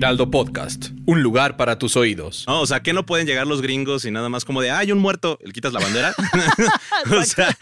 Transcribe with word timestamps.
Heraldo 0.00 0.30
Podcast, 0.30 0.86
un 1.04 1.22
lugar 1.22 1.58
para 1.58 1.78
tus 1.78 1.94
oídos. 1.94 2.44
No, 2.46 2.62
o 2.62 2.66
sea, 2.66 2.80
que 2.82 2.94
no 2.94 3.04
pueden 3.04 3.26
llegar 3.26 3.46
los 3.46 3.60
gringos 3.60 4.06
y 4.06 4.10
nada 4.10 4.30
más 4.30 4.46
como 4.46 4.62
de, 4.62 4.70
hay 4.70 4.92
un 4.92 4.98
muerto, 4.98 5.38
le 5.44 5.52
quitas 5.52 5.74
la 5.74 5.80
bandera. 5.80 6.14
o 7.14 7.22
sea, 7.22 7.54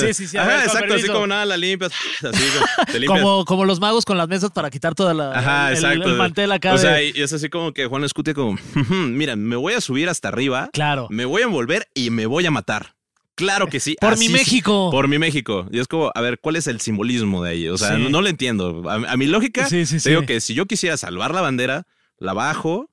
Sí, 0.00 0.12
sí, 0.12 0.26
sí, 0.26 0.36
Ajá, 0.36 0.48
ver, 0.56 0.64
exacto, 0.64 0.94
así 0.94 1.06
como 1.06 1.28
nada, 1.28 1.44
la 1.44 1.56
limpias, 1.56 1.92
así 2.24 2.42
te 2.90 2.98
limpias. 2.98 3.22
Como, 3.22 3.44
como 3.44 3.64
los 3.64 3.78
magos 3.78 4.04
con 4.04 4.18
las 4.18 4.26
mesas 4.26 4.50
para 4.50 4.70
quitar 4.70 4.96
toda 4.96 5.14
la 5.14 5.30
Ajá, 5.38 5.68
el, 5.70 5.76
exacto. 5.76 6.08
el 6.08 6.16
mantel 6.16 6.50
acá. 6.50 6.70
O 6.72 6.76
de- 6.76 6.80
sea, 6.80 7.00
y 7.00 7.12
es 7.14 7.32
así 7.32 7.48
como 7.48 7.72
que 7.72 7.86
Juan 7.86 8.02
Escutia 8.02 8.34
como, 8.34 8.58
mira, 8.90 9.36
me 9.36 9.54
voy 9.54 9.74
a 9.74 9.80
subir 9.80 10.08
hasta 10.08 10.26
arriba, 10.26 10.70
Claro. 10.72 11.06
me 11.10 11.26
voy 11.26 11.42
a 11.42 11.44
envolver 11.44 11.86
y 11.94 12.10
me 12.10 12.26
voy 12.26 12.44
a 12.44 12.50
matar. 12.50 12.96
Claro 13.38 13.68
que 13.68 13.80
sí. 13.80 13.96
Por 14.00 14.12
así 14.12 14.26
mi 14.26 14.32
México. 14.34 14.90
Por 14.90 15.08
mi 15.08 15.18
México. 15.18 15.66
Y 15.72 15.78
es 15.78 15.88
como, 15.88 16.10
a 16.14 16.20
ver, 16.20 16.38
¿cuál 16.40 16.56
es 16.56 16.66
el 16.66 16.80
simbolismo 16.80 17.42
de 17.42 17.50
ahí? 17.52 17.68
O 17.68 17.78
sea, 17.78 17.96
Sí. 17.96 18.02
no, 18.02 18.10
no 18.10 18.20
lo 18.20 18.28
entiendo. 18.28 18.82
A, 18.90 18.94
a 19.12 19.16
mi 19.16 19.26
lógica, 19.26 19.68
Sí, 19.68 19.86
sí, 19.86 19.98
te 20.00 20.10
digo 20.10 20.26
que 20.26 20.40
si 20.40 20.52
yo 20.54 20.66
quisiera 20.66 20.96
salvar 20.96 21.32
la 21.32 21.40
bandera, 21.40 21.86
la 22.18 22.32
bajo, 22.34 22.90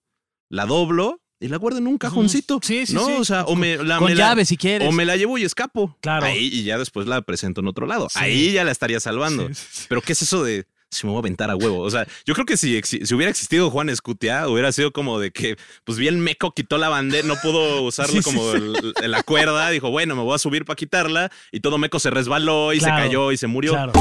la 0.50 0.66
doblo 0.66 1.20
y 1.40 1.48
la 1.50 1.58
guardo 1.58 1.80
en 1.80 1.88
un 1.88 1.98
cajoncito. 1.98 2.60
Sí, 2.64 2.86
sí, 2.86 2.94
¿no? 2.94 3.06
sí. 3.06 3.12
O 3.20 3.26
sea, 3.26 3.44
o 3.46 3.56
me 3.56 3.76
la, 3.78 3.98
Con 3.98 4.08
me 4.10 4.16
la- 4.16 4.30
llave, 4.30 4.46
si 4.46 4.56
quieres. 4.56 4.88
O 4.88 4.92
me 4.92 5.04
la 5.04 5.18
llevo 5.18 5.38
y 5.38 5.44
escapo. 5.44 5.98
Claro. 6.02 6.26
Ahí 6.28 6.50
y 6.54 6.64
ya 6.64 6.78
después 6.78 7.08
la 7.08 7.22
presento 7.24 7.62
en 7.62 7.68
otro 7.68 7.88
lado. 7.88 8.08
Ahí 8.16 8.54
ya 8.54 8.64
la 8.64 8.72
estaría 8.72 9.00
salvando. 9.00 9.50
Pero 9.90 10.02
¿qué 10.02 10.14
es 10.14 10.22
eso 10.22 10.44
de 10.44 10.66
si 10.96 11.06
me 11.06 11.12
voy 11.12 11.18
a 11.18 11.22
aventar 11.22 11.50
a 11.52 11.56
huevo? 11.56 11.80
O 11.82 11.90
sea, 11.92 12.08
yo 12.26 12.34
creo 12.34 12.46
que 12.46 12.58
si, 12.58 12.82
si 12.84 13.14
hubiera 13.14 13.30
existido 13.30 13.70
Juan 13.70 13.90
Escutia, 13.90 14.48
hubiera 14.48 14.72
sido 14.72 14.92
como 14.92 15.20
de 15.20 15.32
que, 15.32 15.58
pues 15.84 15.98
bien 15.98 16.20
meco 16.20 16.52
quitó 16.52 16.78
la 16.78 16.90
bandera, 16.90 17.28
no 17.28 17.36
pudo 17.42 17.82
usarla 17.84 18.12
Sí, 18.14 18.18
sí, 18.22 18.24
como 18.24 18.52
sí. 18.52 18.58
el- 18.58 18.94
el- 19.04 19.12
la 19.12 19.24
cuerda. 19.24 19.70
Dijo, 19.70 19.90
bueno, 19.92 20.16
me 20.16 20.22
voy 20.24 20.36
a 20.36 20.40
subir 20.40 20.66
para 20.66 20.76
quitarla. 20.76 21.32
Y 21.52 21.60
todo 21.60 21.78
meco 21.78 22.00
se 22.00 22.10
resbaló 22.10 22.74
y 22.74 22.80
Claro, 22.80 22.96
se 22.96 23.02
cayó 23.04 23.32
y 23.32 23.38
se 23.38 23.48
murió. 23.48 23.74
Claro. 23.74 23.92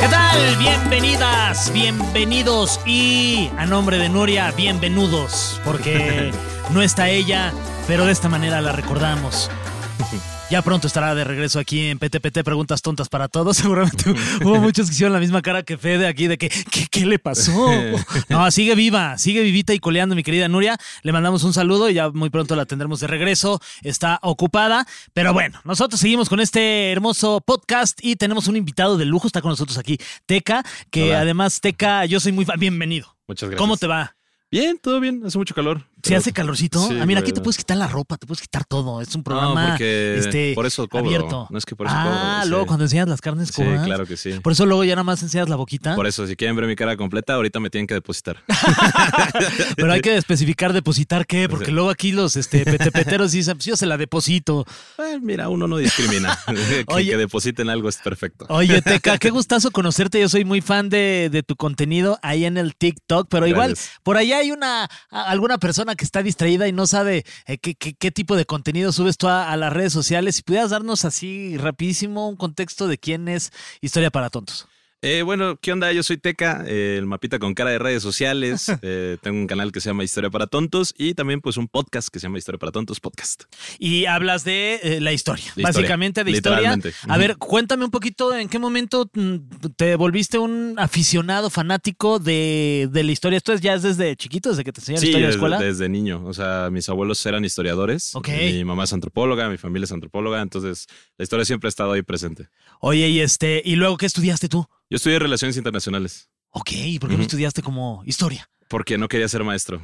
¿Qué 0.00 0.08
tal? 0.08 0.56
Bienvenidas, 0.56 1.72
bienvenidos 1.72 2.80
y 2.86 3.50
a 3.58 3.66
nombre 3.66 3.98
de 3.98 4.08
Nuria, 4.08 4.52
bienvenidos, 4.52 5.60
porque 5.64 6.30
no 6.70 6.82
está 6.82 7.08
ella, 7.08 7.52
pero 7.86 8.06
de 8.06 8.12
esta 8.12 8.28
manera 8.28 8.60
la 8.60 8.72
recordamos. 8.72 9.50
Ya 10.50 10.62
pronto 10.62 10.88
estará 10.88 11.14
de 11.14 11.22
regreso 11.22 11.60
aquí 11.60 11.86
en 11.86 12.00
PTPT 12.00 12.42
Preguntas 12.42 12.82
Tontas 12.82 13.08
para 13.08 13.28
Todos. 13.28 13.56
Seguramente 13.58 14.10
hubo 14.42 14.56
muchos 14.58 14.88
que 14.88 14.94
hicieron 14.94 15.12
la 15.12 15.20
misma 15.20 15.42
cara 15.42 15.62
que 15.62 15.78
Fede 15.78 16.08
aquí 16.08 16.26
de 16.26 16.38
que, 16.38 16.48
¿qué, 16.48 16.88
qué 16.90 17.06
le 17.06 17.20
pasó? 17.20 17.68
No, 18.28 18.50
sigue 18.50 18.74
viva, 18.74 19.16
sigue 19.16 19.42
vivita 19.42 19.72
y 19.74 19.78
coleando, 19.78 20.16
mi 20.16 20.24
querida 20.24 20.48
Nuria. 20.48 20.76
Le 21.02 21.12
mandamos 21.12 21.44
un 21.44 21.52
saludo 21.52 21.88
y 21.88 21.94
ya 21.94 22.10
muy 22.10 22.30
pronto 22.30 22.56
la 22.56 22.66
tendremos 22.66 22.98
de 22.98 23.06
regreso. 23.06 23.60
Está 23.82 24.18
ocupada, 24.22 24.86
pero 25.12 25.32
bueno, 25.32 25.60
nosotros 25.64 26.00
seguimos 26.00 26.28
con 26.28 26.40
este 26.40 26.90
hermoso 26.90 27.40
podcast 27.40 28.00
y 28.02 28.16
tenemos 28.16 28.48
un 28.48 28.56
invitado 28.56 28.96
de 28.96 29.04
lujo. 29.04 29.28
Está 29.28 29.42
con 29.42 29.50
nosotros 29.50 29.78
aquí, 29.78 29.98
Teca, 30.26 30.64
que 30.90 31.10
Hola. 31.10 31.20
además, 31.20 31.60
Teca, 31.60 32.04
yo 32.06 32.18
soy 32.18 32.32
muy 32.32 32.44
fan. 32.44 32.58
Bienvenido. 32.58 33.16
Muchas 33.28 33.48
gracias. 33.50 33.60
¿Cómo 33.60 33.76
te 33.76 33.86
va? 33.86 34.16
Bien, 34.50 34.78
todo 34.82 34.98
bien. 34.98 35.22
Hace 35.24 35.38
mucho 35.38 35.54
calor. 35.54 35.86
¿Se 36.02 36.16
hace 36.16 36.32
calorcito? 36.32 36.86
Sí, 36.88 36.98
ah, 37.00 37.06
mira, 37.06 37.20
aquí 37.20 37.32
te 37.32 37.40
puedes 37.40 37.56
quitar 37.56 37.76
la 37.76 37.86
ropa, 37.88 38.16
te 38.16 38.26
puedes 38.26 38.40
quitar 38.40 38.64
todo. 38.64 39.00
Es 39.00 39.14
un 39.14 39.20
No, 39.20 39.24
programa 39.24 39.68
porque 39.70 40.18
este, 40.18 40.52
por 40.54 40.66
eso 40.66 40.88
cobro. 40.88 41.06
abierto. 41.06 41.46
No 41.50 41.58
es 41.58 41.64
que 41.64 41.76
por 41.76 41.86
eso 41.86 41.96
ah, 41.98 42.04
cobro, 42.04 42.42
sí. 42.44 42.48
luego 42.50 42.66
cuando 42.66 42.84
enseñas 42.84 43.08
las 43.08 43.20
carnes 43.20 43.48
Sí, 43.48 43.54
cobras. 43.62 43.84
claro 43.84 44.06
que 44.06 44.16
sí. 44.16 44.32
Por 44.42 44.52
eso 44.52 44.66
luego 44.66 44.84
ya 44.84 44.94
nada 44.94 45.04
más 45.04 45.22
enseñas 45.22 45.48
la 45.48 45.56
boquita. 45.56 45.94
Por 45.96 46.06
eso, 46.06 46.26
si 46.26 46.36
quieren 46.36 46.56
ver 46.56 46.66
mi 46.66 46.76
cara 46.76 46.96
completa, 46.96 47.34
ahorita 47.34 47.60
me 47.60 47.70
tienen 47.70 47.86
que 47.86 47.94
depositar. 47.94 48.42
Pero 49.76 49.92
hay 49.92 50.00
que 50.00 50.16
especificar 50.16 50.72
depositar 50.72 51.26
qué, 51.26 51.48
porque 51.48 51.70
luego 51.70 51.90
aquí 51.90 52.12
los 52.12 52.36
este, 52.36 52.64
petepeteros 52.64 53.32
dicen, 53.32 53.56
pues 53.56 53.66
yo 53.66 53.76
se 53.76 53.86
la 53.86 53.96
deposito. 53.96 54.64
Eh, 54.98 55.18
mira, 55.20 55.48
uno 55.48 55.66
no 55.66 55.76
discrimina. 55.76 56.38
que, 56.46 56.84
Oye. 56.88 57.10
que 57.10 57.16
depositen 57.16 57.68
algo 57.70 57.88
es 57.88 57.96
perfecto. 57.98 58.46
Oye, 58.48 58.82
Teca, 58.82 59.18
qué 59.18 59.30
gustazo 59.30 59.70
conocerte. 59.70 60.20
Yo 60.20 60.28
soy 60.28 60.44
muy 60.44 60.60
fan 60.60 60.88
de, 60.88 61.28
de 61.30 61.42
tu 61.42 61.56
contenido 61.56 62.18
ahí 62.22 62.44
en 62.44 62.56
el 62.56 62.74
TikTok, 62.74 63.28
pero 63.28 63.46
igual 63.46 63.76
por 64.02 64.16
allá 64.16 64.38
hay 64.38 64.50
una 64.50 64.88
alguna 65.10 65.58
persona 65.58 65.89
que 65.94 66.04
está 66.04 66.22
distraída 66.22 66.68
y 66.68 66.72
no 66.72 66.86
sabe 66.86 67.24
eh, 67.46 67.58
qué, 67.58 68.10
tipo 68.10 68.36
de 68.36 68.44
contenido 68.44 68.92
subes 68.92 69.18
tú 69.18 69.28
a, 69.28 69.50
a 69.50 69.56
las 69.56 69.72
redes 69.72 69.92
sociales. 69.92 70.36
Si 70.36 70.42
pudieras 70.42 70.70
darnos 70.70 71.04
así 71.04 71.56
rapidísimo 71.56 72.28
un 72.28 72.36
contexto 72.36 72.88
de 72.88 72.98
quién 72.98 73.28
es 73.28 73.52
Historia 73.80 74.10
para 74.10 74.30
Tontos. 74.30 74.66
Eh, 75.02 75.22
bueno, 75.22 75.56
¿qué 75.62 75.72
onda? 75.72 75.90
Yo 75.92 76.02
soy 76.02 76.18
Teca, 76.18 76.62
eh, 76.66 76.96
el 76.98 77.06
mapita 77.06 77.38
con 77.38 77.54
cara 77.54 77.70
de 77.70 77.78
redes 77.78 78.02
sociales. 78.02 78.70
Eh, 78.82 79.18
tengo 79.22 79.36
un 79.38 79.46
canal 79.46 79.72
que 79.72 79.80
se 79.80 79.90
llama 79.90 80.04
Historia 80.04 80.30
para 80.30 80.46
Tontos 80.46 80.94
y 80.96 81.12
también 81.14 81.40
pues 81.40 81.56
un 81.58 81.68
podcast 81.68 82.08
que 82.08 82.18
se 82.18 82.24
llama 82.26 82.38
Historia 82.38 82.58
para 82.58 82.72
Tontos 82.72 82.98
Podcast. 82.98 83.44
Y 83.78 84.06
hablas 84.06 84.42
de 84.42 84.80
eh, 84.82 85.00
la 85.00 85.12
historia, 85.12 85.44
De 85.44 85.62
historia, 85.62 85.68
básicamente 85.68 86.24
de 86.24 86.30
historia. 86.30 86.78
A 87.08 87.18
ver, 87.18 87.36
cuéntame 87.36 87.84
un 87.84 87.90
poquito 87.90 88.34
en 88.34 88.48
qué 88.48 88.58
momento 88.58 89.10
mm, 89.12 89.36
te 89.76 89.96
volviste 89.96 90.38
un 90.38 90.74
aficionado, 90.78 91.50
fanático 91.50 92.18
de, 92.18 92.88
de 92.90 93.04
la 93.04 93.12
historia. 93.12 93.36
Esto 93.36 93.52
es 93.52 93.60
ya 93.60 93.74
es 93.74 93.82
desde 93.82 94.16
chiquito, 94.16 94.48
desde 94.48 94.64
que 94.64 94.72
te 94.72 94.80
enseñaron 94.80 95.02
Sí, 95.02 95.08
historia 95.08 95.24
en 95.26 95.30
la 95.30 95.34
escuela. 95.34 95.58
desde 95.58 95.88
niño. 95.88 96.22
O 96.24 96.32
sea, 96.32 96.68
mis 96.72 96.88
abuelos 96.88 97.24
eran 97.26 97.44
historiadores. 97.44 98.14
Ok. 98.16 98.28
Mi 98.28 98.64
mamá 98.64 98.84
es 98.84 98.92
antropóloga, 98.92 99.48
mi 99.50 99.58
familia 99.58 99.84
es 99.84 99.92
antropóloga. 99.92 100.40
Entonces, 100.40 100.86
la 101.18 101.22
historia 101.24 101.44
siempre 101.44 101.68
ha 101.68 101.70
estado 101.70 101.92
ahí 101.92 102.02
presente. 102.02 102.48
Oye, 102.80 103.08
y 103.08 103.20
este, 103.20 103.62
y 103.64 103.76
luego, 103.76 103.98
¿qué 103.98 104.06
estudiaste 104.06 104.48
tú? 104.48 104.66
Yo 104.90 104.96
estudié 104.96 105.18
Relaciones 105.18 105.56
Internacionales 105.56 106.28
Ok, 106.52 106.72
¿y 106.72 106.98
por 106.98 107.08
qué 107.08 107.16
no 107.16 107.22
estudiaste 107.22 107.62
como 107.62 108.02
historia? 108.04 108.48
porque 108.68 108.96
no 108.98 109.08
quería 109.08 109.28
ser 109.28 109.42
maestro. 109.42 109.82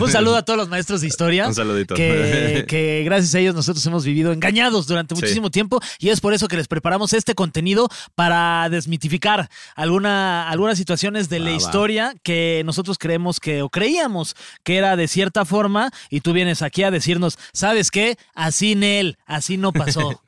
Un 0.00 0.10
saludo 0.10 0.36
a 0.36 0.44
todos 0.44 0.56
los 0.56 0.68
maestros 0.68 1.00
de 1.02 1.06
historia. 1.06 1.46
Un 1.46 1.54
saludito. 1.54 1.94
Que, 1.94 2.64
que 2.68 3.02
gracias 3.04 3.32
a 3.36 3.38
ellos 3.38 3.54
nosotros 3.54 3.86
hemos 3.86 4.04
vivido 4.04 4.32
engañados 4.32 4.88
durante 4.88 5.14
Sí. 5.14 5.20
muchísimo 5.22 5.50
tiempo 5.50 5.80
y 6.00 6.08
es 6.08 6.20
por 6.20 6.34
eso 6.34 6.48
que 6.48 6.56
les 6.56 6.66
preparamos 6.68 7.12
este 7.12 7.34
contenido 7.36 7.88
para 8.16 8.68
desmitificar 8.70 9.48
alguna, 9.76 10.48
algunas 10.48 10.76
situaciones 10.78 11.28
de 11.28 11.38
la 11.38 11.50
va. 11.50 11.56
historia 11.56 12.14
que 12.24 12.62
nosotros 12.64 12.98
creemos 12.98 13.38
que 13.38 13.62
o 13.62 13.68
creíamos 13.68 14.34
que 14.64 14.78
era 14.78 14.96
de 14.96 15.06
cierta 15.08 15.44
forma 15.44 15.90
y 16.10 16.22
tú 16.22 16.32
vienes 16.32 16.62
aquí 16.62 16.82
a 16.82 16.90
decirnos, 16.90 17.38
¿sabes 17.52 17.90
qué? 17.92 18.16
Así 18.34 18.74
Nel, 18.74 19.16
así 19.26 19.56
no 19.58 19.72
pasó. 19.72 20.22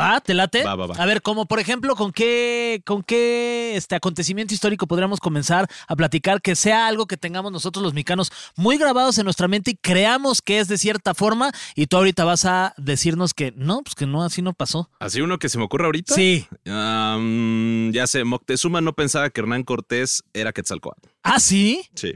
Va. 0.00 0.20
¿Te 0.20 0.34
late? 0.34 0.64
Va, 0.64 0.74
va, 0.74 0.86
va. 0.86 0.94
A 0.96 1.06
ver, 1.06 1.22
como 1.22 1.46
por 1.46 1.60
ejemplo, 1.60 1.94
¿con 1.94 2.12
qué, 2.12 2.82
con 2.84 3.02
qué 3.02 3.72
este 3.76 3.94
acontecimiento 3.94 4.54
histórico 4.54 4.86
podríamos 4.86 5.20
comenzar 5.20 5.68
a 5.86 5.96
platicar 5.96 6.42
que 6.42 6.56
sea 6.56 6.86
algo 6.86 7.06
que 7.06 7.16
tengamos 7.16 7.52
nosotros 7.52 7.82
los 7.82 7.94
mexicanos 7.94 8.32
muy 8.56 8.78
grabados 8.78 9.18
en 9.18 9.24
nuestra 9.24 9.48
mente 9.48 9.72
y 9.72 9.76
creamos 9.76 10.42
que 10.42 10.58
es 10.58 10.68
de 10.68 10.78
cierta 10.78 11.14
forma 11.14 11.52
y 11.74 11.86
tú 11.86 11.96
ahorita 11.96 12.24
vas 12.24 12.44
a 12.44 12.74
decirnos 12.76 13.34
que 13.34 13.52
no, 13.56 13.82
pues 13.82 13.94
que 13.94 14.06
no, 14.06 14.22
así 14.22 14.42
no 14.42 14.52
pasó. 14.52 14.90
Así 14.98 15.20
uno 15.20 15.38
que 15.38 15.48
se 15.48 15.58
me 15.58 15.64
ocurre 15.64 15.84
ahorita. 15.86 16.14
Sí. 16.14 16.46
Ya 16.64 18.06
sé, 18.06 18.24
Moctezuma 18.24 18.80
no 18.80 18.94
pensaba 18.94 19.30
que 19.30 19.40
Hernán 19.40 19.64
Cortés 19.64 20.22
era 20.32 20.52
Quetzalcóatl. 20.52 21.08
¿Ah, 21.22 21.40
sí? 21.40 21.88
Sí. 21.94 22.14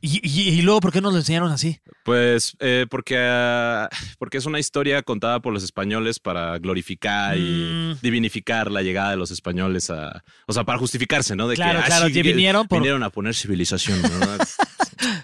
Y, 0.00 0.20
y- 0.22 0.48
y 0.58 0.62
luego, 0.62 0.80
¿por 0.80 0.92
qué 0.92 1.00
nos 1.00 1.12
lo 1.12 1.18
enseñaron 1.18 1.50
así? 1.52 1.80
Pues 2.04 2.56
eh, 2.60 2.86
porque, 2.88 3.16
ah, 3.18 3.88
porque 4.18 4.38
es 4.38 4.46
una 4.46 4.58
historia 4.58 5.02
contada 5.02 5.40
por 5.40 5.52
los 5.52 5.62
españoles 5.64 6.18
para 6.20 6.58
glorificar 6.58 7.36
Mm. 7.36 7.40
y 7.92 7.94
divinificar 8.02 8.70
la 8.70 8.82
llegada 8.82 9.10
de 9.10 9.16
los 9.16 9.30
españoles 9.30 9.90
a. 9.90 10.22
O 10.46 10.52
sea, 10.52 10.64
para 10.64 10.78
justificarse, 10.78 11.34
¿no? 11.36 11.48
De 11.48 11.56
Claro, 11.56 11.78
que, 11.80 11.84
ah, 11.84 11.86
claro, 11.86 12.06
sí, 12.06 12.12
que 12.12 12.22
vinieron 12.22 12.68
por- 12.68 12.78
vinieron 12.78 13.02
a 13.02 13.10
poner 13.10 13.34
civilización. 13.34 14.00
¿no? 14.02 14.08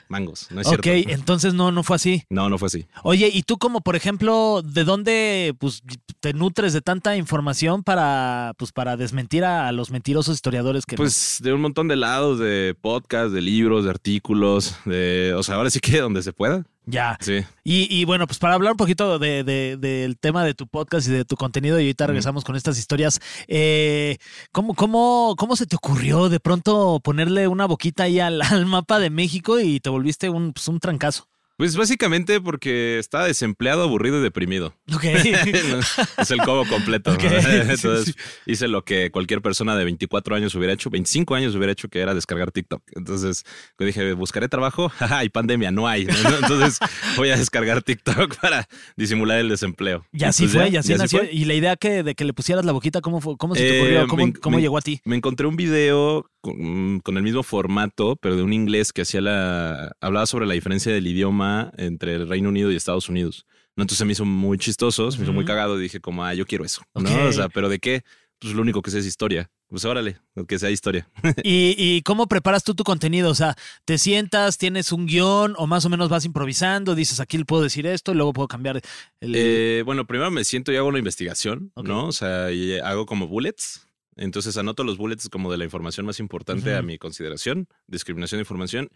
Mangos, 0.08 0.48
no 0.50 0.60
es 0.60 0.66
ok, 0.66 0.82
cierto. 0.82 1.10
entonces 1.10 1.54
no, 1.54 1.72
no 1.72 1.82
fue 1.82 1.96
así. 1.96 2.24
No, 2.30 2.48
no 2.48 2.58
fue 2.58 2.66
así. 2.66 2.86
Oye, 3.02 3.30
y 3.32 3.42
tú 3.42 3.58
como 3.58 3.80
por 3.80 3.96
ejemplo, 3.96 4.62
¿de 4.64 4.84
dónde 4.84 5.54
pues 5.58 5.82
te 6.20 6.32
nutres 6.32 6.72
de 6.72 6.80
tanta 6.80 7.16
información 7.16 7.82
para 7.82 8.54
pues 8.58 8.72
para 8.72 8.96
desmentir 8.96 9.44
a 9.44 9.70
los 9.72 9.90
mentirosos 9.90 10.34
historiadores 10.34 10.86
que 10.86 10.96
Pues 10.96 11.38
de 11.42 11.52
un 11.52 11.60
montón 11.60 11.88
de 11.88 11.96
lados, 11.96 12.38
de 12.38 12.76
podcasts, 12.80 13.32
de 13.32 13.40
libros, 13.40 13.84
de 13.84 13.90
artículos, 13.90 14.76
de. 14.84 15.34
O 15.36 15.42
sea, 15.42 15.56
ahora 15.56 15.70
sí 15.70 15.80
que 15.80 16.00
donde 16.00 16.22
se 16.22 16.32
pueda. 16.32 16.64
Ya? 16.84 17.16
Sí. 17.20 17.44
Y, 17.64 17.86
y 17.94 18.04
bueno, 18.04 18.26
pues 18.26 18.38
para 18.38 18.54
hablar 18.54 18.72
un 18.72 18.76
poquito 18.76 19.18
de, 19.18 19.44
de- 19.44 19.76
del 19.76 20.18
tema 20.18 20.44
de 20.44 20.54
tu 20.54 20.66
podcast 20.66 21.08
y 21.08 21.12
de 21.12 21.24
tu 21.24 21.36
contenido, 21.36 21.78
y 21.78 21.84
ahorita 21.84 22.06
regresamos 22.06 22.44
con 22.44 22.56
estas 22.56 22.78
historias, 22.78 23.20
eh, 23.48 24.18
¿cómo, 24.52 24.74
cómo, 24.74 25.34
¿cómo 25.38 25.56
se 25.56 25.66
te 25.66 25.76
ocurrió 25.76 26.28
de 26.28 26.40
pronto 26.40 27.00
ponerle 27.02 27.48
una 27.48 27.66
boquita 27.66 28.04
ahí 28.04 28.20
al, 28.20 28.40
al 28.42 28.66
mapa 28.66 28.98
de 28.98 29.10
México 29.10 29.60
y 29.60 29.80
te 29.80 29.90
volviste 29.90 30.28
un, 30.28 30.52
pues, 30.52 30.68
un 30.68 30.80
trancazo? 30.80 31.28
Pues 31.56 31.76
básicamente 31.76 32.40
porque 32.40 32.98
estaba 32.98 33.26
desempleado, 33.26 33.82
aburrido 33.82 34.18
y 34.18 34.22
deprimido. 34.22 34.74
Ok. 34.92 35.04
es 36.18 36.30
el 36.30 36.38
combo 36.38 36.64
completo. 36.66 37.10
¿no? 37.10 37.16
Ok, 37.16 37.24
Entonces 37.68 38.14
hice 38.46 38.68
lo 38.68 38.84
que 38.84 39.10
cualquier 39.10 39.42
persona 39.42 39.76
de 39.76 39.84
24 39.84 40.34
años 40.34 40.54
hubiera 40.54 40.72
hecho, 40.72 40.90
25 40.90 41.34
años 41.34 41.54
hubiera 41.54 41.72
hecho, 41.72 41.88
que 41.88 42.00
era 42.00 42.14
descargar 42.14 42.50
TikTok. 42.50 42.82
Entonces 42.94 43.44
dije, 43.78 44.12
buscaré 44.14 44.48
trabajo, 44.48 44.90
hay 45.00 45.28
pandemia, 45.28 45.70
no 45.70 45.86
hay. 45.88 46.04
¿no? 46.06 46.12
Entonces 46.40 46.78
voy 47.16 47.30
a 47.30 47.36
descargar 47.36 47.82
TikTok 47.82 48.36
para 48.40 48.66
disimular 48.96 49.38
el 49.38 49.48
desempleo. 49.48 50.04
Y 50.12 50.24
así 50.24 50.48
fue, 50.48 50.64
ya, 50.64 50.68
y 50.68 50.76
así 50.78 50.94
nació. 50.94 51.20
fue. 51.20 51.32
Y 51.32 51.44
la 51.44 51.54
idea 51.54 51.76
que, 51.76 52.02
de 52.02 52.14
que 52.14 52.24
le 52.24 52.32
pusieras 52.32 52.64
la 52.64 52.72
boquita, 52.72 53.00
¿cómo, 53.00 53.20
fue- 53.20 53.36
cómo 53.36 53.54
se 53.54 53.60
te 53.60 53.76
Eh, 53.76 53.80
ocurrió? 53.80 54.06
¿Cómo, 54.08 54.26
me- 54.26 54.32
cómo 54.32 54.56
me- 54.56 54.62
llegó 54.62 54.78
a 54.78 54.82
ti? 54.82 55.00
Me 55.04 55.16
encontré 55.16 55.46
un 55.46 55.56
video 55.56 56.26
con, 56.40 57.00
con 57.00 57.16
el 57.16 57.22
mismo 57.22 57.42
formato, 57.42 58.16
pero 58.16 58.36
de 58.36 58.42
un 58.42 58.52
inglés 58.52 58.92
que 58.92 59.02
hacía 59.02 59.20
la. 59.20 59.92
hablaba 60.00 60.26
sobre 60.26 60.46
la 60.46 60.54
diferencia 60.54 60.92
del 60.92 61.06
idioma 61.06 61.41
entre 61.76 62.14
el 62.14 62.28
Reino 62.28 62.48
Unido 62.48 62.70
y 62.70 62.76
Estados 62.76 63.08
Unidos. 63.08 63.46
¿no? 63.76 63.82
Entonces 63.82 63.98
se 63.98 64.04
me 64.04 64.12
hizo 64.12 64.24
muy 64.24 64.58
chistoso, 64.58 65.10
se 65.10 65.18
me 65.18 65.24
hizo 65.24 65.32
muy 65.32 65.44
cagado 65.44 65.78
y 65.78 65.82
dije, 65.82 66.00
como, 66.00 66.24
ah, 66.24 66.34
yo 66.34 66.46
quiero 66.46 66.64
eso. 66.64 66.82
¿no? 66.94 67.28
O 67.28 67.32
sea, 67.32 67.48
¿pero 67.48 67.68
de 67.68 67.78
qué? 67.78 68.02
Pues 68.38 68.54
lo 68.54 68.62
único 68.62 68.82
que 68.82 68.90
sé 68.90 68.98
es 68.98 69.06
historia. 69.06 69.50
Pues 69.68 69.86
órale, 69.86 70.18
que 70.46 70.58
sea 70.58 70.68
historia. 70.68 71.08
¿Y, 71.42 71.74
y 71.78 72.02
cómo 72.02 72.26
preparas 72.26 72.62
tú 72.62 72.74
tu 72.74 72.84
contenido? 72.84 73.30
O 73.30 73.34
sea, 73.34 73.56
¿te 73.86 73.96
sientas, 73.96 74.58
tienes 74.58 74.92
un 74.92 75.06
guion 75.06 75.54
o 75.56 75.66
más 75.66 75.86
o 75.86 75.88
menos 75.88 76.10
vas 76.10 76.26
improvisando? 76.26 76.94
Dices, 76.94 77.20
aquí 77.20 77.38
le 77.38 77.46
puedo 77.46 77.62
decir 77.62 77.86
esto 77.86 78.12
y 78.12 78.16
luego 78.16 78.34
puedo 78.34 78.48
cambiar 78.48 78.82
el... 79.20 79.34
Eh, 79.34 79.82
bueno, 79.86 80.06
primero 80.06 80.30
me 80.30 80.44
siento 80.44 80.72
y 80.72 80.76
hago 80.76 80.88
una 80.88 80.98
investigación, 80.98 81.72
Ok. 81.74 81.86
¿no? 81.86 82.06
O 82.06 82.12
sea, 82.12 82.52
y 82.52 82.78
hago 82.80 83.06
como 83.06 83.28
bullets. 83.28 83.88
Entonces 84.16 84.58
anoto 84.58 84.84
los 84.84 84.98
bullets 84.98 85.30
como 85.30 85.50
de 85.50 85.56
la 85.56 85.64
información 85.64 86.04
más 86.04 86.20
importante 86.20 86.74
a 86.74 86.82
mi 86.82 86.98
consideración, 86.98 87.66
discriminación 87.86 88.40
de 88.40 88.42
información. 88.42 88.90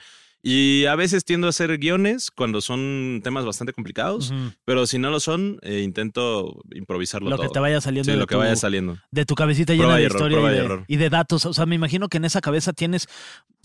Y 0.48 0.86
a 0.86 0.94
veces 0.94 1.24
tiendo 1.24 1.48
a 1.48 1.50
hacer 1.50 1.76
guiones 1.78 2.30
cuando 2.30 2.60
son 2.60 3.20
temas 3.24 3.44
bastante 3.44 3.72
complicados, 3.72 4.32
pero 4.64 4.86
si 4.86 4.96
no 4.96 5.10
lo 5.10 5.18
son, 5.18 5.58
eh, 5.62 5.80
intento 5.80 6.62
improvisarlo 6.72 7.28
Lo 7.30 7.36
todo. 7.36 7.48
que 7.48 7.52
te 7.52 7.58
vaya 7.58 7.80
saliendo 7.80 8.04
Sí, 8.04 8.12
de 8.12 8.16
lo 8.18 8.28
que 8.28 8.36
tu- 8.36 8.38
vaya 8.38 8.54
saliendo. 8.54 8.96
de 9.10 9.24
tu 9.26 9.34
cabecita 9.34 9.72
llena 9.74 9.96
de 9.96 10.04
historia 10.06 10.38
y 10.38 10.42
de, 10.54 10.84
y 10.86 10.96
de 10.98 11.10
datos. 11.10 11.46
O 11.46 11.52
sea, 11.52 11.66
me 11.66 11.74
imagino 11.74 12.08
que 12.08 12.18
en 12.18 12.26
esa 12.26 12.40
cabeza 12.40 12.72
tienes 12.72 13.08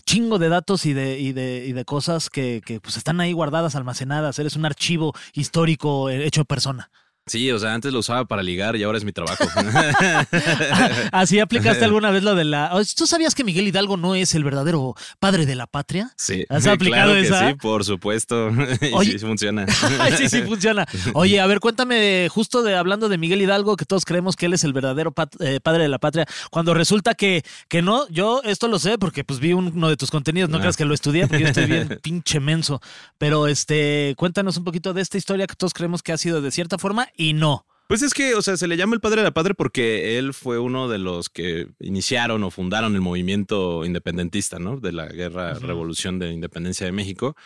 chingo 0.04 0.40
de 0.40 0.48
datos 0.48 0.84
y 0.84 0.92
de, 0.92 1.20
y 1.20 1.32
de, 1.32 1.64
y 1.68 1.72
de 1.72 1.84
cosas 1.84 2.28
que, 2.30 2.60
que, 2.66 2.80
pues 2.80 2.96
están 2.96 3.20
ahí 3.20 3.32
guardadas, 3.32 3.76
almacenadas. 3.76 4.40
Eres 4.40 4.56
un 4.56 4.64
archivo 4.64 5.14
histórico 5.34 6.10
eh, 6.10 6.26
hecho 6.26 6.44
persona. 6.44 6.90
Sí, 7.26 7.50
o 7.52 7.58
sea, 7.58 7.72
antes 7.74 7.92
lo 7.92 8.00
usaba 8.00 8.24
para 8.24 8.42
ligar 8.42 8.74
y 8.76 8.82
ahora 8.82 8.98
es 8.98 9.04
mi 9.04 9.12
trabajo. 9.12 9.44
¿Así 11.12 11.38
aplicaste 11.40 11.84
alguna 11.84 12.10
vez 12.10 12.22
lo 12.22 12.34
de 12.34 12.44
la... 12.44 12.70
oh, 12.74 12.82
¿Tú 12.96 13.06
sabías 13.06 13.34
que 13.34 13.44
Miguel 13.44 13.68
Hidalgo 13.68 13.96
no 13.96 14.14
es 14.14 14.34
el 14.34 14.44
verdadero 14.44 14.94
padre 15.20 15.46
de 15.46 15.54
la 15.54 15.66
patria? 15.66 16.10
sí. 16.16 16.44
¿Has 16.48 16.66
aplicado 16.66 17.12
claro 17.12 17.20
que 17.20 17.26
esa? 17.28 17.48
sí, 17.50 17.54
por 17.54 17.84
supuesto. 17.84 18.48
Oye. 18.94 19.12
sí, 19.12 19.18
sí 19.18 19.26
funciona. 19.26 19.66
Sí, 20.18 20.28
sí, 20.28 20.42
funciona. 20.42 20.84
Oye, 21.14 21.40
a 21.40 21.46
ver, 21.46 21.60
cuéntame, 21.60 22.28
justo 22.28 22.62
de 22.62 22.74
hablando 22.76 23.08
de 23.08 23.18
Miguel 23.18 23.40
Hidalgo, 23.42 23.76
que 23.76 23.84
todos 23.84 24.04
creemos 24.04 24.36
que 24.36 24.46
él 24.46 24.52
es 24.54 24.64
el 24.64 24.72
verdadero 24.72 25.14
eh, 25.40 25.60
padre 25.62 25.84
de 25.84 25.88
la 25.88 25.98
patria, 25.98 26.26
cuando 26.50 26.74
resulta 26.74 27.14
que, 27.14 27.42
que 27.68 27.82
no, 27.82 28.08
yo 28.08 28.40
esto 28.44 28.68
lo 28.68 28.78
sé 28.78 28.98
porque 28.98 29.24
pues 29.24 29.40
vi 29.40 29.52
uno 29.52 29.88
de 29.88 29.96
tus 29.96 30.10
contenidos, 30.10 30.50
no 30.50 30.56
Ah. 30.58 30.60
creas 30.60 30.76
que 30.76 30.84
lo 30.84 30.94
estudié 30.94 31.26
porque 31.26 31.42
yo 31.42 31.48
estoy 31.48 31.66
bien 31.66 31.98
pinche 32.02 32.40
menso, 32.40 32.80
pero 33.18 33.46
este, 33.48 34.14
cuéntanos 34.16 34.56
un 34.56 34.64
poquito 34.64 34.92
de 34.92 35.02
esta 35.02 35.18
historia 35.18 35.46
que 35.46 35.54
todos 35.56 35.72
creemos 35.72 36.02
que 36.02 36.12
ha 36.12 36.18
sido 36.18 36.40
de 36.40 36.50
cierta 36.50 36.78
forma 36.78 37.08
y 37.16 37.32
no. 37.32 37.66
Pues 37.88 38.00
es 38.02 38.14
que, 38.14 38.34
o 38.34 38.40
sea, 38.40 38.56
se 38.56 38.68
le 38.68 38.78
llama 38.78 38.94
el 38.94 39.00
padre 39.00 39.20
de 39.20 39.24
la 39.24 39.34
patria 39.34 39.54
porque 39.54 40.18
él 40.18 40.32
fue 40.32 40.58
uno 40.58 40.88
de 40.88 40.98
los 40.98 41.28
que 41.28 41.68
iniciaron 41.78 42.42
o 42.42 42.50
fundaron 42.50 42.94
el 42.94 43.02
movimiento 43.02 43.84
independentista, 43.84 44.58
¿no? 44.58 44.78
De 44.78 44.92
la 44.92 45.06
guerra, 45.06 45.54
revolución 45.54 46.18
de 46.18 46.32
independencia 46.32 46.86
de 46.86 46.92
México. 46.92 47.36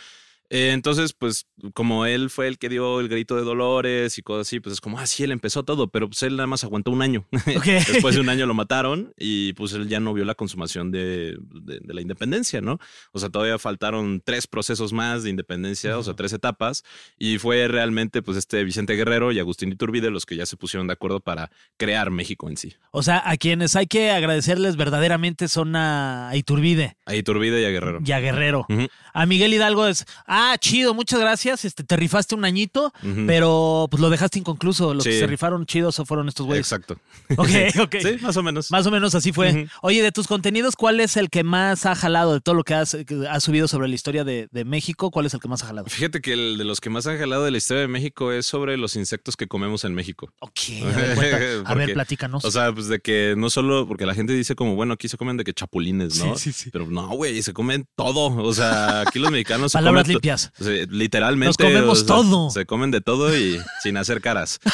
Eh, 0.51 0.71
entonces, 0.73 1.13
pues, 1.13 1.47
como 1.75 2.07
él 2.07 2.31
fue 2.31 2.47
el 2.49 2.59
que 2.59 2.69
dio 2.69 3.01
el 3.01 3.09
grito 3.09 3.37
de 3.37 3.43
Dolores 3.43 4.19
y 4.19 4.23
cosas 4.23 4.47
así, 4.47 4.61
pues 4.61 4.75
es 4.75 4.81
como, 4.81 4.99
ah, 4.99 5.07
sí, 5.07 5.25
él 5.25 5.33
empezó 5.33 5.65
todo, 5.65 5.89
pero 5.89 6.09
pues 6.09 6.23
él 6.23 6.37
nada 6.37 6.47
más 6.47 6.63
aguantó 6.65 6.91
un 6.91 7.03
año. 7.03 7.27
Después 7.47 8.15
de 8.15 8.21
un 8.21 8.29
año 8.29 8.47
lo 8.47 8.55
mataron 8.55 9.13
y 9.17 9.53
pues 9.55 9.73
él 9.73 9.89
ya 9.89 10.01
no 10.01 10.15
vio 10.15 10.25
la 10.25 10.35
consumación 10.35 10.91
de, 10.91 11.37
de- 11.41 11.81
de 11.81 11.95
la 11.95 12.01
independencia, 12.01 12.61
¿no? 12.61 12.79
O 13.13 13.19
sea, 13.19 13.29
todavía 13.29 13.59
faltaron 13.59 14.23
tres 14.25 14.47
procesos 14.47 14.93
más 14.93 15.23
de 15.25 15.31
independencia, 15.31 15.99
o 15.99 16.03
sea, 16.03 16.15
tres 16.15 16.33
etapas, 16.33 16.85
y 17.19 17.39
fue 17.39 17.67
realmente 17.69 18.23
pues 18.23 18.37
este 18.39 18.63
Vicente 18.65 18.95
Guerrero 18.95 19.33
y 19.33 19.39
Agustín 19.39 19.73
Iturbide 19.73 20.11
los 20.11 20.27
que 20.27 20.37
ya 20.37 20.47
se 20.47 20.57
pusieron 20.57 20.87
de 20.87 20.93
acuerdo 20.93 21.21
para 21.21 21.51
crear 21.77 22.11
México 22.11 22.49
en 22.49 22.57
sí. 22.57 22.75
O 22.91 23.03
sea, 23.03 23.23
a 23.29 23.37
quienes 23.37 23.75
hay 23.77 23.87
que 23.87 24.11
agradecerles 24.11 24.77
verdaderamente 24.77 25.49
son 25.49 25.75
a, 25.77 26.31
Iturbide 26.35 26.97
A 27.07 27.15
Iturbide 27.15 27.63
y 27.63 27.65
a 27.65 27.71
Guerrero. 27.71 28.01
y 28.05 28.13
a 28.13 28.21
Guerrero. 28.21 28.67
A 29.13 29.27
Miguel 29.27 29.55
Hidalgo 29.55 29.87
es, 29.87 30.05
ah, 30.27 30.36
chido, 30.59 30.94
muchas 30.94 31.21
gracias, 31.21 31.65
este, 31.65 31.85
te 31.85 31.97
rifaste 31.97 32.35
un 32.35 32.44
añito, 32.44 32.93
pero 33.27 33.87
pues 33.91 34.00
lo 34.00 34.11
dejaste 34.11 34.38
inconcluso. 34.38 34.94
Los 34.94 35.05
que 35.05 35.12
Sí. 35.12 35.19
se 35.21 35.27
rifaron 35.27 35.67
chidos 35.67 36.00
fueron 36.05 36.29
estos 36.29 36.47
güeyes. 36.47 36.67
Exacto. 36.67 36.99
Ok, 37.37 37.49
ok. 37.83 37.97
Sí, 38.00 38.17
más 38.21 38.37
o 38.37 38.43
menos. 38.43 38.71
Más 38.71 38.87
o 38.87 38.91
menos 38.91 39.15
así 39.15 39.33
fue. 39.33 39.69
Oye, 39.83 40.03
de 40.03 40.12
tus 40.12 40.27
contenidos, 40.29 40.77
¿cuál 40.77 41.00
es 41.00 41.17
el 41.17 41.29
que 41.29 41.43
más 41.43 41.85
ha 41.87 41.94
jalado 41.97 42.35
de 42.35 42.41
todo 42.41 42.55
lo 42.55 42.62
que 42.62 42.75
has, 42.75 42.97
que 43.06 43.27
has 43.29 43.43
subido 43.43 43.67
sobre 43.69 43.88
la 43.88 43.94
historia 43.94 44.23
de, 44.25 44.49
de 44.53 44.65
México? 44.65 45.11
¿Cuál 45.11 45.27
es 45.27 45.35
el 45.35 45.41
que 45.41 45.49
más 45.49 45.62
ha 45.65 45.67
jalado? 45.67 45.87
Fíjate 45.88 46.21
que 46.21 46.33
el 46.35 46.56
de 46.59 46.65
los 46.65 46.81
que 46.81 46.88
más 46.91 47.06
han 47.06 47.19
jalado 47.19 47.44
de 47.44 47.50
la 47.50 47.59
historia 47.59 47.81
de 47.81 47.88
México 47.88 48.31
es 48.33 48.47
sobre 48.47 48.77
los 48.77 48.94
insectos 48.97 49.37
que 49.37 49.49
comemos 49.49 49.85
en 49.85 49.94
México. 49.94 50.33
Ok, 50.41 50.59
a 50.83 50.97
ver, 50.97 51.15
cuenta. 51.17 51.37
A 51.71 51.75
ver, 51.75 51.85
Porque, 51.87 51.94
platícanos. 51.94 52.44
O 52.44 52.50
sea, 52.50 52.73
pues 52.73 52.87
de 52.88 53.00
que 53.00 53.35
no 53.37 53.50
solo, 53.50 53.87
porque 53.88 54.06
la 54.06 54.15
gente 54.15 54.33
dice 54.33 54.55
como, 54.55 54.77
bueno, 54.77 54.94
aquí 54.94 55.09
se 55.09 55.17
comen 55.17 55.37
de 55.37 55.44
que 55.44 55.53
chapulines, 55.53 56.19
¿no? 56.25 56.37
Sí, 56.37 56.53
sí, 56.53 56.65
sí. 56.65 56.71
Pero 56.71 56.87
no, 56.87 57.09
güey, 57.09 57.43
se 57.43 57.53
comen 57.53 57.87
todo. 57.97 58.27
O 58.43 58.55
sea, 58.55 59.00
aquí 59.00 59.19
los 59.19 59.31
mexicanos 59.33 59.73
se 59.73 59.79
comen 59.79 59.94
limpias. 60.26 60.52
sea, 60.58 60.87
literalmente. 60.90 61.46
Nos 61.46 61.56
comemos 61.56 62.02
o 62.02 62.05
sea, 62.05 62.17
todo. 62.17 62.50
Se 62.50 62.67
comen 62.67 62.90
de 62.90 63.00
todo 63.00 63.37
y 63.37 63.61
sin 63.82 63.96
hacer 63.96 64.20
caras. 64.20 64.58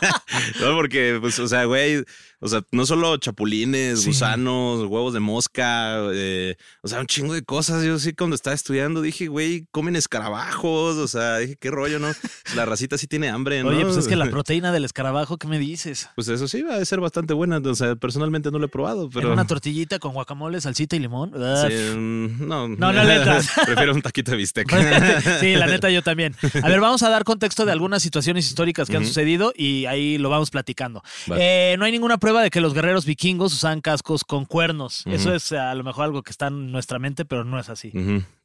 no, 0.60 0.74
porque, 0.74 1.18
pues, 1.20 1.38
o 1.38 1.48
sea, 1.48 1.64
güey, 1.64 2.04
o 2.44 2.48
sea, 2.48 2.60
no 2.72 2.84
solo 2.84 3.16
chapulines, 3.16 4.02
Sí. 4.02 4.08
gusanos, 4.08 4.80
huevos 4.84 5.14
de 5.14 5.20
mosca, 5.20 5.96
eh, 6.12 6.56
o 6.82 6.88
sea, 6.88 7.00
un 7.00 7.06
chingo 7.06 7.32
de 7.32 7.42
cosas. 7.42 7.82
Yo 7.84 7.98
sí, 7.98 8.12
cuando 8.12 8.36
estaba 8.36 8.52
estudiando, 8.54 9.00
dije, 9.00 9.28
güey, 9.28 9.66
comen 9.70 9.96
escarabajos. 9.96 10.96
O 10.96 11.08
sea, 11.08 11.38
dije, 11.38 11.56
qué 11.58 11.70
rollo, 11.70 11.98
¿no? 11.98 12.12
La 12.54 12.66
racita 12.66 12.98
sí 12.98 13.06
tiene 13.06 13.30
hambre, 13.30 13.62
¿no? 13.62 13.70
Oye, 13.70 13.82
pues 13.84 13.96
es 13.96 14.08
que 14.08 14.16
la 14.16 14.26
proteína 14.30 14.72
del 14.72 14.84
escarabajo, 14.84 15.38
¿qué 15.38 15.46
me 15.48 15.58
dices? 15.58 16.10
Pues 16.16 16.28
eso 16.28 16.46
sí, 16.46 16.60
va 16.60 16.76
a 16.76 16.84
ser 16.84 17.00
bastante 17.00 17.32
buena. 17.32 17.62
O 17.64 17.74
sea, 17.74 17.96
personalmente 17.96 18.50
no 18.50 18.58
lo 18.58 18.66
he 18.66 18.68
probado, 18.68 19.08
pero. 19.08 19.28
En 19.28 19.32
una 19.32 19.46
tortillita 19.46 19.98
con 19.98 20.12
guacamole, 20.12 20.60
salsita 20.60 20.96
y 20.96 20.98
limón. 20.98 21.32
Sí, 21.32 21.96
mm, 21.96 22.46
no, 22.46 22.68
No, 22.68 22.92
no 22.92 23.04
le 23.04 23.16
entras. 23.16 23.48
Prefiero 23.64 23.94
un 23.94 24.02
taquito 24.02 24.32
de 24.32 24.36
bistec. 24.36 24.68
sí, 25.40 25.54
la 25.54 25.66
neta 25.66 25.88
yo 25.88 26.02
también. 26.02 26.36
A 26.62 26.68
ver, 26.68 26.80
vamos 26.80 27.02
a 27.02 27.08
dar 27.08 27.24
contexto 27.24 27.64
de 27.64 27.72
algunas 27.72 28.02
situaciones 28.02 28.46
históricas 28.46 28.88
que 28.90 28.96
han 28.98 29.06
sucedido 29.06 29.52
y 29.56 29.86
ahí 29.86 30.18
lo 30.18 30.28
vamos 30.28 30.50
platicando. 30.50 31.02
Eh, 31.36 31.76
no 31.78 31.84
hay 31.86 31.92
ninguna 31.92 32.18
prueba 32.18 32.33
de 32.42 32.50
que 32.50 32.60
los 32.60 32.74
guerreros 32.74 33.04
vikingos 33.06 33.52
usaban 33.52 33.80
cascos 33.80 34.24
con 34.24 34.44
cuernos. 34.44 35.02
Eso 35.06 35.34
es 35.34 35.52
a 35.52 35.74
lo 35.74 35.84
mejor 35.84 36.04
algo 36.04 36.22
que 36.22 36.30
está 36.30 36.48
en 36.48 36.72
nuestra 36.72 36.98
mente, 36.98 37.24
pero 37.24 37.44
no 37.44 37.58
es 37.58 37.68
así. 37.68 37.92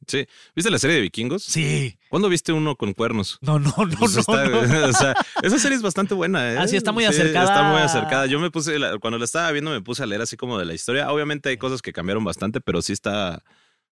Sí. 0.06 0.26
¿Viste 0.56 0.70
la 0.70 0.78
serie 0.78 0.96
de 0.96 1.02
vikingos? 1.02 1.42
Sí. 1.44 1.96
¿Cuándo 2.08 2.28
viste 2.28 2.52
uno 2.52 2.76
con 2.76 2.92
cuernos? 2.94 3.38
No, 3.40 3.58
no, 3.58 3.72
no, 3.76 3.98
Pues 3.98 4.14
no, 4.14 4.20
está- 4.20 4.44
no. 4.48 4.60
o 4.88 4.92
sea, 4.92 5.14
esa 5.42 5.58
serie 5.58 5.76
es 5.76 5.82
bastante 5.82 6.14
buena, 6.14 6.52
¿eh? 6.52 6.56
Ah, 6.58 6.66
sí, 6.68 6.76
está 6.76 6.92
muy 6.92 7.04
acercada. 7.04 7.44
Está 7.46 7.62
muy 7.72 7.80
acercada. 7.80 8.26
Yo 8.26 8.40
me 8.40 8.50
puse, 8.50 8.76
cuando 9.00 9.18
la 9.18 9.24
estaba 9.24 9.50
viendo, 9.52 9.70
me 9.70 9.80
puse 9.80 10.02
a 10.02 10.06
leer 10.06 10.22
así 10.22 10.36
como 10.36 10.58
de 10.58 10.64
la 10.64 10.74
historia. 10.74 11.10
Obviamente 11.12 11.48
hay 11.48 11.56
cosas 11.56 11.82
que 11.82 11.92
cambiaron 11.92 12.24
bastante, 12.24 12.60
pero 12.60 12.82
sí 12.82 12.92
está 12.92 13.42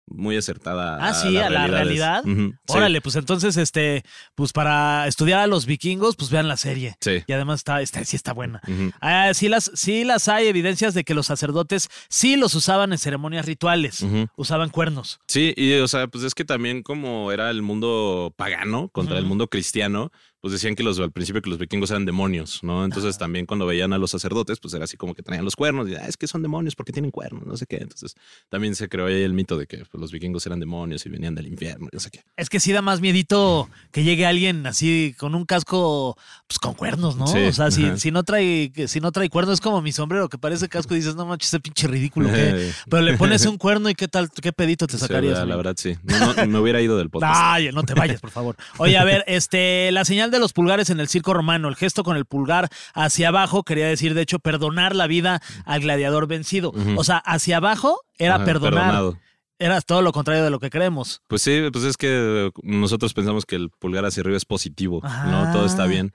muy 0.08 0.38
acertada. 0.38 0.98
Ah, 1.02 1.14
sí, 1.14 1.32
las 1.32 1.48
a 1.48 1.50
la 1.50 1.68
realidad. 1.68 2.24
Sí. 2.26 2.54
Órale, 2.68 3.02
pues 3.02 3.16
entonces, 3.16 3.58
este, 3.58 4.04
pues 4.36 4.54
para 4.54 5.08
estudiar 5.08 5.40
a 5.40 5.48
los 5.48 5.66
vikingos, 5.66 6.16
pues 6.16 6.30
vean 6.32 6.48
la 6.48 6.58
serie. 6.58 6.96
Sí. 7.02 7.24
Y 7.28 7.34
además 7.34 7.60
está, 7.60 7.82
está 7.82 8.04
sí 8.04 8.16
está 8.16 8.34
buena. 8.34 8.62
Ah, 9.02 9.32
sí, 9.34 9.50
las, 9.50 9.72
sí 9.74 10.04
las 10.04 10.28
hay 10.28 10.48
evidencias 10.48 10.94
de 10.94 11.04
que 11.04 11.14
los 11.14 11.28
sacerdotes 11.28 11.90
sí 12.10 12.36
los 12.36 12.56
usaban 12.56 12.92
en 12.92 12.98
ceremonias 12.98 13.46
rituales. 13.46 14.06
Usaban 14.36 14.70
cuernos. 14.70 15.20
Sí, 15.28 15.54
y 15.56 15.74
o 15.76 15.88
sea, 15.88 16.08
pues 16.08 16.24
es 16.24 16.34
que 16.34 16.46
también 16.46 16.84
como 16.84 17.32
era 17.32 17.50
el 17.50 17.62
mundo 17.62 18.34
pagano 18.36 18.90
contra 18.90 19.18
el 19.18 19.26
mundo 19.26 19.48
cristiano, 19.48 20.12
pues 20.48 20.62
decían 20.62 20.76
que 20.76 20.84
los 20.84 21.00
al 21.00 21.12
principio 21.12 21.42
que 21.42 21.50
los 21.50 21.60
vikingos 21.60 21.92
eran 21.92 22.06
demonios, 22.06 22.64
¿no? 22.64 22.84
Entonces 22.86 23.18
también 23.18 23.46
cuando 23.46 23.66
veían 23.66 23.94
a 23.94 23.98
los 23.98 24.12
sacerdotes, 24.12 24.60
pues 24.60 24.74
era 24.74 24.86
así 24.86 24.98
como 24.98 25.14
que 25.14 25.22
traían 25.24 25.44
los 25.46 25.56
cuernos 25.56 25.90
y 25.90 25.96
"Ah, 25.96 26.06
es 26.08 26.18
que 26.18 26.28
son 26.28 26.42
demonios 26.42 26.76
porque 26.76 26.92
tienen 26.92 27.12
cuernos, 27.12 27.46
no 27.46 27.58
sé 27.58 27.66
qué. 27.66 27.78
Entonces 27.78 28.16
también 28.50 28.76
se 28.76 28.88
creó 28.90 29.08
ahí 29.08 29.22
el 29.24 29.34
mito 29.34 29.58
de 29.58 29.68
que 29.68 29.78
pues, 29.80 29.90
los 30.02 30.12
vikingos 30.12 30.46
eran 30.46 30.60
demonios 30.60 31.06
y 31.06 31.10
venían 31.10 31.36
del 31.36 31.48
infierno, 31.48 31.88
no 31.92 32.00
sé 32.00 32.10
qué. 32.12 32.22
Es 32.38 32.50
que 32.50 32.60
sí 32.60 32.72
da 32.72 32.82
más 32.82 33.02
miedito 33.02 33.70
que 33.92 34.04
llegue 34.04 34.26
alguien 34.26 34.66
así 34.68 35.16
con 35.18 35.36
un 35.36 35.46
casco, 35.46 36.18
pues 36.48 36.60
con 36.60 36.74
cuernos, 36.74 37.18
¿no? 37.18 37.28
Sí, 37.28 37.40
o 37.40 37.54
sea, 37.54 37.72
si, 37.72 37.98
si 38.00 38.12
no 38.12 38.24
trae, 38.24 38.72
si 38.88 39.00
no 39.00 39.12
trae 39.12 39.30
cuernos, 39.30 39.56
es 39.56 39.62
como 39.62 39.82
mi 39.82 39.92
sombrero 39.92 40.30
que 40.30 40.38
parece 40.38 40.70
casco 40.70 40.94
y 40.94 40.98
dices, 40.98 41.16
no 41.16 41.26
manches, 41.26 41.50
ese 41.50 41.60
pinche 41.60 41.88
ridículo 41.88 42.30
que. 42.32 42.72
Pero 42.90 43.02
le 43.04 43.18
pones 43.18 43.46
un 43.46 43.58
cuerno 43.58 43.90
y 43.90 43.96
qué 43.96 44.08
tal, 44.08 44.30
qué 44.32 44.54
pedito 44.54 44.88
te 44.88 44.94
Sí, 44.94 45.00
sacarías. 45.00 45.46
la, 45.48 45.56
verdad 45.56 45.76
sí. 45.78 45.96
No, 46.04 46.34
no, 46.34 46.48
me 46.48 46.60
hubiera 46.60 46.82
ido 46.82 46.98
del 46.98 47.10
podcast. 47.10 47.34
Ay, 47.36 47.70
no 47.74 47.84
te 47.84 47.94
vayas, 47.94 48.22
por 48.22 48.32
favor. 48.32 48.56
Oye, 48.78 48.98
a 48.98 49.04
ver, 49.04 49.24
este, 49.28 49.92
la 49.92 50.06
señal 50.06 50.32
de 50.32 50.37
los 50.40 50.54
pulgares 50.54 50.90
en 50.90 51.00
el 51.00 51.08
circo 51.08 51.34
romano, 51.34 51.68
el 51.68 51.76
gesto 51.76 52.04
con 52.04 52.18
el 52.18 52.26
pulgar 52.26 52.70
hacia 52.94 53.30
abajo, 53.30 53.64
quería 53.64 53.88
decir, 53.88 54.14
de 54.14 54.22
hecho, 54.22 54.40
perdonar 54.40 54.96
la 54.96 55.08
vida 55.08 55.42
al 55.66 55.82
gladiador 55.82 56.28
vencido. 56.28 56.74
O 56.96 57.04
sea, 57.04 57.18
hacia 57.18 57.58
abajo 57.58 58.02
era 58.18 58.36
Ajá, 58.36 58.46
perdonar. 58.46 58.74
perdonado. 58.84 59.18
Era 59.60 59.82
todo 59.82 60.04
lo 60.04 60.12
contrario 60.12 60.44
de 60.44 60.52
lo 60.52 60.60
que 60.60 60.70
creemos. 60.70 61.24
Pues 61.28 61.42
sí, 61.42 61.62
pues 61.74 61.84
es 61.84 61.98
que 61.98 62.52
nosotros 62.62 63.16
pensamos 63.16 63.44
que 63.44 63.56
el 63.56 63.72
pulgar 63.72 64.06
hacia 64.06 64.22
arriba 64.22 64.38
es 64.38 64.46
positivo, 64.46 65.02
¿no? 65.04 65.52
Todo 65.52 65.66
está 65.66 65.84
Ah. 65.84 65.88
bien, 65.88 66.14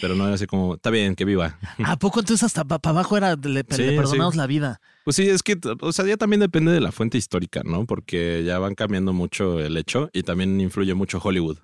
pero 0.00 0.14
no 0.14 0.24
era 0.26 0.36
así 0.36 0.46
como, 0.46 0.74
está 0.76 0.90
bien, 0.90 1.16
que 1.16 1.24
viva. 1.24 1.58
¿A 1.84 1.96
poco 1.96 2.20
entonces 2.20 2.44
hasta 2.44 2.62
para 2.64 2.90
abajo 2.90 3.16
era, 3.16 3.34
le, 3.34 3.48
le 3.50 3.64
Sí, 3.68 3.82
perdonamos 3.96 4.34
sí. 4.34 4.38
la 4.38 4.46
vida? 4.46 4.80
Pues 5.04 5.16
sí, 5.16 5.28
es 5.28 5.42
que, 5.42 5.58
o 5.80 5.92
sea, 5.92 6.04
ya 6.06 6.16
también 6.16 6.40
depende 6.40 6.72
de 6.72 6.80
la 6.80 6.90
fuente 6.90 7.18
histórica, 7.18 7.60
¿no? 7.64 7.84
Porque 7.84 8.42
ya 8.44 8.58
van 8.58 8.74
cambiando 8.74 9.12
mucho 9.12 9.60
el 9.60 9.76
hecho 9.76 10.08
y 10.14 10.22
también 10.22 10.60
influye 10.60 10.94
mucho 10.94 11.20
Hollywood. 11.22 11.58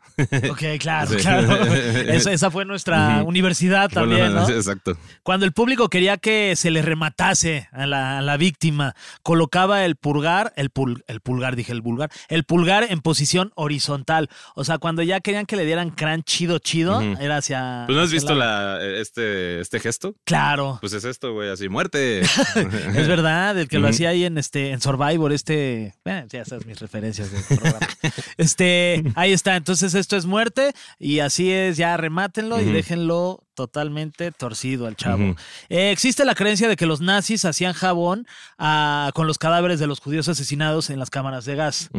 Ok, 0.51 0.63
claro, 0.79 1.11
Sí. 1.11 1.17
claro. 1.17 1.51
Esa, 2.11 2.33
esa 2.33 2.51
fue 2.51 2.65
nuestra 2.67 3.23
universidad 3.25 3.89
también, 3.91 4.21
Bueno, 4.27 4.41
¿no? 4.41 4.47
sí, 4.47 4.53
Exacto. 4.53 4.97
Cuando 5.23 5.47
el 5.47 5.53
público 5.53 5.89
quería 5.89 6.19
que 6.19 6.55
se 6.57 6.71
le 6.71 6.83
rematase 6.83 7.69
a 7.73 7.87
la, 7.87 8.19
a 8.19 8.21
la 8.23 8.37
víctima, 8.37 8.95
colocaba 9.23 9.85
el 9.85 9.97
pulgar, 9.97 10.53
el, 10.57 10.71
pul- 10.73 11.03
el 11.07 11.21
pulgar, 11.21 11.57
dije 11.57 11.73
el 11.73 11.81
vulgar, 11.81 12.11
el 12.29 12.45
pulgar 12.45 12.87
en 12.91 13.01
posición 13.01 13.53
horizontal. 13.55 14.29
O 14.55 14.65
sea, 14.65 14.79
cuando 14.79 15.03
ya 15.03 15.21
querían 15.21 15.47
que 15.47 15.57
le 15.57 15.65
dieran 15.65 15.91
crán 15.91 16.23
chido, 16.25 16.59
chido, 16.59 17.01
era 17.01 17.39
hacia. 17.39 17.85
Pues 17.87 17.97
no 17.97 18.03
has 18.03 18.13
visto 18.13 18.35
la- 18.35 18.77
la, 18.79 18.85
este, 19.01 19.61
este 19.61 19.81
gesto. 19.81 20.15
Claro. 20.25 20.79
Pues 20.81 20.93
es 20.93 21.05
esto, 21.05 21.33
güey, 21.33 21.49
así, 21.51 21.69
muerte. 21.69 22.21
Es 23.01 23.09
verdad, 23.09 23.30
el 23.57 23.69
que 23.69 23.79
lo 23.79 23.89
hacía 23.89 24.11
ahí 24.11 24.25
en 24.25 24.39
este 24.39 24.71
en 24.71 24.81
Survivor, 24.81 25.33
este, 25.33 25.95
ya 26.29 26.45
sabes 26.45 26.67
mis 26.67 26.79
referencias 26.81 27.31
del 27.33 27.43
programa. 27.45 27.79
Este, 28.37 29.05
ahí 29.15 29.33
está. 29.33 29.57
Entonces 29.57 29.95
esto 29.95 30.17
es 30.17 30.25
muerte 30.25 30.73
y 30.99 31.19
así 31.21 31.53
es, 31.53 31.77
ya 31.77 31.97
remátenlo 31.97 32.61
y 32.61 32.65
déjenlo 32.65 33.45
totalmente 33.55 34.33
torcido 34.33 34.87
al 34.87 34.97
chavo. 34.97 35.37
Eh, 35.69 35.91
existe 35.91 36.25
la 36.25 36.35
creencia 36.35 36.69
de 36.69 36.77
que 36.77 36.87
los 36.87 37.01
nazis 37.01 37.45
hacían 37.45 37.75
jabón 37.75 38.27
ah, 38.59 39.11
con 39.15 39.27
los 39.27 39.39
cadáveres 39.39 39.79
de 39.81 39.87
los 39.87 40.01
judíos 40.01 40.29
asesinados 40.29 40.91
en 40.91 40.99
las 40.99 41.11
cámaras 41.11 41.45
de 41.45 41.57
gas. 41.57 41.91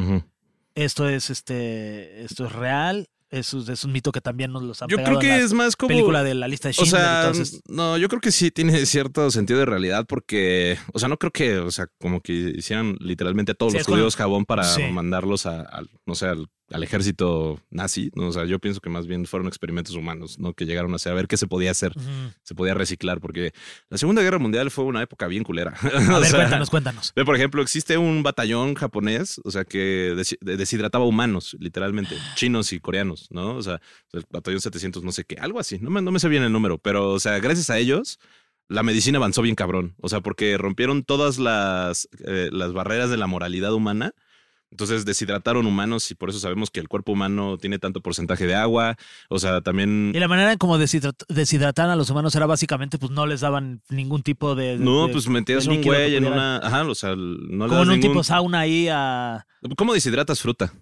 Esto 0.74 1.08
es 1.08 1.30
este, 1.30 2.24
esto 2.24 2.46
es 2.46 2.52
real. 2.52 3.10
Es, 3.32 3.54
es 3.54 3.84
un 3.86 3.94
mito 3.94 4.12
que 4.12 4.20
también 4.20 4.52
nos 4.52 4.62
los 4.62 4.82
han 4.82 4.90
Yo 4.90 4.98
creo 5.02 5.18
que 5.18 5.30
la 5.30 5.38
es 5.38 5.54
más 5.54 5.78
como. 5.78 5.88
película 5.88 6.22
de 6.22 6.34
la 6.36 6.50
lista 6.50 6.68
de 6.68 6.72
O 6.72 6.84
Schindler. 6.84 7.02
sea, 7.02 7.20
entonces, 7.28 7.62
no, 7.68 7.98
yo 7.98 8.10
creo 8.10 8.20
que 8.20 8.30
sí 8.32 8.52
tiene 8.52 8.86
cierto 8.86 9.32
sentido 9.32 9.60
de 9.60 9.66
realidad 9.66 10.06
porque, 10.06 10.78
o 10.94 11.00
sea, 11.00 11.08
no 11.08 11.18
creo 11.18 11.32
que, 11.32 11.58
o 11.60 11.72
sea, 11.72 11.88
como 12.00 12.20
que 12.20 12.34
hicieran 12.34 12.98
literalmente 13.00 13.54
a 13.54 13.56
todos 13.56 13.72
Sí, 13.72 13.78
los 13.78 13.82
es 13.84 13.88
con- 13.88 13.96
judíos 13.96 14.16
jabón 14.18 14.46
para 14.46 14.64
Sí. 14.66 14.84
mandarlos 14.92 15.46
a, 15.46 15.62
al- 15.62 15.90
no 16.06 16.14
sé, 16.16 16.26
al, 16.28 16.48
al 16.72 16.84
ejército 16.84 17.60
nazi, 17.70 18.12
¿no? 18.16 18.28
O 18.28 18.32
sea, 18.32 18.46
yo 18.46 18.60
pienso 18.60 18.82
que 18.82 18.90
más 18.90 19.08
bien 19.08 19.26
fueron 19.26 19.48
experimentos 19.48 19.96
humanos, 19.96 20.40
¿no? 20.40 20.54
Que 20.54 20.66
llegaron 20.66 20.94
a 20.94 20.96
hacer, 20.96 21.12
a 21.12 21.16
ver 21.16 21.28
qué 21.28 21.38
se 21.38 21.48
podía 21.48 21.72
hacer, 21.72 21.94
se 22.44 22.56
podía 22.56 22.74
reciclar, 22.74 23.20
porque 23.20 23.54
la 23.90 23.98
Segunda 23.98 24.22
Guerra 24.22 24.40
Mundial 24.40 24.72
fue 24.72 24.86
una 24.86 25.02
época 25.02 25.28
bien 25.28 25.44
culera. 25.44 25.74
a 25.82 26.20
ver, 26.20 26.32
cuéntanos, 26.32 26.70
cuéntanos. 26.70 27.14
Ve, 27.16 27.26
por 27.26 27.36
ejemplo, 27.36 27.62
existe 27.62 27.98
un 27.98 28.24
batallón 28.24 28.76
japonés, 28.76 29.42
o 29.44 29.52
sea, 29.52 29.66
que 29.66 30.16
deshidrataba 30.42 31.06
humanos, 31.06 31.56
literalmente, 31.60 32.16
chinos 32.36 32.74
y 32.74 32.80
coreanos, 32.80 33.28
¿no? 33.32 33.56
O 33.56 33.62
sea, 33.62 33.82
el 34.14 34.26
batallón 34.30 34.62
700, 34.62 35.04
no 35.04 35.12
sé 35.12 35.26
qué, 35.26 35.36
algo 35.36 35.60
así, 35.60 35.80
no 35.80 35.90
me, 35.90 36.02
no 36.02 36.12
me 36.12 36.20
sé 36.20 36.30
bien 36.30 36.44
el 36.44 36.52
número, 36.52 36.78
pero, 36.78 37.10
o 37.10 37.20
sea, 37.20 37.40
gracias 37.40 37.70
a 37.70 37.78
ellos, 37.78 38.20
la 38.72 38.84
medicina 38.84 39.18
avanzó 39.18 39.42
bien 39.42 39.56
cabrón, 39.56 39.96
o 40.00 40.08
sea, 40.08 40.22
porque 40.22 40.58
rompieron 40.58 41.04
todas 41.04 41.38
las, 41.40 42.08
eh, 42.26 42.50
las 42.52 42.72
barreras 42.72 43.10
de 43.10 43.18
la 43.18 43.28
moralidad 43.28 43.74
humana. 43.74 44.14
Entonces 44.72 45.04
deshidrataron 45.04 45.66
humanos 45.66 46.10
y 46.12 46.16
por 46.16 46.30
eso 46.30 46.40
sabemos 46.40 46.72
que 46.72 46.80
el 46.80 46.88
cuerpo 46.88 47.12
humano 47.12 47.58
tiene 47.58 47.78
tanto 47.78 48.00
porcentaje 48.02 48.48
de 48.48 48.56
agua. 48.56 48.96
O 49.30 49.38
sea, 49.38 49.60
también... 49.62 50.14
Y 50.16 50.20
la 50.20 50.30
manera 50.30 50.54
en 50.54 50.58
como 50.58 50.78
deshidrat- 50.80 51.82
a 51.90 51.96
los 51.98 52.10
humanos 52.10 52.34
era 52.36 52.46
básicamente, 52.46 52.98
pues 52.98 53.12
no 53.12 53.26
les 53.26 53.42
daban 53.42 53.82
ningún 53.90 54.24
tipo 54.24 54.56
de. 54.56 54.78
No, 54.78 55.08
de- 55.08 55.14
pues 55.14 55.28
metías 55.28 55.68
un 55.68 55.82
güey 55.82 56.16
en 56.16 56.26
una... 56.26 56.58
Ajá, 56.58 56.84
o 56.88 56.96
sea, 56.96 57.16
no 57.18 57.68
Como 57.68 57.84
en 57.84 57.90
un 57.90 57.96
ningún- 58.00 58.12
tipo 58.12 58.24
sauna 58.24 58.60
ahí 58.62 58.88
a. 58.90 59.46
¿Cómo 59.78 59.94
deshidratas 59.94 60.40
fruta? 60.42 60.74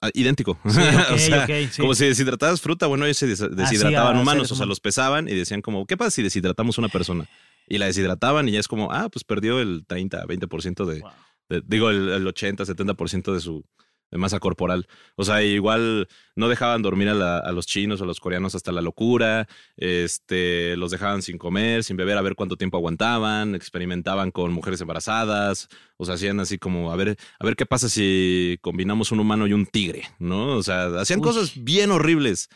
Ah, 0.00 0.10
idéntico. 0.14 0.56
Sí, 0.64 0.78
ok, 0.78 1.10
o 1.12 1.18
sea, 1.18 1.46
sí. 1.46 1.80
como 1.82 1.94
si 1.94 2.06
deshidratabas 2.06 2.60
fruta, 2.60 2.86
bueno, 2.86 3.04
ellos 3.04 3.16
se 3.16 3.26
des- 3.26 3.50
deshidrataban 3.56 4.16
humanos, 4.18 4.52
o 4.52 4.54
sea, 4.54 4.64
los 4.64 4.78
pesaban 4.78 5.28
y 5.28 5.34
decían 5.34 5.60
como, 5.60 5.86
¿qué 5.86 5.96
pasa 5.96 6.12
si 6.12 6.22
deshidratamos 6.22 6.78
una 6.78 6.88
persona? 6.88 7.28
Y 7.66 7.78
la 7.78 7.86
deshidrataban 7.86 8.48
y 8.48 8.52
ya 8.52 8.60
es 8.60 8.68
como, 8.68 8.92
ah, 8.92 9.08
pues 9.10 9.24
perdió 9.24 9.58
el 9.60 9.84
30, 9.88 10.24
20% 10.24 10.84
de, 10.86 11.00
Wow. 11.00 11.10
De- 11.48 11.62
digo, 11.66 11.90
el, 11.90 12.08
el 12.10 12.26
80, 12.26 12.64
70% 12.64 13.32
de 13.32 13.40
su 13.40 13.64
de 14.10 14.16
masa 14.16 14.38
corporal. 14.40 14.88
O 15.16 15.24
sea, 15.24 15.42
igual 15.42 16.08
no 16.34 16.48
dejaban 16.48 16.80
dormir 16.80 17.10
a, 17.10 17.14
la- 17.14 17.38
a 17.40 17.52
los 17.52 17.66
chinos 17.66 18.00
o 18.00 18.04
a 18.04 18.06
los 18.06 18.20
coreanos 18.20 18.54
hasta 18.54 18.72
la 18.72 18.80
locura, 18.80 19.46
este, 19.76 20.76
los 20.76 20.90
dejaban 20.90 21.20
sin 21.22 21.36
comer, 21.38 21.84
sin 21.84 21.96
beber, 21.96 22.16
a 22.16 22.22
ver 22.22 22.34
cuánto 22.34 22.56
tiempo 22.56 22.76
aguantaban, 22.76 23.54
experimentaban 23.54 24.30
con 24.30 24.52
mujeres 24.52 24.80
embarazadas, 24.80 25.68
o 25.98 26.04
sea, 26.06 26.14
hacían 26.14 26.40
así 26.40 26.56
como, 26.58 26.90
a 26.92 26.96
ver, 26.96 27.16
a 27.38 27.44
ver 27.44 27.56
qué 27.56 27.66
pasa 27.66 27.88
si 27.88 28.58
combinamos 28.60 29.12
un 29.12 29.20
humano 29.20 29.46
y 29.46 29.52
un 29.52 29.66
tigre, 29.66 30.04
¿no? 30.18 30.56
O 30.56 30.62
sea, 30.62 30.86
hacían 31.00 31.20
Uy. 31.20 31.24
cosas 31.24 31.52
bien 31.62 31.90
horribles 31.90 32.48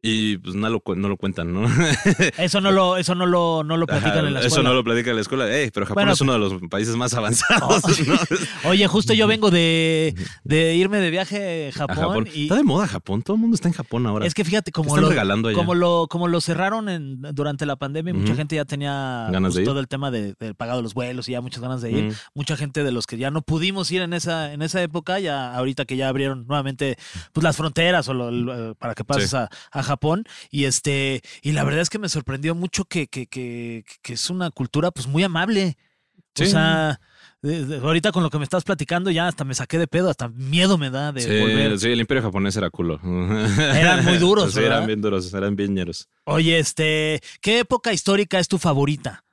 y 0.00 0.36
pues 0.38 0.54
no 0.54 0.68
lo, 0.70 0.80
no 0.94 1.08
lo 1.08 1.16
cuentan, 1.16 1.52
¿no? 1.52 1.66
Eso 2.38 2.60
no 2.60 2.70
lo, 2.70 2.96
eso 2.96 3.16
no 3.16 3.26
lo, 3.26 3.64
no 3.64 3.76
lo 3.76 3.86
platican 3.86 4.18
Ajá, 4.18 4.28
en 4.28 4.34
la 4.34 4.40
escuela. 4.40 4.46
Eso 4.46 4.62
no 4.62 4.72
lo 4.74 4.84
platican 4.84 5.10
en 5.10 5.16
la 5.16 5.22
escuela. 5.22 5.52
Ey, 5.52 5.70
pero 5.72 5.86
Japón 5.86 5.94
Bueno, 6.02 6.12
es 6.12 6.20
uno 6.20 6.32
de 6.34 6.38
los 6.38 6.54
países 6.70 6.94
más 6.96 7.14
avanzados. 7.14 7.82
Oh. 8.64 8.68
Oye, 8.70 8.86
justo 8.86 9.12
yo 9.12 9.26
vengo 9.26 9.50
de, 9.50 10.14
de 10.44 10.74
irme 10.76 10.98
de 10.98 11.10
viaje 11.10 11.66
a 11.78 11.84
A 11.84 11.94
Japón, 11.94 12.28
y 12.32 12.44
Está 12.44 12.54
de 12.56 12.62
moda 12.62 12.86
Japón. 12.86 13.22
Todo 13.22 13.34
el 13.34 13.40
mundo 13.40 13.54
está 13.56 13.68
en 13.68 13.74
Japón 13.74 14.06
ahora. 14.06 14.26
es 14.26 14.34
que 14.34 14.44
fíjate 14.44 14.70
como 14.72 14.88
están 14.90 15.02
lo, 15.02 15.08
regalando 15.10 15.52
como 15.52 15.74
lo 15.74 16.06
como 16.08 16.28
lo 16.28 16.40
cerraron 16.40 16.88
en, 16.88 17.20
durante 17.34 17.66
la 17.66 17.76
pandemia, 17.76 18.14
mucha 18.14 18.34
gente 18.34 18.54
ya 18.56 18.64
tenía 18.64 19.28
Ganas 19.32 19.48
pues, 19.50 19.54
de 19.56 19.62
ir. 19.62 19.66
todo 19.68 19.80
el 19.80 19.88
tema 19.88 20.10
de- 20.10 20.34
del 20.38 20.54
pagado 20.54 20.78
de 20.78 20.82
los 20.84 20.94
vuelos 20.94 21.28
y 21.28 21.32
ya 21.32 21.40
muchas 21.40 21.60
ganas 21.60 21.82
de 21.82 21.90
ir. 21.90 22.14
Mucha 22.34 22.56
gente 22.56 22.84
de 22.84 22.92
los 22.92 23.06
que 23.06 23.16
ya 23.18 23.30
no 23.30 23.42
pudimos 23.42 23.90
ir 23.90 24.02
en 24.02 24.12
esa 24.12 24.52
en 24.52 24.62
esa 24.62 24.80
época, 24.82 25.18
ya 25.18 25.54
ahorita 25.54 25.84
que 25.84 25.96
ya 25.96 26.08
abrieron 26.08 26.46
nuevamente 26.46 26.96
pues 27.32 27.42
las 27.44 27.56
fronteras 27.56 28.08
o 28.08 28.14
lo- 28.14 28.74
para 28.76 28.94
que 28.94 29.04
pases 29.04 29.30
Sí. 29.30 29.36
a, 29.36 29.48
a 29.72 29.82
Japón 29.88 30.24
y 30.50 30.64
este 30.64 31.22
y 31.42 31.52
la 31.52 31.64
verdad 31.64 31.80
es 31.80 31.90
que 31.90 31.98
me 31.98 32.08
sorprendió 32.08 32.54
mucho 32.54 32.84
que 32.84 33.08
que, 33.08 33.26
que, 33.26 33.84
que 34.02 34.12
es 34.12 34.30
una 34.30 34.50
cultura 34.50 34.90
pues 34.92 35.06
muy 35.08 35.22
amable. 35.24 35.76
O 36.40 36.44
sea, 36.44 37.00
ahorita 37.82 38.12
con 38.12 38.22
lo 38.22 38.30
que 38.30 38.38
me 38.38 38.44
estás 38.44 38.62
platicando 38.62 39.10
ya 39.10 39.26
hasta 39.26 39.42
me 39.42 39.54
saqué 39.54 39.76
de 39.76 39.88
pedo, 39.88 40.08
hasta 40.08 40.28
miedo 40.28 40.78
me 40.78 40.88
da 40.88 41.10
de 41.10 41.22
Sí, 41.22 41.40
volver. 41.40 41.78
sí, 41.80 41.88
el 41.88 41.98
imperio 42.00 42.22
japonés 42.22 42.56
era 42.56 42.70
culo. 42.70 43.00
Eran 43.58 44.04
muy 44.04 44.18
duros, 44.18 44.52
Sí, 44.52 44.60
¿verdad? 44.60 44.76
eran 44.76 44.86
bien 44.86 45.00
duros, 45.00 45.34
eran 45.34 45.56
bien 45.56 45.74
ñeros. 45.74 46.08
Oye, 46.24 46.60
este, 46.60 47.20
¿qué 47.40 47.58
época 47.60 47.92
histórica 47.92 48.38
es 48.38 48.46
tu 48.46 48.58
favorita? 48.58 49.24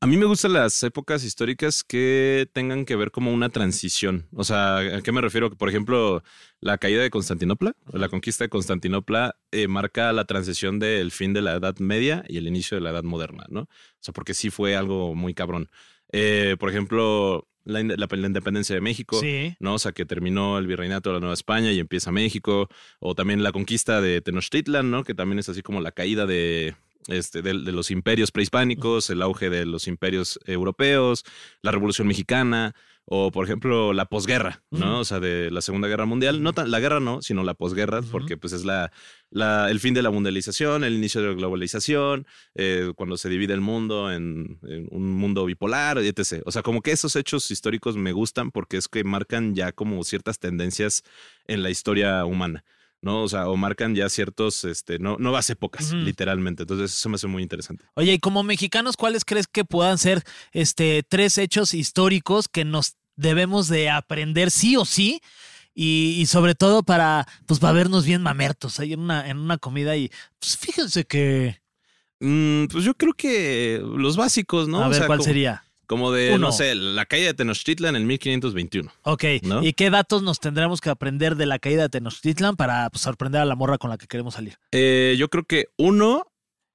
A 0.00 0.06
mí 0.06 0.16
me 0.16 0.26
gustan 0.26 0.52
las 0.52 0.80
épocas 0.84 1.24
históricas 1.24 1.82
que 1.82 2.48
tengan 2.52 2.84
que 2.84 2.94
ver 2.94 3.10
como 3.10 3.32
una 3.32 3.48
transición. 3.48 4.28
O 4.32 4.44
sea, 4.44 4.76
¿a 4.78 5.02
qué 5.02 5.10
me 5.10 5.20
refiero? 5.20 5.50
Por 5.50 5.68
ejemplo, 5.68 6.22
la 6.60 6.78
caída 6.78 7.02
de 7.02 7.10
Constantinopla, 7.10 7.74
o 7.92 7.98
la 7.98 8.08
conquista 8.08 8.44
de 8.44 8.48
Constantinopla, 8.48 9.34
eh, 9.50 9.66
marca 9.66 10.12
la 10.12 10.24
transición 10.24 10.78
del 10.78 11.10
fin 11.10 11.32
de 11.32 11.42
la 11.42 11.54
Edad 11.56 11.76
Media 11.78 12.24
y 12.28 12.36
el 12.36 12.46
inicio 12.46 12.76
de 12.76 12.82
la 12.82 12.90
Edad 12.90 13.02
Moderna, 13.02 13.44
¿no? 13.48 13.62
O 13.62 13.68
sea, 13.98 14.14
porque 14.14 14.34
sí 14.34 14.50
fue 14.50 14.76
algo 14.76 15.16
muy 15.16 15.34
cabrón. 15.34 15.68
Eh, 16.12 16.54
por 16.60 16.70
ejemplo, 16.70 17.48
la, 17.64 17.80
ind- 17.80 17.96
la- 17.96 18.06
la 18.08 18.26
independencia 18.28 18.76
de 18.76 18.80
México. 18.80 19.18
Sí. 19.20 19.56
¿no? 19.58 19.74
O 19.74 19.78
sea, 19.80 19.90
que 19.90 20.06
terminó 20.06 20.58
el 20.58 20.68
virreinato 20.68 21.10
de 21.10 21.14
la 21.14 21.20
Nueva 21.20 21.34
España 21.34 21.72
y 21.72 21.80
empieza 21.80 22.12
México, 22.12 22.68
o 23.00 23.16
también 23.16 23.42
la 23.42 23.50
conquista 23.50 24.00
de 24.00 24.20
Tenochtitlan, 24.20 24.92
¿no? 24.92 25.02
Que 25.02 25.14
también 25.14 25.40
es 25.40 25.48
así 25.48 25.60
como 25.62 25.80
la 25.80 25.90
caída 25.90 26.24
de, 26.24 26.76
este, 27.08 27.42
de, 27.42 27.54
de 27.54 27.72
los 27.72 27.90
imperios 27.90 28.30
prehispánicos, 28.30 29.10
el 29.10 29.22
auge 29.22 29.50
de 29.50 29.66
los 29.66 29.88
imperios 29.88 30.38
europeos, 30.46 31.24
la 31.62 31.72
Revolución 31.72 32.06
Mexicana, 32.06 32.74
o 33.10 33.30
por 33.30 33.46
ejemplo 33.46 33.94
la 33.94 34.04
posguerra, 34.04 34.62
¿no? 34.70 35.00
O 35.00 35.04
sea, 35.04 35.18
de 35.18 35.50
la 35.50 35.62
Segunda 35.62 35.88
Guerra 35.88 36.04
Mundial. 36.04 36.42
No 36.42 36.52
tan, 36.52 36.70
la 36.70 36.78
guerra 36.78 37.00
no, 37.00 37.22
sino 37.22 37.42
la 37.42 37.54
posguerra, 37.54 38.02
porque 38.02 38.36
pues 38.36 38.52
es 38.52 38.66
la, 38.66 38.92
la, 39.30 39.70
el 39.70 39.80
fin 39.80 39.94
de 39.94 40.02
la 40.02 40.10
mundialización, 40.10 40.84
el 40.84 40.94
inicio 40.94 41.22
de 41.22 41.28
la 41.28 41.34
globalización, 41.34 42.26
eh, 42.54 42.92
cuando 42.96 43.16
se 43.16 43.30
divide 43.30 43.54
el 43.54 43.62
mundo 43.62 44.12
en, 44.12 44.58
en 44.62 44.88
un 44.90 45.10
mundo 45.12 45.46
bipolar, 45.46 45.96
etc. 45.98 46.42
O 46.44 46.52
sea, 46.52 46.62
como 46.62 46.82
que 46.82 46.92
esos 46.92 47.16
hechos 47.16 47.50
históricos 47.50 47.96
me 47.96 48.12
gustan 48.12 48.50
porque 48.50 48.76
es 48.76 48.88
que 48.88 49.02
marcan 49.04 49.54
ya 49.54 49.72
como 49.72 50.04
ciertas 50.04 50.38
tendencias 50.38 51.02
en 51.46 51.62
la 51.62 51.70
historia 51.70 52.26
humana. 52.26 52.62
¿No? 53.00 53.22
O 53.22 53.28
sea, 53.28 53.48
o 53.48 53.56
marcan 53.56 53.94
ya 53.94 54.08
ciertos, 54.08 54.64
este, 54.64 54.98
no, 54.98 55.16
nuevas 55.18 55.48
épocas, 55.50 55.92
literalmente. 55.92 56.64
Entonces, 56.64 56.92
eso 56.96 57.08
me 57.08 57.14
hace 57.16 57.26
muy 57.26 57.42
interesante. 57.42 57.84
Oye, 57.94 58.14
y 58.14 58.18
como 58.18 58.42
mexicanos, 58.42 58.96
¿cuáles 58.96 59.24
crees 59.24 59.46
que 59.46 59.64
puedan 59.64 59.98
ser 59.98 60.22
este 60.52 61.02
tres 61.08 61.38
hechos 61.38 61.74
históricos 61.74 62.48
que 62.48 62.64
nos 62.64 62.96
debemos 63.16 63.68
de 63.68 63.90
aprender 63.90 64.50
sí 64.50 64.76
o 64.76 64.84
sí? 64.84 65.20
Y, 65.74 66.16
y 66.18 66.26
sobre 66.26 66.56
todo 66.56 66.82
para, 66.82 67.28
pues, 67.46 67.60
para 67.60 67.72
vernos 67.72 68.04
bien 68.04 68.20
mamertos 68.20 68.80
ahí 68.80 68.94
en 68.94 69.00
una, 69.00 69.28
en 69.28 69.38
una 69.38 69.58
comida 69.58 69.96
y, 69.96 70.10
pues, 70.40 70.56
fíjense 70.56 71.04
que... 71.04 71.60
Mm, 72.18 72.66
pues 72.66 72.82
yo 72.82 72.94
creo 72.94 73.12
que 73.12 73.80
los 73.80 74.16
básicos, 74.16 74.66
¿no? 74.66 74.82
a 74.82 74.86
O 74.86 74.90
ver, 74.90 74.98
sea, 74.98 75.06
¿cuál 75.06 75.18
como, 75.18 75.26
sería? 75.28 75.62
Como 75.88 76.12
de, 76.12 76.28
Uno. 76.34 76.46
no 76.48 76.52
sé, 76.52 76.76
la 76.76 77.06
caída 77.06 77.26
de 77.28 77.34
Tenochtitlan 77.34 77.96
en 77.96 78.06
1521. 78.06 78.92
Ok, 79.02 79.24
¿No? 79.42 79.64
¿y 79.64 79.72
qué 79.72 79.90
datos 79.90 80.22
nos 80.22 80.38
tendremos 80.38 80.80
que 80.80 80.90
aprender 80.90 81.34
de 81.34 81.46
la 81.46 81.58
caída 81.58 81.82
de 81.82 81.88
Tenochtitlan 81.88 82.54
para 82.56 82.88
pues, 82.90 83.02
sorprender 83.02 83.40
a 83.40 83.44
la 83.46 83.56
morra 83.56 83.78
con 83.78 83.88
la 83.90 83.98
que 83.98 84.06
queremos 84.06 84.34
salir? 84.34 84.58
Eh, 84.70 85.16
yo 85.18 85.28
creo 85.28 85.44
que 85.44 85.66
uno, 85.76 86.24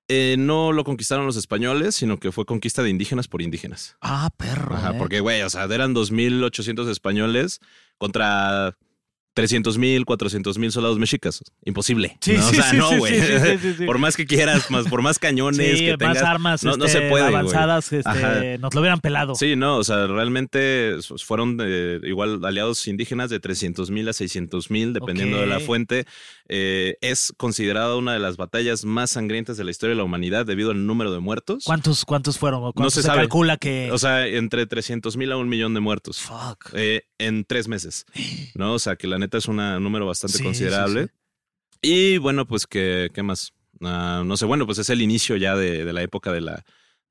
Eh, 0.10 0.36
no 0.38 0.74
lo 0.74 0.84
conquistaron 0.84 1.26
los 1.26 1.38
españoles, 1.38 1.96
sino 1.96 2.20
que 2.20 2.34
fue 2.34 2.44
conquista 2.46 2.84
de 2.84 2.90
indígenas 2.90 3.30
por 3.30 3.42
indígenas. 3.42 3.96
Ah, 4.02 4.30
perro. 4.36 4.76
Ajá, 4.76 4.92
eh. 4.92 4.96
porque, 5.00 5.22
güey, 5.22 5.42
o 5.44 5.50
sea, 5.50 5.64
eran 5.64 5.94
2.800 5.96 6.90
españoles 6.90 7.62
contra 7.98 8.76
300 9.34 9.78
mil, 9.78 10.06
400 10.06 10.58
mil 10.58 10.72
soldados 10.72 11.00
mexicas. 11.00 11.44
Imposible. 11.66 12.18
Sí, 12.22 12.34
¿no? 12.34 12.44
sí, 12.44 12.60
o 12.60 12.62
sea, 12.62 12.72
sí, 12.72 12.78
no, 12.78 12.98
güey. 12.98 13.86
Por 13.86 13.98
más 13.98 14.16
que 14.16 14.26
quieras, 14.26 14.70
más, 14.70 14.88
por 14.88 15.02
más 15.02 15.20
cañones 15.20 15.80
que 15.80 15.92
más 15.92 15.98
tengas. 15.98 16.24
armas 16.24 16.64
no, 16.64 16.78
no 16.78 16.86
este, 16.86 17.00
se 17.02 17.10
puede, 17.10 17.26
avanzadas, 17.26 17.92
este, 17.92 18.58
nos 18.60 18.74
lo 18.74 18.82
hubieran 18.82 19.00
pelado. 19.00 19.36
Sí, 19.36 19.56
no, 19.56 19.78
o 19.78 19.84
sea, 19.84 20.08
realmente 20.08 20.98
fueron 21.24 21.58
eh, 21.62 22.00
igual 22.04 22.44
aliados 22.46 22.88
indígenas 22.88 23.30
de 23.30 23.40
300 23.40 23.90
mil 23.92 24.08
a 24.10 24.14
600 24.14 24.70
mil, 24.70 24.94
dependiendo 24.94 25.40
de 25.40 25.48
la 25.48 25.60
fuente. 25.60 26.06
Eh, 26.50 26.98
es 27.02 27.34
considerada 27.38 27.96
una 27.96 28.14
de 28.14 28.20
las 28.20 28.38
batallas 28.38 28.86
más 28.86 29.12
sangrientas 29.12 29.58
de 29.58 29.64
la 29.64 29.72
historia 29.72 29.92
de 29.92 29.98
la 29.98 30.04
humanidad 30.04 30.46
debido 30.46 30.72
al 30.72 30.86
número 30.86 31.12
de 31.12 31.20
muertos. 31.20 31.64
¿Cuántos, 31.66 32.06
¿Cuántos 32.06 32.38
fueron? 32.38 32.64
¿O 32.64 32.74
¿Cuánto 32.74 32.92
se 32.92 33.02
se, 33.02 33.08
sabe. 33.08 33.22
calcula 33.22 33.58
que...? 33.58 33.92
O 33.92 33.98
sea, 33.98 34.28
entre 34.28 34.66
300 34.66 35.18
mil 35.18 35.32
a 35.32 35.38
un 35.38 35.50
millón 35.50 35.74
de 35.74 35.80
muertos. 35.80 36.22
Fuck. 36.22 36.70
eh, 36.74 37.04
en 37.18 37.46
tres 37.46 37.68
meses, 37.68 38.06
¿no? 38.56 38.74
O 38.74 38.80
sea, 38.80 38.96
que 38.96 39.08
la 39.08 39.18
neta 39.24 39.38
es 39.38 39.48
un 39.48 39.58
número 39.58 40.06
bastante 40.06 40.38
Sí, 40.38 40.44
considerable. 40.44 41.08
sí, 41.82 42.16
Y 42.16 42.18
bueno, 42.20 42.46
pues, 42.46 42.66
¿qué, 42.68 43.10
qué 43.14 43.24
más? 43.24 43.54
Ah, 43.82 44.24
no 44.26 44.38
sé, 44.38 44.46
bueno, 44.46 44.66
pues 44.66 44.78
es 44.78 44.90
el 44.90 45.02
inicio 45.02 45.36
ya 45.36 45.56
de, 45.56 45.84
de 45.84 45.94
la 45.94 46.02
época 46.02 46.32
de 46.32 46.42
la, 46.42 46.64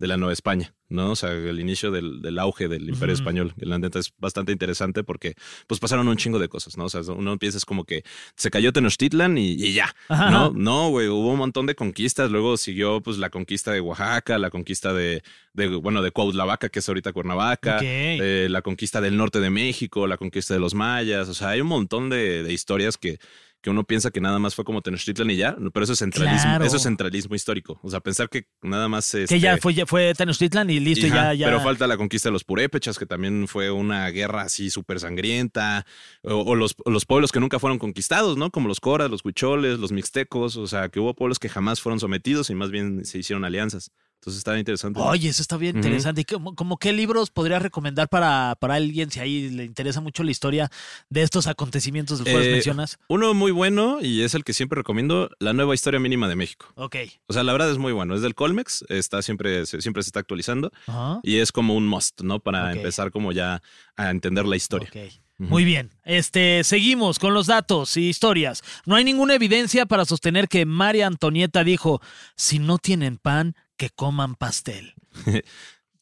de 0.02 0.08
la 0.08 0.16
Nueva 0.16 0.32
España, 0.32 0.74
¿no? 0.88 1.12
O 1.12 1.16
sea, 1.16 1.30
el 1.30 1.60
inicio 1.60 1.92
del, 1.92 2.20
del 2.22 2.36
auge 2.40 2.66
del 2.66 2.88
Imperio. 2.88 3.14
Español. 3.14 3.54
La 3.56 3.78
neta 3.78 4.00
es 4.00 4.12
bastante 4.18 4.50
interesante 4.50 5.04
porque, 5.04 5.34
pues, 5.68 5.78
pasaron 5.78 6.08
un 6.08 6.16
chingo 6.16 6.40
de 6.40 6.48
cosas, 6.48 6.76
¿no? 6.76 6.86
O 6.86 6.88
sea, 6.88 7.02
uno 7.02 7.38
piensa 7.38 7.56
es 7.56 7.64
como 7.64 7.84
que 7.84 8.02
se 8.34 8.50
cayó 8.50 8.72
Tenochtitlan 8.72 9.38
y, 9.38 9.52
y 9.52 9.74
ya, 9.74 9.94
Ajá. 10.08 10.28
¿no? 10.32 10.50
No, 10.50 10.88
güey, 10.88 11.06
hubo 11.06 11.30
un 11.30 11.38
montón 11.38 11.66
de 11.66 11.76
conquistas. 11.76 12.32
Luego 12.32 12.56
siguió, 12.56 13.00
pues, 13.00 13.18
la 13.18 13.30
conquista 13.30 13.70
de 13.70 13.80
Oaxaca, 13.80 14.38
la 14.38 14.50
conquista 14.50 14.92
de, 14.92 15.22
de 15.52 15.68
bueno, 15.68 16.02
de 16.02 16.10
Cuauhtlavaca, 16.10 16.68
que 16.68 16.80
es 16.80 16.88
ahorita 16.88 17.12
Cuernavaca, 17.12 17.76
Ok. 17.76 17.82
eh, 17.84 18.48
la 18.50 18.62
conquista 18.62 19.00
del 19.00 19.16
norte 19.16 19.38
de 19.38 19.50
México, 19.50 20.08
la 20.08 20.16
conquista 20.16 20.52
de 20.52 20.58
los 20.60 20.74
mayas. 20.74 21.28
O 21.28 21.34
sea, 21.34 21.50
hay 21.50 21.60
un 21.60 21.68
montón 21.68 22.10
de, 22.10 22.42
de 22.42 22.52
historias 22.52 22.98
que, 22.98 23.20
que 23.62 23.70
uno 23.70 23.84
piensa 23.84 24.10
que 24.10 24.20
nada 24.20 24.38
más 24.40 24.54
fue 24.56 24.64
como 24.64 24.82
Tenochtitlan 24.82 25.30
y 25.30 25.36
ya, 25.36 25.56
pero 25.72 25.84
eso 25.84 25.92
es 25.92 26.00
centralismo, 26.00 26.42
Claro. 26.42 26.64
eso 26.64 26.76
es 26.76 26.82
centralismo 26.82 27.34
histórico. 27.36 27.78
O 27.82 27.90
sea, 27.90 28.00
pensar 28.00 28.28
que 28.28 28.48
nada 28.60 28.88
más 28.88 29.10
que 29.12 29.22
este, 29.22 29.38
ya 29.40 29.56
fue, 29.56 29.72
ya 29.72 29.86
fue 29.86 30.12
Tenochtitlan 30.14 30.68
y 30.68 30.80
listo, 30.80 31.06
ya, 31.06 31.32
ya. 31.32 31.46
Pero 31.46 31.60
falta 31.60 31.86
la 31.86 31.96
conquista 31.96 32.28
de 32.28 32.32
los 32.32 32.42
purépechas, 32.44 32.98
que 32.98 33.06
también 33.06 33.46
fue 33.46 33.70
una 33.70 34.08
guerra 34.10 34.42
así 34.42 34.68
súper 34.68 34.98
sangrienta. 34.98 35.86
O, 36.22 36.34
o 36.40 36.54
los, 36.56 36.74
los 36.84 37.06
pueblos 37.06 37.30
que 37.30 37.38
nunca 37.40 37.58
fueron 37.60 37.78
conquistados, 37.78 38.36
¿no? 38.36 38.50
Como 38.50 38.66
los 38.68 38.80
coras, 38.80 39.08
los 39.10 39.24
huicholes, 39.24 39.78
los 39.78 39.92
mixtecos. 39.92 40.56
O 40.56 40.66
sea, 40.66 40.88
que 40.88 40.98
hubo 40.98 41.14
pueblos 41.14 41.38
que 41.38 41.48
jamás 41.48 41.80
fueron 41.80 42.00
sometidos 42.00 42.50
y 42.50 42.54
más 42.56 42.70
bien 42.72 43.04
se 43.04 43.18
hicieron 43.18 43.44
alianzas. 43.44 43.92
Entonces 44.22 44.38
estaba 44.38 44.56
interesante. 44.56 45.00
Oye, 45.00 45.28
eso 45.30 45.42
está 45.42 45.56
bien 45.56 45.76
Ujú. 45.76 45.84
interesante. 45.84 46.20
¿Y 46.20 46.24
cómo, 46.24 46.54
como 46.54 46.76
qué 46.76 46.92
libros 46.92 47.30
podrías 47.30 47.60
recomendar 47.60 48.08
para, 48.08 48.54
para 48.60 48.74
alguien 48.76 49.10
si 49.10 49.18
ahí 49.18 49.50
le 49.50 49.64
interesa 49.64 50.00
mucho 50.00 50.22
la 50.22 50.30
historia 50.30 50.70
de 51.10 51.22
estos 51.22 51.48
acontecimientos 51.48 52.18
de 52.20 52.24
los 52.26 52.32
cuales 52.32 52.48
Eh, 52.48 52.52
mencionas? 52.52 52.98
Uno 53.08 53.34
muy 53.34 53.50
bueno 53.50 53.98
y 54.00 54.22
es 54.22 54.34
el 54.36 54.44
que 54.44 54.52
siempre 54.52 54.76
recomiendo, 54.76 55.28
La 55.40 55.52
Nueva 55.52 55.74
Historia 55.74 55.98
Mínima 55.98 56.28
de 56.28 56.36
México. 56.36 56.66
Ok. 56.76 56.94
O 57.26 57.32
sea, 57.32 57.42
la 57.42 57.50
verdad 57.50 57.68
es 57.72 57.78
muy 57.78 57.92
bueno. 57.92 58.14
Es 58.14 58.22
del 58.22 58.36
Colmex, 58.36 58.84
está 58.88 59.22
siempre, 59.22 59.66
se- 59.66 59.82
siempre 59.82 60.04
se 60.04 60.10
está 60.10 60.20
actualizando 60.20 60.70
Ajá. 60.86 61.18
y 61.24 61.38
es 61.38 61.50
como 61.50 61.74
un 61.74 61.88
must, 61.88 62.20
¿no? 62.20 62.38
Para 62.38 62.72
empezar 62.72 63.10
como 63.10 63.32
ya 63.32 63.60
a 63.96 64.10
entender 64.10 64.46
la 64.46 64.54
historia. 64.54 64.88
Ok. 64.88 65.12
Muy 65.38 65.64
bien. 65.64 65.90
Este, 66.04 66.62
seguimos 66.62 67.18
con 67.18 67.34
los 67.34 67.48
datos 67.48 67.96
y 67.96 68.08
historias. 68.08 68.62
No 68.86 68.94
hay 68.94 69.02
ninguna 69.02 69.34
evidencia 69.34 69.86
para 69.86 70.04
sostener 70.04 70.46
que 70.46 70.64
María 70.64 71.08
Antonieta 71.08 71.64
dijo: 71.64 72.00
si 72.36 72.60
no 72.60 72.78
tienen 72.78 73.16
pan, 73.18 73.56
que 73.82 73.90
coman 73.90 74.36
pastel. 74.36 74.94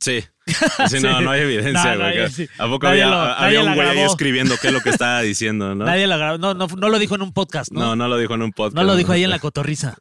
Sí. 0.00 0.24
Sí, 0.88 0.98
no, 1.00 1.20
no 1.20 1.30
hay 1.30 1.42
evidencia, 1.42 1.94
No, 1.94 2.00
güey. 2.00 2.28
sí. 2.30 2.48
¿A 2.58 2.66
poco 2.66 2.88
había, 2.88 3.06
lo- 3.06 3.16
había 3.20 3.62
un 3.62 3.74
güey 3.74 3.86
ahí 3.86 4.00
escribiendo 4.00 4.56
qué 4.60 4.68
es 4.68 4.72
lo 4.72 4.80
que 4.80 4.90
estaba 4.90 5.20
diciendo, 5.22 5.76
no? 5.76 5.84
Nadie 5.84 6.08
la 6.08 6.16
grabó. 6.16 6.38
No, 6.38 6.54
no, 6.54 6.66
no 6.66 6.88
lo 6.88 6.98
dijo 6.98 7.14
en 7.14 7.22
un 7.22 7.32
podcast, 7.32 7.70
¿no? 7.70 7.80
no, 7.80 7.94
no 7.96 8.08
lo 8.08 8.16
dijo 8.18 8.34
en 8.34 8.42
un 8.42 8.50
podcast. 8.50 8.74
No 8.74 8.82
lo 8.82 8.96
dijo 8.96 9.12
ahí 9.12 9.22
en 9.22 9.30
la 9.30 9.38
cotorriza. 9.38 9.96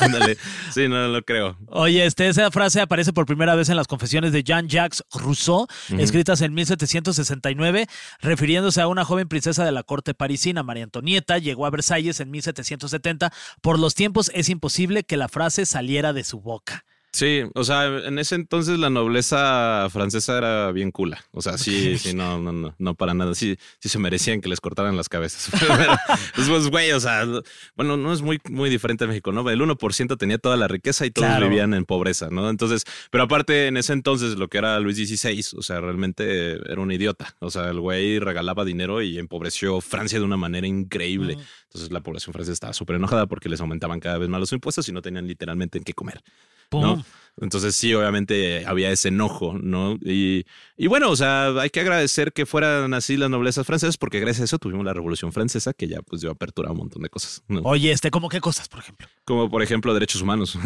Ándale. 0.00 0.38
Sí, 0.72 0.88
no 0.88 1.08
lo 1.08 1.22
creo. 1.22 1.58
Oye, 1.66 2.06
este, 2.06 2.28
esa 2.28 2.50
frase 2.50 2.80
aparece 2.80 3.12
por 3.12 3.26
primera 3.26 3.54
vez 3.56 3.68
en 3.68 3.76
las 3.76 3.86
confesiones 3.88 4.32
de 4.32 4.42
Jean-Jacques 4.42 5.02
Rousseau, 5.12 5.66
escritas 5.98 6.40
en 6.40 6.54
1769, 6.54 7.86
refiriéndose 8.20 8.80
a 8.80 8.86
una 8.88 9.04
joven 9.04 9.28
princesa 9.28 9.64
de 9.66 9.72
la 9.72 9.82
corte 9.82 10.14
parisina, 10.14 10.62
María 10.62 10.84
Antonieta, 10.84 11.36
llegó 11.38 11.66
a 11.66 11.70
Versalles 11.70 12.20
en 12.20 12.30
1770. 12.30 13.32
Por 13.60 13.78
los 13.78 13.94
tiempos 13.94 14.30
es 14.34 14.48
imposible 14.48 15.04
que 15.04 15.16
la 15.18 15.28
frase 15.28 15.66
saliera 15.66 16.12
de 16.14 16.24
su 16.24 16.40
boca. 16.40 16.84
Sí, 17.10 17.42
o 17.54 17.64
sea, 17.64 17.86
en 17.86 18.18
ese 18.18 18.34
entonces 18.34 18.78
la 18.78 18.90
nobleza 18.90 19.88
francesa 19.90 20.36
era 20.36 20.72
bien 20.72 20.90
cula. 20.90 21.24
O 21.32 21.40
sea, 21.40 21.56
sí, 21.56 21.96
sí, 21.98 22.12
no, 22.14 22.38
no, 22.38 22.52
no, 22.52 22.74
no 22.78 22.94
para 22.94 23.14
nada. 23.14 23.34
Sí, 23.34 23.56
sí 23.80 23.88
se 23.88 23.98
merecían 23.98 24.40
que 24.42 24.48
les 24.50 24.60
cortaran 24.60 24.96
las 24.96 25.08
cabezas. 25.08 25.50
Pues, 26.34 26.48
pues, 26.48 26.68
güey, 26.70 26.92
o 26.92 27.00
sea, 27.00 27.26
bueno, 27.74 27.96
no 27.96 28.12
es 28.12 28.22
muy, 28.22 28.38
muy 28.48 28.70
diferente 28.70 29.04
a 29.04 29.06
México, 29.06 29.32
¿no? 29.32 29.48
El 29.50 29.60
1% 29.60 30.16
tenía 30.16 30.38
toda 30.38 30.56
la 30.56 30.68
riqueza 30.68 31.04
y 31.06 31.10
todos 31.10 31.28
Claro. 31.28 31.48
vivían 31.48 31.74
en 31.74 31.84
pobreza, 31.84 32.28
¿no? 32.30 32.48
Entonces, 32.50 32.84
pero 33.10 33.24
aparte 33.24 33.66
en 33.66 33.76
ese 33.76 33.92
entonces 33.92 34.36
lo 34.36 34.48
que 34.48 34.58
era 34.58 34.78
Luis 34.78 34.96
XVI, 34.98 35.44
o 35.56 35.62
sea, 35.62 35.80
realmente 35.80 36.52
era 36.52 36.80
un 36.80 36.92
idiota. 36.92 37.34
O 37.40 37.50
sea, 37.50 37.70
el 37.70 37.80
güey 37.80 38.18
regalaba 38.20 38.64
dinero 38.64 39.02
y 39.02 39.18
empobreció 39.18 39.80
Francia 39.80 40.18
de 40.18 40.24
una 40.24 40.36
manera 40.36 40.66
increíble. 40.66 41.36
Entonces 41.64 41.90
la 41.90 42.00
población 42.00 42.32
francesa 42.32 42.52
estaba 42.52 42.72
súper 42.72 42.96
enojada 42.96 43.26
porque 43.26 43.48
les 43.48 43.60
aumentaban 43.60 43.98
cada 43.98 44.18
vez 44.18 44.28
más 44.28 44.40
los 44.40 44.52
impuestos 44.52 44.88
y 44.88 44.92
no 44.92 45.02
tenían 45.02 45.26
literalmente 45.26 45.78
en 45.78 45.84
qué 45.84 45.94
comer. 45.94 46.22
Entonces 47.40 47.76
sí, 47.76 47.94
obviamente 47.94 48.66
había 48.66 48.90
ese 48.90 49.08
enojo, 49.10 49.56
¿no? 49.62 49.96
Y, 50.04 50.44
y 50.76 50.88
bueno, 50.88 51.08
o 51.08 51.14
sea, 51.14 51.50
hay 51.60 51.70
que 51.70 51.78
agradecer 51.78 52.32
que 52.32 52.46
fueran 52.46 52.92
así 52.94 53.16
las 53.16 53.30
noblezas 53.30 53.64
francesas 53.64 53.96
porque 53.96 54.18
gracias 54.18 54.40
a 54.40 54.44
eso 54.46 54.58
tuvimos 54.58 54.84
la 54.84 54.92
Revolución 54.92 55.32
Francesa 55.32 55.72
que 55.72 55.86
ya 55.86 56.02
pues 56.02 56.20
dio 56.20 56.32
apertura 56.32 56.70
a 56.70 56.72
un 56.72 56.78
montón 56.78 57.00
de 57.02 57.08
cosas, 57.10 57.44
¿no? 57.46 57.60
Oye, 57.60 57.92
este, 57.92 58.10
¿cómo 58.10 58.28
qué 58.28 58.40
cosas, 58.40 58.66
por 58.68 58.80
ejemplo? 58.80 59.06
Como 59.24 59.48
por 59.48 59.62
ejemplo 59.62 59.94
derechos 59.94 60.20
humanos. 60.20 60.58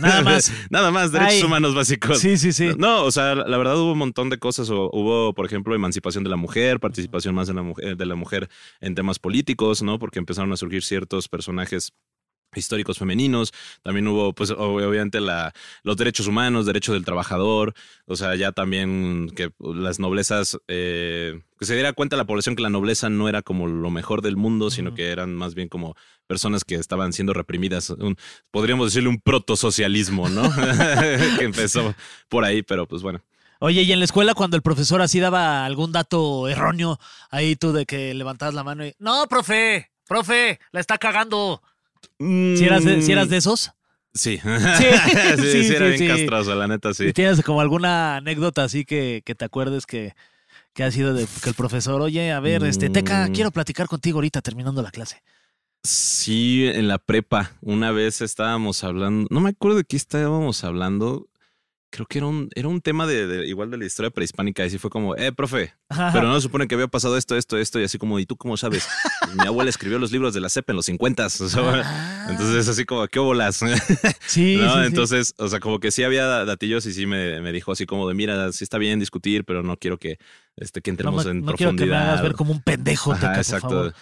Nada 0.00 0.22
más. 0.24 0.50
Nada 0.70 0.90
más, 0.90 1.12
derechos 1.12 1.34
Ay. 1.34 1.42
humanos 1.42 1.74
básicos. 1.74 2.18
Sí, 2.18 2.38
sí, 2.38 2.54
sí. 2.54 2.70
No, 2.78 3.04
o 3.04 3.10
sea, 3.12 3.34
la 3.34 3.58
verdad 3.58 3.76
hubo 3.78 3.92
un 3.92 3.98
montón 3.98 4.30
de 4.30 4.38
cosas. 4.38 4.70
O- 4.70 4.88
Hubo, 4.90 5.34
por 5.34 5.44
ejemplo, 5.44 5.74
emancipación 5.74 6.24
de 6.24 6.30
la 6.30 6.36
mujer, 6.36 6.80
participación 6.80 7.34
más 7.34 7.46
de 7.48 7.52
la 7.52 7.62
mujer, 7.62 7.94
de 7.98 8.06
la 8.06 8.14
mujer 8.14 8.48
en 8.80 8.94
temas 8.94 9.18
políticos, 9.18 9.82
¿no? 9.82 9.98
Porque 9.98 10.18
empezaron 10.18 10.50
a 10.50 10.56
surgir 10.56 10.82
ciertos 10.82 11.28
personajes 11.28 11.92
históricos 12.56 12.98
femeninos, 12.98 13.52
también 13.82 14.06
hubo 14.08 14.32
pues 14.32 14.50
ob- 14.50 14.84
obviamente 14.86 15.20
la, 15.20 15.52
los 15.82 15.96
derechos 15.96 16.26
humanos, 16.26 16.66
derechos 16.66 16.94
del 16.94 17.04
trabajador, 17.04 17.74
o 18.06 18.16
sea, 18.16 18.34
ya 18.36 18.52
también 18.52 19.30
que 19.36 19.50
las 19.58 19.98
noblezas, 19.98 20.58
eh, 20.68 21.40
que 21.58 21.64
se 21.66 21.74
diera 21.74 21.92
cuenta 21.92 22.16
la 22.16 22.24
población 22.26 22.56
que 22.56 22.62
la 22.62 22.70
nobleza 22.70 23.08
no 23.08 23.28
era 23.28 23.42
como 23.42 23.66
lo 23.66 23.90
mejor 23.90 24.22
del 24.22 24.36
mundo, 24.36 24.70
sino 24.70 24.94
que 24.94 25.10
eran 25.10 25.34
más 25.34 25.54
bien 25.54 25.68
como 25.68 25.94
personas 26.26 26.64
que 26.64 26.74
estaban 26.76 27.12
siendo 27.12 27.32
reprimidas, 27.32 27.90
un- 27.90 28.16
podríamos 28.50 28.86
decirle 28.88 29.08
un 29.08 29.20
protosocialismo, 29.20 30.28
¿no? 30.28 30.42
que 31.38 31.44
empezó 31.44 31.94
por 32.28 32.44
ahí, 32.44 32.62
pero 32.62 32.86
pues 32.86 33.02
bueno. 33.02 33.20
Oye, 33.60 33.82
y 33.82 33.92
en 33.92 33.98
la 34.00 34.04
escuela 34.04 34.34
cuando 34.34 34.56
el 34.56 34.62
profesor 34.62 35.00
así 35.00 35.20
daba 35.20 35.64
algún 35.64 35.92
dato 35.92 36.48
erróneo, 36.48 36.98
ahí 37.30 37.56
tú 37.56 37.72
de 37.72 37.86
que 37.86 38.12
levantabas 38.12 38.54
la 38.54 38.64
mano 38.64 38.84
y, 38.84 38.94
no, 38.98 39.26
profe, 39.28 39.90
profe, 40.06 40.58
la 40.72 40.80
está 40.80 40.98
cagando. 40.98 41.62
¿Si 42.18 42.64
eras 42.64 42.84
de, 42.84 43.02
si 43.02 43.12
eras 43.12 43.28
de 43.28 43.36
esos? 43.38 43.72
Sí. 44.12 44.38
Sí, 44.38 44.42
sí, 45.36 45.42
sí, 45.42 45.64
sí, 45.64 45.74
era 45.74 45.86
bien 45.88 46.08
castroso, 46.08 46.54
la 46.54 46.68
neta, 46.68 46.94
sí. 46.94 47.06
¿Y 47.06 47.12
tienes 47.12 47.42
como 47.42 47.60
alguna 47.60 48.16
anécdota 48.16 48.62
así 48.64 48.84
que, 48.84 49.22
que 49.24 49.34
te 49.34 49.44
acuerdes 49.44 49.86
que, 49.86 50.14
que 50.72 50.84
ha 50.84 50.90
sido 50.90 51.14
de 51.14 51.26
que 51.42 51.48
el 51.48 51.54
profesor, 51.54 52.00
oye, 52.00 52.30
a 52.32 52.40
ver, 52.40 52.62
este, 52.64 52.90
Teca, 52.90 53.28
Mm. 53.28 53.32
quiero 53.32 53.50
platicar 53.50 53.88
contigo 53.88 54.18
ahorita 54.18 54.40
terminando 54.40 54.82
la 54.82 54.90
clase? 54.90 55.22
Sí, 55.82 56.64
en 56.66 56.88
la 56.88 56.98
prepa, 56.98 57.52
una 57.60 57.90
vez 57.90 58.20
estábamos 58.22 58.82
hablando, 58.84 59.26
no 59.30 59.40
me 59.40 59.50
acuerdo 59.50 59.76
de 59.78 59.84
qué 59.84 59.96
estábamos 59.96 60.64
hablando, 60.64 61.26
creo 61.94 62.06
que 62.06 62.18
era 62.18 62.26
un, 62.26 62.48
era 62.56 62.66
un 62.66 62.80
tema 62.80 63.06
de, 63.06 63.26
de- 63.28 63.46
igual 63.46 63.70
de 63.70 63.78
la 63.78 63.84
historia 63.86 64.10
prehispánica, 64.10 64.66
y 64.66 64.70
sí 64.70 64.78
fue 64.78 64.90
como, 64.90 65.14
eh, 65.16 65.30
profe, 65.30 65.74
pero 66.12 66.22
no 66.28 66.40
supone 66.40 66.66
que 66.66 66.74
había 66.74 66.88
pasado 66.88 67.16
esto, 67.16 67.36
esto, 67.36 67.56
esto, 67.56 67.78
y 67.78 67.84
así 67.84 67.98
como, 67.98 68.18
¿y 68.18 68.26
tú 68.26 68.36
cómo 68.36 68.56
sabes? 68.56 68.88
Mi 69.40 69.46
abuela 69.46 69.70
escribió 69.70 69.98
los 70.00 70.10
libros 70.10 70.34
de 70.34 70.40
la 70.40 70.48
CEP 70.48 70.70
en 70.70 70.76
los 70.76 70.86
50, 70.86 71.26
o 71.26 71.30
sea, 71.30 71.62
Ah. 71.84 72.26
entonces 72.30 72.66
así 72.68 72.84
como, 72.84 73.06
¿qué 73.06 73.20
bolas? 73.20 73.60
Sí, 74.26 74.56
¿no? 74.56 74.72
sí, 74.74 74.80
sí. 74.80 74.86
Entonces, 74.86 75.34
o 75.38 75.48
sea, 75.48 75.60
como 75.60 75.78
que 75.78 75.90
sí 75.92 76.02
había 76.02 76.44
datillos 76.44 76.84
y 76.86 76.92
sí 76.92 77.06
me, 77.06 77.40
me 77.40 77.52
dijo 77.52 77.70
así 77.72 77.86
como 77.86 78.08
de, 78.08 78.14
mira, 78.14 78.50
sí 78.52 78.64
está 78.64 78.78
bien 78.78 78.98
discutir, 78.98 79.44
pero 79.44 79.62
no 79.62 79.76
quiero 79.76 79.98
que, 79.98 80.18
este, 80.56 80.80
que 80.80 80.90
no, 80.90 80.92
entremos 80.92 81.24
me- 81.24 81.30
en 81.32 81.40
no 81.40 81.52
quiero 81.54 81.70
profundidad. 81.72 81.86
que 81.86 81.90
me 82.04 82.10
hagas 82.10 82.22
ver 82.22 82.32
como 82.34 82.52
un 82.52 82.60
pendejo, 82.62 83.12
Ajá, 83.12 83.20
Teca, 83.20 83.32
por 83.32 83.38
exacto. 83.40 83.68
favor. 83.68 83.94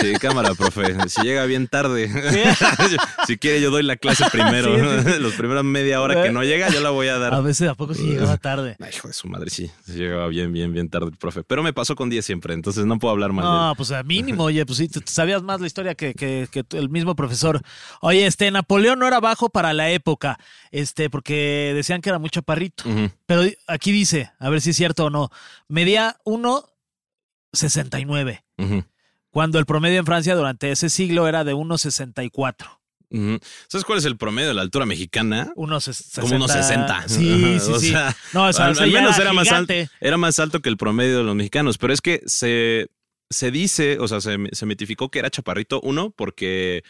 Sí, 0.00 0.12
cámara, 0.20 0.54
profe. 0.54 1.08
Si 1.08 1.22
llega 1.22 1.44
bien 1.46 1.68
tarde. 1.68 2.10
si 3.26 3.38
quiere, 3.38 3.60
yo 3.60 3.70
doy 3.70 3.82
la 3.82 3.96
clase 3.96 4.24
primero. 4.32 4.74
Sí, 5.02 5.12
sí, 5.12 5.18
Los 5.20 5.34
primeros 5.34 5.64
media 5.64 6.00
hora 6.00 6.22
que 6.22 6.30
no 6.30 6.42
llega, 6.42 6.68
yo 6.70 6.80
la 6.80 6.90
voy 6.90 7.08
a 7.08 7.18
dar. 7.18 7.34
A 7.34 7.40
veces 7.40 7.68
a 7.68 7.74
poco 7.74 7.94
sí 7.94 8.02
llegaba 8.02 8.36
tarde. 8.36 8.76
Ay, 8.80 8.90
hijo 8.94 9.08
de 9.08 9.14
su 9.14 9.28
madre, 9.28 9.50
sí. 9.50 9.70
Sí 9.86 9.92
llegaba 9.94 10.26
bien, 10.28 10.52
bien, 10.52 10.72
bien 10.72 10.88
tarde. 10.88 11.10
profe, 11.18 11.42
pero 11.44 11.62
me 11.62 11.72
pasó 11.72 11.94
con 11.94 12.10
10 12.10 12.24
siempre, 12.24 12.54
entonces 12.54 12.84
no 12.84 12.98
puedo 12.98 13.12
hablar 13.12 13.32
mal 13.32 13.44
de 13.44 13.50
él. 13.50 13.56
No, 13.56 13.74
pues 13.76 13.90
a 13.92 14.02
mínimo, 14.02 14.44
oye, 14.44 14.64
pues 14.66 14.78
sí, 14.78 14.88
sabías 15.06 15.42
más 15.42 15.60
la 15.60 15.66
historia 15.66 15.94
que, 15.94 16.14
que- 16.14 16.48
el 16.72 16.88
mismo 16.88 17.14
profesor. 17.14 17.60
Oye, 18.00 18.26
este, 18.26 18.50
Napoleón 18.50 18.98
no 18.98 19.06
era 19.06 19.20
bajo 19.20 19.50
para 19.50 19.72
la 19.72 19.90
época, 19.90 20.38
este, 20.70 21.10
porque 21.10 21.72
decían 21.74 22.00
que 22.00 22.08
era 22.08 22.18
muy 22.18 22.30
chaparrito. 22.30 22.88
Ujú. 22.88 23.10
Pero 23.34 23.50
aquí 23.66 23.92
dice, 23.92 24.30
a 24.38 24.50
ver 24.50 24.60
si 24.60 24.70
es 24.70 24.76
cierto 24.76 25.06
o 25.06 25.10
no, 25.10 25.30
medía 25.68 26.18
1,69, 26.26 28.42
Ujú, 28.58 28.84
cuando 29.30 29.58
el 29.58 29.64
promedio 29.66 29.98
en 29.98 30.06
Francia 30.06 30.34
durante 30.34 30.70
ese 30.70 30.90
siglo 30.90 31.26
era 31.28 31.44
de 31.44 31.54
1,64. 31.54 32.78
ujú. 33.10 33.38
¿Sabes 33.68 33.84
cuál 33.84 33.98
es 33.98 34.04
el 34.04 34.16
promedio 34.18 34.48
de 34.48 34.54
la 34.54 34.62
altura 34.62 34.84
mexicana? 34.86 35.52
Unos 35.56 35.84
Como 36.20 36.36
unos 36.36 36.52
60. 36.52 37.08
Sí, 37.08 37.58
sí, 37.60 37.72
O 37.72 37.78
sí. 37.80 37.90
sea, 37.90 38.14
no, 38.34 38.46
o 38.48 38.52
sea, 38.52 38.66
al, 38.66 38.72
o 38.72 38.74
sea, 38.74 38.84
al 38.84 38.90
ya 38.90 39.00
menos 39.00 39.18
era 39.18 39.32
más, 39.32 39.50
alto, 39.50 39.72
era 40.00 40.16
más 40.18 40.38
alto 40.38 40.60
que 40.60 40.68
el 40.68 40.76
promedio 40.76 41.18
de 41.18 41.24
los 41.24 41.34
mexicanos, 41.34 41.78
pero 41.78 41.92
es 41.94 42.00
que 42.02 42.20
se, 42.26 42.90
se 43.30 43.50
dice, 43.50 43.98
o 43.98 44.06
sea, 44.08 44.20
se, 44.20 44.36
se 44.52 44.66
mitificó 44.66 45.10
que 45.10 45.20
era 45.20 45.30
chaparrito, 45.30 45.80
uno, 45.82 46.10
porque 46.10 46.84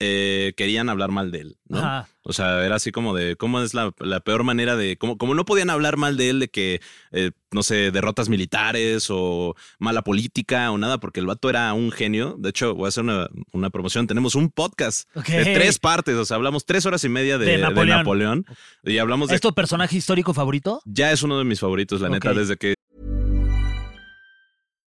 eh, 0.00 0.52
querían 0.56 0.88
hablar 0.88 1.10
mal 1.10 1.30
de 1.30 1.40
él, 1.40 1.56
¿no? 1.68 1.78
Ajá. 1.78 2.08
O 2.26 2.32
sea, 2.32 2.64
era 2.64 2.76
así 2.76 2.90
como 2.90 3.14
de 3.14 3.36
cómo 3.36 3.60
es 3.60 3.74
la, 3.74 3.92
la 4.00 4.20
peor 4.20 4.44
manera 4.44 4.76
de. 4.76 4.96
Como, 4.96 5.18
como 5.18 5.34
no 5.34 5.44
podían 5.44 5.68
hablar 5.68 5.98
mal 5.98 6.16
de 6.16 6.30
él, 6.30 6.40
de 6.40 6.48
que, 6.48 6.80
eh, 7.12 7.32
no 7.52 7.62
sé, 7.62 7.90
derrotas 7.90 8.30
militares 8.30 9.08
o 9.10 9.54
mala 9.78 10.00
política 10.02 10.70
o 10.70 10.78
nada, 10.78 10.96
porque 10.98 11.20
el 11.20 11.26
vato 11.26 11.50
era 11.50 11.70
un 11.74 11.92
genio. 11.92 12.36
De 12.38 12.48
hecho, 12.48 12.74
voy 12.74 12.86
a 12.86 12.88
hacer 12.88 13.04
una, 13.04 13.28
una 13.52 13.68
promoción. 13.68 14.06
Tenemos 14.06 14.36
un 14.36 14.48
podcast 14.50 15.06
Ok. 15.14 15.26
de 15.28 15.54
tres 15.54 15.78
partes. 15.78 16.14
O 16.16 16.24
sea, 16.24 16.36
hablamos 16.36 16.64
tres 16.64 16.86
horas 16.86 17.04
y 17.04 17.10
media 17.10 17.36
de, 17.36 17.44
De 17.44 17.52
de 17.58 17.58
Napoleón. 17.86 18.46
Y 18.84 18.96
hablamos 18.96 19.28
de. 19.28 19.34
¿Es 19.34 19.42
tu 19.42 19.52
personaje 19.52 19.94
histórico 19.96 20.32
favorito? 20.32 20.80
Ya 20.86 21.12
es 21.12 21.22
uno 21.22 21.36
de 21.38 21.44
mis 21.44 21.60
favoritos, 21.60 22.00
la 22.00 22.08
neta, 22.08 22.32
desde 22.32 22.56
que 22.56 22.73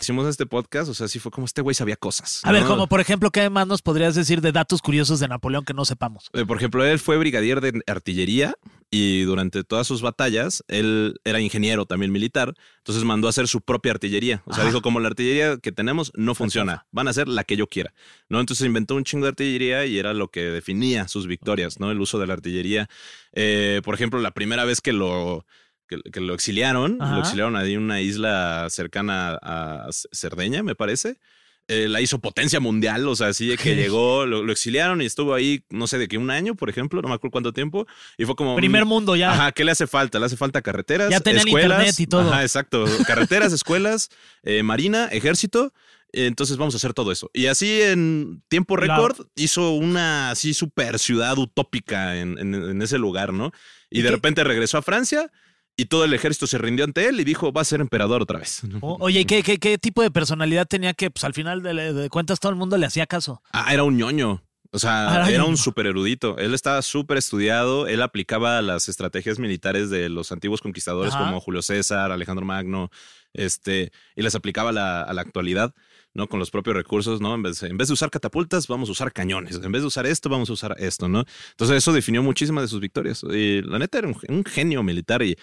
Hicimos 0.00 0.26
este 0.28 0.46
podcast, 0.46 0.90
o 0.90 0.94
sea, 0.94 1.08
sí 1.08 1.18
fue 1.18 1.30
como 1.30 1.46
este 1.46 1.62
güey 1.62 1.74
sabía 1.74 1.96
cosas. 1.96 2.40
A 2.44 2.52
ver, 2.52 2.64
como 2.64 2.86
por 2.86 3.00
ejemplo, 3.00 3.30
¿qué 3.30 3.48
más 3.50 3.66
nos 3.66 3.82
podrías 3.82 4.14
decir 4.14 4.40
de 4.40 4.52
datos 4.52 4.82
curiosos 4.82 5.20
de 5.20 5.28
Napoleón 5.28 5.64
que 5.64 5.74
no 5.74 5.84
sepamos? 5.84 6.30
Eh, 6.32 6.44
Por 6.44 6.56
ejemplo, 6.56 6.84
él 6.84 6.98
fue 6.98 7.16
brigadier 7.16 7.60
de 7.60 7.82
artillería 7.86 8.54
y 8.90 9.22
durante 9.22 9.64
todas 9.64 9.86
sus 9.86 10.02
batallas, 10.02 10.62
él 10.68 11.20
era 11.24 11.40
ingeniero 11.40 11.86
también 11.86 12.12
militar, 12.12 12.54
entonces 12.78 13.04
mandó 13.04 13.26
a 13.26 13.30
hacer 13.30 13.48
su 13.48 13.60
propia 13.60 13.92
artillería. 13.92 14.42
O 14.46 14.52
sea, 14.52 14.62
Ajá. 14.62 14.70
dijo, 14.70 14.82
como 14.82 15.00
la 15.00 15.08
artillería 15.08 15.56
que 15.58 15.72
tenemos 15.72 16.12
no 16.14 16.34
funciona, 16.34 16.86
van 16.92 17.08
a 17.08 17.10
hacer 17.10 17.26
la 17.28 17.44
que 17.44 17.56
yo 17.56 17.66
quiera. 17.66 17.92
¿no? 18.28 18.40
Entonces 18.40 18.66
inventó 18.66 18.94
un 18.94 19.04
chingo 19.04 19.24
de 19.24 19.30
artillería 19.30 19.86
y 19.86 19.98
era 19.98 20.12
lo 20.12 20.28
que 20.28 20.42
definía 20.42 21.08
sus 21.08 21.26
victorias, 21.26 21.80
¿no? 21.80 21.90
El 21.90 22.00
uso 22.00 22.18
de 22.18 22.26
la 22.26 22.34
artillería. 22.34 22.88
Eh, 23.32 23.80
por 23.84 23.94
ejemplo, 23.94 24.20
la 24.20 24.32
primera 24.32 24.64
vez 24.64 24.80
que 24.80 24.92
lo... 24.92 25.46
Que, 25.86 25.98
que 26.10 26.20
lo 26.20 26.34
exiliaron, 26.34 26.96
Ajá. 27.00 27.14
lo 27.14 27.20
exiliaron 27.20 27.56
ahí 27.56 27.74
en 27.74 27.82
una 27.82 28.00
isla 28.00 28.66
cercana 28.70 29.38
a 29.42 29.86
Cerdeña, 30.12 30.62
me 30.62 30.74
parece. 30.74 31.18
Eh, 31.66 31.88
la 31.88 32.02
hizo 32.02 32.18
potencia 32.18 32.60
mundial, 32.60 33.08
o 33.08 33.16
sea, 33.16 33.28
así 33.28 33.46
de 33.46 33.56
que 33.56 33.74
llegó, 33.74 34.26
lo, 34.26 34.42
lo 34.42 34.52
exiliaron 34.52 35.00
y 35.00 35.06
estuvo 35.06 35.32
ahí, 35.32 35.64
no 35.70 35.86
sé 35.86 35.96
de 35.96 36.08
qué, 36.08 36.18
un 36.18 36.30
año, 36.30 36.54
por 36.54 36.68
ejemplo, 36.68 37.00
no 37.00 37.08
me 37.08 37.14
acuerdo 37.14 37.32
cuánto 37.32 37.52
tiempo, 37.54 37.86
y 38.18 38.26
fue 38.26 38.34
como... 38.36 38.54
Primer 38.56 38.84
mm, 38.84 38.88
mundo 38.88 39.16
ya. 39.16 39.32
Ajá, 39.32 39.52
¿qué 39.52 39.64
le 39.64 39.70
hace 39.72 39.86
falta? 39.86 40.18
Le 40.18 40.26
hace 40.26 40.36
falta 40.36 40.60
carreteras, 40.60 41.08
Ya 41.10 41.20
tenían 41.20 41.46
escuelas. 41.46 41.78
internet 41.78 42.00
y 42.00 42.06
todo. 42.06 42.30
Ajá, 42.30 42.42
exacto. 42.42 42.84
Carreteras, 43.06 43.52
escuelas, 43.54 44.10
eh, 44.42 44.62
marina, 44.62 45.06
ejército. 45.06 45.72
Entonces 46.12 46.58
vamos 46.58 46.74
a 46.74 46.76
hacer 46.76 46.92
todo 46.94 47.10
eso. 47.10 47.28
Y 47.32 47.46
así 47.46 47.80
en 47.82 48.42
tiempo 48.48 48.76
Claro. 48.76 49.08
récord 49.08 49.26
hizo 49.34 49.70
una 49.72 50.30
así 50.30 50.54
super 50.54 50.98
ciudad 51.00 51.36
utópica 51.38 52.16
en, 52.18 52.38
en- 52.38 52.54
en 52.54 52.82
ese 52.82 52.98
lugar, 52.98 53.32
¿no? 53.32 53.50
Y, 53.90 53.98
¿Y 53.98 54.02
de 54.02 54.10
qué? 54.10 54.14
repente 54.14 54.44
regresó 54.44 54.78
a 54.78 54.82
Francia 54.82 55.32
y 55.76 55.86
todo 55.86 56.04
el 56.04 56.14
ejército 56.14 56.46
se 56.46 56.58
rindió 56.58 56.84
ante 56.84 57.08
él 57.08 57.18
y 57.20 57.24
dijo, 57.24 57.52
va 57.52 57.62
a 57.62 57.64
ser 57.64 57.80
emperador 57.80 58.22
otra 58.22 58.38
vez. 58.38 58.62
O- 58.80 58.96
oye, 59.00 59.20
¿y 59.20 59.24
qué, 59.24 59.42
qué, 59.42 59.58
qué 59.58 59.78
tipo 59.78 60.02
de 60.02 60.10
personalidad 60.10 60.66
tenía 60.66 60.94
que, 60.94 61.10
pues 61.10 61.24
al 61.24 61.34
final 61.34 61.62
de, 61.62 61.92
de 61.92 62.08
cuentas, 62.10 62.38
todo 62.40 62.50
el 62.50 62.56
mundo 62.56 62.76
le 62.76 62.86
hacía 62.86 63.06
caso? 63.06 63.42
Ah, 63.52 63.72
era 63.72 63.82
un 63.84 63.96
ñoño. 63.96 64.42
O 64.70 64.78
sea, 64.80 65.08
Ah, 65.22 65.28
era 65.28 65.38
ñoño. 65.38 65.50
un 65.50 65.56
súper 65.56 65.86
erudito. 65.86 66.36
Él 66.38 66.52
estaba 66.52 66.82
súper 66.82 67.16
estudiado. 67.16 67.86
Él 67.86 68.02
aplicaba 68.02 68.60
las 68.60 68.88
estrategias 68.88 69.38
militares 69.38 69.88
de 69.88 70.08
los 70.08 70.32
antiguos 70.32 70.60
conquistadores 70.62 71.14
Ajá. 71.14 71.24
como 71.26 71.40
Julio 71.40 71.62
César, 71.62 72.10
Alejandro 72.10 72.44
Magno, 72.44 72.90
este, 73.32 73.92
y 74.16 74.22
las 74.22 74.34
aplicaba 74.34 74.72
la, 74.72 75.02
a 75.02 75.12
la 75.12 75.22
actualidad, 75.22 75.74
¿no? 76.14 76.28
Con 76.28 76.38
los 76.40 76.50
propios 76.50 76.76
recursos, 76.76 77.20
¿no? 77.20 77.34
En 77.34 77.42
vez, 77.42 77.62
en 77.62 77.76
vez 77.76 77.88
de 77.88 77.94
usar 77.94 78.10
catapultas, 78.10 78.66
vamos 78.68 78.88
a 78.88 78.92
usar 78.92 79.12
cañones. 79.12 79.56
En 79.62 79.72
vez 79.72 79.82
de 79.82 79.88
usar 79.88 80.06
esto, 80.06 80.28
vamos 80.28 80.48
a 80.48 80.52
usar 80.54 80.76
esto, 80.78 81.08
¿no? 81.08 81.24
Entonces 81.50 81.76
eso 81.76 81.92
definió 81.92 82.22
muchísimas 82.22 82.62
de 82.62 82.68
sus 82.68 82.80
victorias. 82.80 83.22
Y 83.30 83.62
la 83.62 83.78
neta 83.78 83.98
era 83.98 84.08
un, 84.08 84.16
un 84.28 84.44
genio 84.44 84.82
militar 84.82 85.22
y 85.22 85.36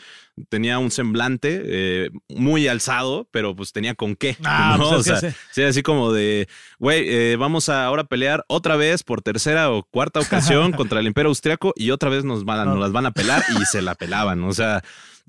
tenía 0.50 0.80
un 0.80 0.90
semblante 0.92 1.62
eh, 1.66 2.10
muy 2.30 2.68
alzado, 2.68 3.28
pero 3.32 3.56
pues 3.56 3.72
tenía 3.74 3.96
con 3.96 4.16
qué. 4.16 4.38
Ah, 4.44 4.76
¿no? 4.80 4.90
pues 4.90 5.08
es 5.08 5.14
o 5.14 5.20
sea, 5.20 5.30
sí. 5.32 5.38
Sí, 5.52 5.64
así 5.64 5.84
como 5.84 6.12
de, 6.14 6.48
güey, 6.80 7.04
eh, 7.08 7.36
vamos 7.38 7.70
a 7.70 7.86
ahora 7.86 8.06
pelear 8.06 8.46
otra 8.48 8.76
vez 8.78 9.04
por 9.04 9.22
tercera 9.22 9.72
o 9.72 9.84
cuarta 9.84 10.20
ocasión 10.22 10.72
contra 10.72 11.00
el 11.00 11.08
Imperio 11.08 11.30
Austriaco 11.30 11.74
y 11.76 11.92
otra 11.92 12.10
vez 12.10 12.24
nos, 12.24 12.46
van, 12.46 12.60
a- 12.60 12.66
nos 12.66 12.80
las 12.80 12.92
van 12.92 13.06
a 13.06 13.12
pelar 13.12 13.44
y 13.60 13.66
se 13.66 13.82
la 13.82 13.96
pelaban. 13.96 14.44
O 14.46 14.54
sea, 14.54 14.82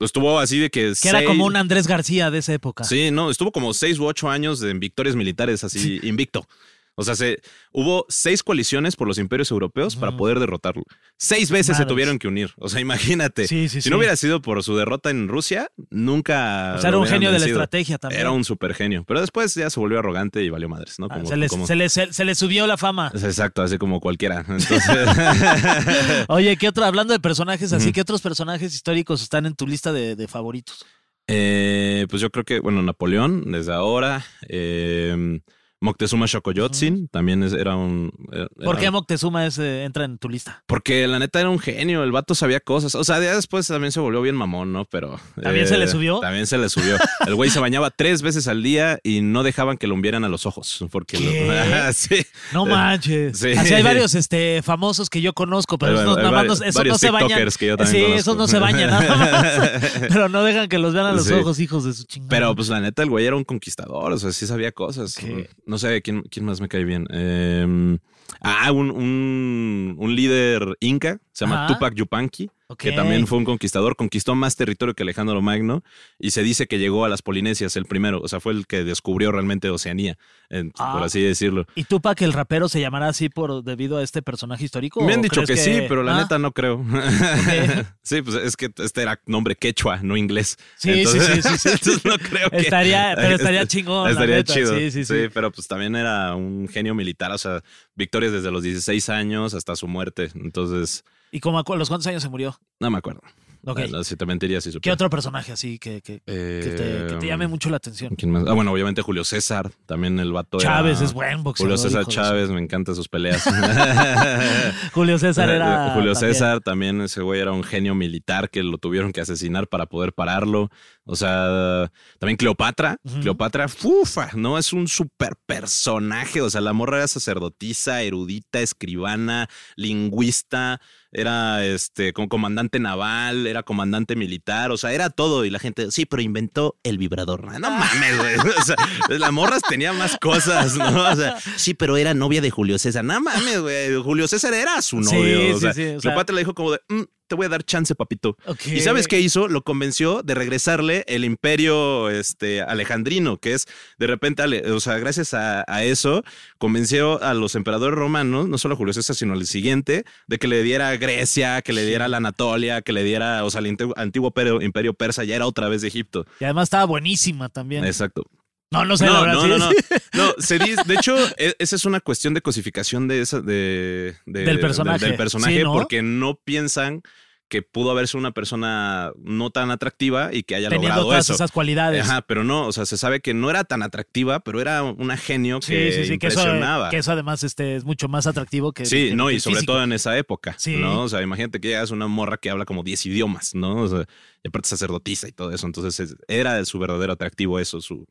estuvo 0.04 0.38
así 0.38 0.58
de 0.58 0.70
que... 0.70 0.92
Que 1.00 1.08
era 1.08 1.24
como 1.24 1.46
un 1.46 1.56
Andrés 1.56 1.86
García 1.86 2.30
de 2.30 2.38
esa 2.38 2.52
época. 2.52 2.84
Sí, 2.84 3.10
no, 3.10 3.30
estuvo 3.30 3.52
como 3.52 3.74
seis 3.74 3.98
u 3.98 4.06
ocho 4.06 4.28
años 4.30 4.60
de 4.60 4.74
victorias 4.74 5.16
militares 5.16 5.64
así 5.64 6.00
invicto. 6.02 6.46
O 6.94 7.04
sea, 7.04 7.14
se, 7.14 7.40
hubo 7.72 8.04
seis 8.10 8.42
coaliciones 8.42 8.96
por 8.96 9.08
los 9.08 9.16
imperios 9.18 9.50
europeos 9.50 9.96
para 9.96 10.14
poder 10.16 10.38
derrotarlo. 10.38 10.82
Seis 11.16 11.50
veces 11.50 11.76
se 11.78 11.86
tuvieron 11.86 12.18
que 12.18 12.28
unir. 12.28 12.52
O 12.58 12.68
sea, 12.68 12.80
imagínate. 12.80 13.48
Sí, 13.48 13.68
sí, 13.70 13.80
si 13.80 13.88
no 13.88 13.96
hubiera 13.96 14.14
sido 14.16 14.42
por 14.42 14.62
su 14.62 14.76
derrota 14.76 15.08
en 15.08 15.28
Rusia, 15.28 15.70
nunca. 15.90 16.74
O 16.76 16.80
sea, 16.80 16.88
era 16.88 16.98
un 16.98 17.06
genio 17.06 17.32
de 17.32 17.38
la 17.38 17.46
estrategia 17.46 17.96
también. 17.98 18.20
Era 18.20 18.30
un 18.30 18.44
super 18.44 18.74
genio. 18.74 19.04
Pero 19.06 19.20
después 19.22 19.54
ya 19.54 19.70
se 19.70 19.80
volvió 19.80 19.98
arrogante 20.00 20.42
y 20.44 20.50
valió 20.50 20.68
madres, 20.68 20.98
¿no? 20.98 21.08
Ah, 21.10 21.20
se, 21.24 21.36
le, 21.36 21.48
como- 21.48 21.66
se, 21.66 21.76
le, 21.76 21.88
se, 21.88 22.12
se 22.12 22.24
le 22.26 22.34
subió 22.34 22.66
la 22.66 22.76
fama. 22.76 23.10
Exacto, 23.14 23.62
así 23.62 23.78
como 23.78 23.98
cualquiera. 24.00 24.40
Entonces, 24.48 25.08
Oye, 26.28 26.56
¿qué 26.56 26.68
otro? 26.68 26.84
Hablando 26.84 27.12
de 27.14 27.20
personajes 27.20 27.72
así. 27.72 27.92
¿qué 27.92 28.00
otros 28.02 28.20
personajes 28.20 28.74
históricos 28.74 29.22
están 29.22 29.46
en 29.46 29.54
tu 29.54 29.66
lista 29.66 29.92
de, 29.92 30.16
de 30.16 30.28
favoritos? 30.28 30.84
eh, 31.28 32.06
pues 32.10 32.20
yo 32.20 32.30
creo 32.30 32.44
que, 32.44 32.60
bueno, 32.60 32.82
Napoleón, 32.82 33.50
desde 33.52 33.72
ahora. 33.72 34.24
eh, 34.48 35.40
Moctezuma 35.82 36.26
Xocoyotzin 36.28 37.08
también 37.08 37.42
es- 37.42 37.52
era 37.52 37.74
un. 37.76 38.12
era- 38.32 38.46
¿Por 38.64 38.78
qué 38.78 38.90
Moctezuma 38.90 39.44
es, 39.46 39.58
eh, 39.58 39.82
entra 39.84 40.04
en 40.04 40.16
tu 40.16 40.28
lista? 40.28 40.62
Porque 40.66 41.06
la 41.08 41.18
neta 41.18 41.40
era 41.40 41.50
un 41.50 41.58
genio, 41.58 42.04
el 42.04 42.12
vato 42.12 42.34
sabía 42.36 42.60
cosas. 42.60 42.94
O 42.94 43.02
sea, 43.04 43.20
ya 43.20 43.34
después 43.34 43.66
también 43.66 43.90
se 43.90 43.98
volvió 43.98 44.22
bien 44.22 44.36
mamón, 44.36 44.72
¿no? 44.72 44.84
Pero. 44.84 45.16
eh, 45.38 45.42
¿También 45.42 45.66
se 45.66 45.76
le 45.78 45.88
subió? 45.88 46.20
También 46.20 46.46
se 46.46 46.56
le 46.56 46.68
subió. 46.68 46.96
El 47.26 47.34
güey 47.34 47.50
se 47.50 47.58
bañaba 47.58 47.90
tres 47.90 48.22
veces 48.22 48.46
al 48.48 48.62
día 48.62 49.00
y 49.02 49.22
no 49.22 49.42
dejaban 49.42 49.76
que 49.76 49.86
lo 49.88 50.00
vieran 50.00 50.24
a 50.24 50.28
los 50.28 50.46
ojos. 50.46 50.84
Porque 50.90 51.18
lo- 51.18 51.30
¿Qué? 51.30 51.90
sí. 51.94 52.24
No 52.52 52.64
manches. 52.64 53.38
Sí. 53.38 53.52
Así 53.52 53.74
hay 53.74 53.82
varios 53.82 54.14
este, 54.14 54.62
famosos 54.62 55.10
que 55.10 55.20
yo 55.20 55.32
conozco, 55.32 55.78
pero 55.78 56.00
esos 56.00 56.16
nada 56.16 56.30
más 56.30 56.32
varios- 56.46 56.60
no- 56.60 56.66
esos 56.66 56.84
no 56.86 56.98
se 56.98 57.10
bañan. 57.10 57.48
que 57.58 57.66
yo 57.66 57.76
también 57.76 57.96
sí, 57.96 58.02
conozco. 58.02 58.20
esos 58.20 58.36
no 58.36 58.46
se 58.48 58.58
bañan 58.60 58.90
nada 58.90 59.16
más. 59.16 59.80
pero 60.08 60.28
no 60.28 60.44
dejan 60.44 60.68
que 60.68 60.78
los 60.78 60.94
vean 60.94 61.06
a 61.06 61.12
los 61.12 61.26
Sí. 61.26 61.34
ojos, 61.34 61.58
hijos 61.58 61.84
de 61.84 61.92
su 61.92 62.04
chingada. 62.04 62.28
Pero 62.30 62.54
pues 62.54 62.68
la 62.68 62.78
neta, 62.80 63.02
el 63.02 63.10
güey 63.10 63.26
era 63.26 63.34
un 63.36 63.44
conquistador, 63.44 64.12
o 64.12 64.18
sea, 64.18 64.30
sí 64.32 64.46
sabía 64.46 64.70
cosas. 64.72 65.14
¿Qué? 65.16 65.50
No 65.72 65.78
sé 65.78 66.02
quién, 66.02 66.20
quién 66.24 66.44
más 66.44 66.60
me 66.60 66.68
cae 66.68 66.84
bien. 66.84 67.06
Eh, 67.10 67.96
ah, 68.42 68.70
un, 68.72 68.90
un, 68.90 69.96
un 69.98 70.14
líder 70.14 70.76
inca, 70.80 71.18
se 71.32 71.46
llama 71.46 71.64
Ajá. 71.64 71.72
Tupac 71.72 71.94
Yupanqui. 71.94 72.50
Que 72.76 72.92
también 72.92 73.26
fue 73.26 73.38
un 73.38 73.44
conquistador, 73.44 73.96
conquistó 73.96 74.34
más 74.34 74.56
territorio 74.56 74.94
que 74.94 75.02
Alejandro 75.02 75.40
Magno 75.42 75.82
y 76.18 76.30
se 76.32 76.42
dice 76.42 76.66
que 76.66 76.78
llegó 76.78 77.04
a 77.04 77.08
las 77.08 77.22
Polinesias 77.22 77.76
el 77.76 77.84
primero, 77.86 78.20
o 78.20 78.28
sea, 78.28 78.40
fue 78.40 78.52
el 78.52 78.66
que 78.66 78.84
descubrió 78.84 79.32
realmente 79.32 79.70
Oceanía, 79.70 80.16
por 80.48 80.72
Ah. 80.78 81.04
así 81.04 81.20
decirlo. 81.22 81.66
¿Y 81.74 81.84
tú, 81.84 82.00
para 82.00 82.14
que 82.14 82.24
el 82.24 82.32
rapero 82.32 82.68
se 82.68 82.80
llamara 82.80 83.08
así 83.08 83.28
por 83.28 83.62
debido 83.64 83.98
a 83.98 84.02
este 84.02 84.22
personaje 84.22 84.64
histórico? 84.64 85.02
Me 85.04 85.14
han 85.14 85.22
dicho 85.22 85.42
que, 85.44 85.56
sí, 85.56 85.80
pero 85.88 86.02
la 86.02 86.16
Ah, 86.16 86.22
neta 86.22 86.38
no 86.38 86.52
creo. 86.52 86.84
sí, 88.02 88.22
pues 88.22 88.36
es 88.36 88.56
que 88.56 88.70
este 88.78 89.02
era 89.02 89.20
nombre 89.26 89.54
quechua, 89.56 90.00
no 90.02 90.16
inglés. 90.16 90.56
Sí, 90.76 91.04
sí, 91.06 91.18
sí, 91.20 91.42
sí, 91.42 91.58
sí. 91.58 91.68
entonces 91.72 92.04
no 92.04 92.18
creo 92.18 92.50
que... 92.50 92.58
Estaría- 92.58 93.14
pero 93.16 93.36
estaría 93.36 93.66
chingón, 93.66 94.04
la 94.04 94.10
Estaría 94.12 94.36
neta, 94.36 94.52
chido. 94.54 94.78
sí, 94.78 94.90
sí, 94.90 95.04
sí. 95.04 95.14
pero 95.32 95.50
pues 95.50 95.66
también 95.68 95.96
era 95.96 96.34
un 96.34 96.68
genio 96.68 96.94
militar, 96.94 97.30
o 97.32 97.38
sea, 97.38 97.62
victorias 97.94 98.32
desde 98.32 98.50
los 98.50 98.62
16 98.62 99.08
años 99.08 99.54
hasta 99.54 99.76
su 99.76 99.86
muerte. 99.88 100.30
Entonces, 100.34 101.04
¿Y 101.32 101.40
como 101.40 101.58
a 101.58 101.64
los 101.76 101.88
cuántos 101.88 102.06
años 102.06 102.22
se 102.22 102.28
murió? 102.28 102.56
no 102.78 102.90
me 102.90 102.98
acuerdo. 102.98 103.20
Ok. 103.64 103.78
No, 103.92 104.02
Si 104.02 104.16
te 104.16 104.26
mentiría 104.26 104.60
si 104.60 104.72
¿Qué 104.80 104.90
otro 104.90 105.08
personaje 105.08 105.52
así 105.52 105.78
que, 105.78 106.02
que, 106.02 106.20
que 106.26 106.74
te, 106.76 107.06
que 107.14 107.16
te 107.20 107.26
llame 107.28 107.44
Eh, 107.44 107.48
mucho 107.48 107.70
la 107.70 107.76
atención? 107.76 108.16
¿Quién 108.16 108.32
más? 108.32 108.42
Ah, 108.48 108.54
bueno, 108.54 108.72
obviamente 108.72 109.02
Julio 109.02 109.22
César, 109.22 109.70
también 109.86 110.18
el 110.18 110.32
vato 110.32 110.58
era- 110.58 110.68
Chávez 110.68 111.00
es 111.00 111.12
buen 111.12 111.44
boxeador. 111.44 111.70
Julio 111.78 111.78
César 111.78 112.04
Chávez, 112.06 112.50
me 112.50 112.60
encantan 112.60 112.96
sus 112.96 113.08
peleas. 113.08 113.44
Julio 114.92 115.16
César 115.18 115.48
era. 115.48 115.88
Eh, 115.88 115.90
Julio 115.94 116.12
también. 116.12 116.34
César 116.34 116.60
también 116.60 117.00
ese 117.02 117.22
güey 117.22 117.40
era 117.40 117.52
un 117.52 117.62
genio 117.62 117.94
militar 117.94 118.50
que 118.50 118.64
lo 118.64 118.78
tuvieron 118.78 119.12
que 119.12 119.20
asesinar 119.20 119.68
para 119.68 119.86
poder 119.86 120.12
pararlo. 120.12 120.68
O 121.04 121.14
sea, 121.16 121.90
también 122.18 122.36
Cleopatra. 122.36 122.96
Cleopatra, 123.20 123.68
fufa, 123.68 124.30
¿no? 124.34 124.58
Es 124.58 124.72
un 124.72 124.88
super 124.88 125.34
personaje. 125.46 126.40
O 126.42 126.50
sea, 126.50 126.60
la 126.60 126.72
morra 126.72 126.98
era 126.98 127.08
sacerdotisa, 127.08 128.02
erudita, 128.02 128.60
escribana, 128.60 129.48
lingüista, 129.76 130.80
era 131.12 131.64
este 131.64 132.12
como 132.14 132.28
comandante 132.28 132.80
naval, 132.80 133.46
era 133.46 133.62
comandante 133.62 134.16
militar, 134.16 134.70
o 134.70 134.76
sea, 134.76 134.92
era 134.92 135.10
todo. 135.10 135.44
Y 135.44 135.50
la 135.50 135.58
gente, 135.58 135.90
sí, 135.90 136.06
pero 136.06 136.22
inventó 136.22 136.78
el 136.82 136.98
vibrador. 136.98 137.44
No 137.60 137.70
mames, 137.70 138.18
güey. 138.18 138.36
O 138.58 138.64
sea, 138.64 138.76
la 139.08 139.30
morra 139.30 139.58
tenía 139.68 139.92
más 139.92 140.16
cosas, 140.18 140.76
¿no? 140.76 141.10
O 141.10 141.16
sea, 141.16 141.36
sí, 141.56 141.74
pero 141.74 141.96
era 141.96 142.14
novia 142.14 142.40
de 142.40 142.50
Julio 142.50 142.78
César. 142.78 143.04
No 143.04 143.20
mames, 143.20 143.60
güey. 143.60 143.94
Julio 144.02 144.26
César 144.28 144.54
era 144.54 144.80
su 144.82 145.02
Sí, 145.04 145.14
novio. 145.16 145.38
sí, 145.38 145.52
o 145.52 145.58
sea, 145.60 145.74
sí, 145.74 145.84
o 145.96 146.00
sea- 146.00 146.24
le 146.32 146.38
dijo 146.38 146.54
como 146.54 146.72
de, 146.72 146.80
"Mm, 146.88 147.02
te 147.32 147.36
voy 147.36 147.46
a 147.46 147.48
dar 147.48 147.62
chance, 147.64 147.94
papito. 147.94 148.36
¿Y 148.76 148.80
sabes 148.82 149.08
qué 149.08 149.18
hizo? 149.20 149.48
Lo 149.48 149.62
convenció 149.62 150.22
de 150.22 150.34
regresarle 150.34 151.02
el 151.08 151.24
imperio 151.24 152.10
este, 152.10 152.60
alejandrino, 152.60 153.38
que 153.38 153.54
es 153.54 153.66
de 153.98 154.06
repente, 154.06 154.42
ale- 154.42 154.70
o 154.70 154.80
sea, 154.80 154.98
gracias 154.98 155.32
a, 155.32 155.64
a 155.66 155.82
eso, 155.82 156.24
convenció 156.58 157.22
a 157.22 157.32
los 157.32 157.54
emperadores 157.54 157.98
romanos, 157.98 158.48
no 158.48 158.58
solo 158.58 158.74
a 158.74 158.76
Julio 158.76 158.92
César, 158.92 159.16
sino 159.16 159.32
al 159.32 159.46
siguiente, 159.46 160.04
de 160.26 160.38
que 160.38 160.46
le 160.46 160.62
diera 160.62 160.94
Grecia, 160.98 161.62
que 161.62 161.72
le 161.72 161.86
diera 161.86 162.06
la 162.06 162.18
Anatolia, 162.18 162.82
que 162.82 162.92
le 162.92 163.02
diera, 163.02 163.44
o 163.46 163.50
sea, 163.50 163.60
el 163.62 163.76
antiguo 163.96 164.28
imperio, 164.28 164.60
imperio 164.60 164.92
persa 164.92 165.24
ya 165.24 165.36
era 165.36 165.46
otra 165.46 165.68
vez 165.70 165.80
de 165.80 165.88
Egipto. 165.88 166.26
Y 166.38 166.44
además 166.44 166.64
estaba 166.64 166.84
buenísima 166.84 167.48
también. 167.48 167.84
Exacto. 167.86 168.24
No, 168.72 168.84
no 168.84 168.96
sé, 168.96 169.06
la 169.06 169.12
No, 169.12 169.20
verdad. 169.22 169.34
no, 169.34 169.46
no, 169.48 169.58
no. 169.58 169.70
No, 170.14 170.34
se 170.38 170.58
dice, 170.58 170.82
de 170.86 170.94
hecho, 170.94 171.16
e- 171.38 171.54
esa 171.58 171.76
es 171.76 171.84
una 171.84 172.00
cuestión 172.00 172.34
de 172.34 172.40
cosificación 172.42 173.06
de 173.08 173.20
esa, 173.20 173.40
de, 173.40 174.16
de- 174.26 174.44
Del 174.44 174.60
personaje. 174.60 175.04
del 175.06 175.16
personaje, 175.16 175.56
Sí, 175.58 175.62
¿no? 175.62 175.72
porque 175.72 176.02
no 176.02 176.34
piensan 176.36 177.02
que 177.48 177.60
pudo 177.60 177.90
haberse 177.90 178.16
una 178.16 178.30
persona 178.32 179.12
no 179.18 179.50
tan 179.50 179.70
atractiva 179.70 180.30
y 180.32 180.42
que 180.42 180.54
haya 180.54 180.70
Teniendo 180.70 180.88
logrado 180.88 181.04
todas 181.08 181.26
eso. 181.26 181.34
esas 181.34 181.52
cualidades. 181.52 182.02
Ajá, 182.02 182.22
pero 182.22 182.44
no, 182.44 182.66
o 182.66 182.72
sea, 182.72 182.86
se 182.86 182.96
sabe 182.96 183.20
que 183.20 183.34
no 183.34 183.50
era 183.50 183.64
tan 183.64 183.82
atractiva, 183.82 184.40
pero 184.40 184.58
era 184.62 184.82
una 184.82 185.18
genio 185.18 185.60
Sí, 185.60 185.72
que 185.74 185.92
sí, 185.92 186.04
sí, 186.06 186.18
que 186.18 186.28
eso, 186.28 186.40
impresionaba. 186.40 186.88
que 186.88 186.96
eso 186.96 187.12
además 187.12 187.42
este, 187.42 187.76
es 187.76 187.84
mucho 187.84 188.08
más 188.08 188.26
atractivo 188.26 188.72
que. 188.72 188.86
Sí, 188.86 189.10
no, 189.14 189.30
y 189.30 189.38
sobre 189.38 189.64
todo 189.64 189.82
en 189.82 189.92
esa 189.92 190.16
época, 190.16 190.54
Sí. 190.56 190.76
¿no? 190.78 191.02
O 191.02 191.08
sea, 191.10 191.20
imagínate 191.20 191.60
que 191.60 191.68
llegas 191.68 191.90
a 191.90 191.94
una 191.94 192.06
morra 192.06 192.38
que 192.38 192.48
habla 192.48 192.64
como 192.64 192.82
10 192.84 193.04
idiomas, 193.04 193.54
¿no? 193.54 193.82
O 193.82 193.88
sea, 193.88 194.06
y 194.42 194.48
aparte 194.48 194.70
sacerdotisa 194.70 195.28
y 195.28 195.32
todo 195.32 195.52
eso, 195.52 195.66
entonces 195.66 196.00
es- 196.00 196.16
era 196.28 196.54
de 196.54 196.64
su 196.64 196.78
verdadero 196.78 197.12
atractivo 197.12 197.60
eso, 197.60 197.82
su, 197.82 198.06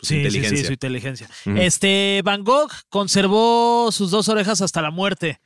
Sí, 0.00 0.08
sí, 0.08 0.16
inteligencia. 0.16 0.58
sí, 0.58 0.64
su 0.64 0.72
inteligencia. 0.72 1.28
Este, 1.56 2.20
Van 2.24 2.44
Gogh 2.44 2.70
conservó 2.88 3.90
sus 3.92 4.10
dos 4.10 4.28
orejas 4.28 4.60
hasta 4.60 4.82
la 4.82 4.90
muerte. 4.90 5.40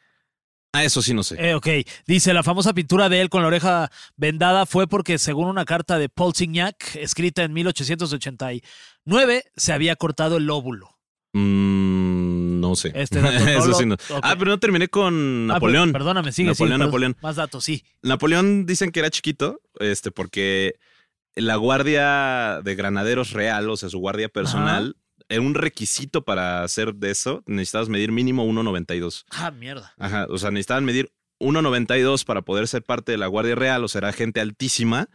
Ah, 0.73 0.85
eso 0.85 1.03
sí 1.03 1.15
no 1.15 1.23
sé. 1.25 1.37
Eh, 1.39 1.55
ok, 1.55 1.67
dice, 2.07 2.33
la 2.33 2.43
famosa 2.45 2.73
pintura 2.73 3.09
de 3.09 3.21
él 3.21 3.29
con 3.29 3.43
la 3.43 3.49
oreja 3.49 3.91
vendada 4.17 4.67
fue 4.67 4.87
porque 4.87 5.19
según 5.19 5.49
una 5.49 5.65
carta 5.65 5.99
de 5.99 6.09
Paul 6.09 6.33
Signac, 6.35 6.95
escrita 6.97 7.43
en 7.43 7.53
1889, 7.53 9.45
se 9.57 9.73
había 9.73 9.97
cortado 9.97 10.37
el 10.37 10.45
lóbulo. 10.45 10.97
Mm, 11.33 12.61
no 12.61 12.77
sé. 12.77 12.93
Este 12.95 13.21
dato 13.21 13.39
no 13.45 13.49
Eso 13.51 13.75
sí 13.75 13.87
no. 13.87 13.97
Ah, 14.23 14.35
pero 14.39 14.51
no 14.51 14.59
terminé 14.59 14.89
con 14.89 15.49
Ah, 15.51 15.55
Napoleón. 15.55 15.91
per- 15.93 16.01
perdóname, 16.01 16.33
sigue, 16.33 16.51
Napoleón, 16.51 16.79
sigue. 16.79 16.87
Napoleón. 16.87 17.17
Más 17.23 17.37
datos, 17.37 17.65
sí. 17.65 17.85
Napoleón 18.03 18.67
dicen 18.67 18.91
que 18.91 19.01
era 19.01 19.11
chiquito, 19.11 19.61
este, 19.81 20.11
porque 20.11 20.75
la 21.35 21.57
guardia 21.57 22.61
de 22.63 22.75
granaderos 22.75 23.33
real, 23.33 23.69
o 23.71 23.77
sea, 23.77 23.89
su 23.89 23.99
guardia 23.99 24.29
personal, 24.29 24.97
era 25.29 25.41
un 25.41 25.55
requisito 25.55 26.25
para 26.25 26.63
hacer 26.65 26.95
de 26.95 27.11
eso, 27.11 27.43
necesitabas 27.47 27.89
medir 27.89 28.11
mínimo 28.13 28.45
1.92. 28.47 29.25
Ah, 29.31 29.51
mierda. 29.51 29.95
Ajá, 29.99 30.27
o 30.29 30.39
sea, 30.39 30.51
necesitaban 30.51 30.85
medir 30.85 31.13
1.92 31.39 32.25
para 32.25 32.43
poder 32.43 32.69
ser 32.69 32.83
parte 32.83 33.13
de 33.13 33.19
la 33.19 33.29
guardia 33.29 33.55
real, 33.55 33.85
o 33.85 33.89
sea, 33.89 34.01
era 34.01 34.13
gente 34.13 34.41
altísima. 34.41 35.09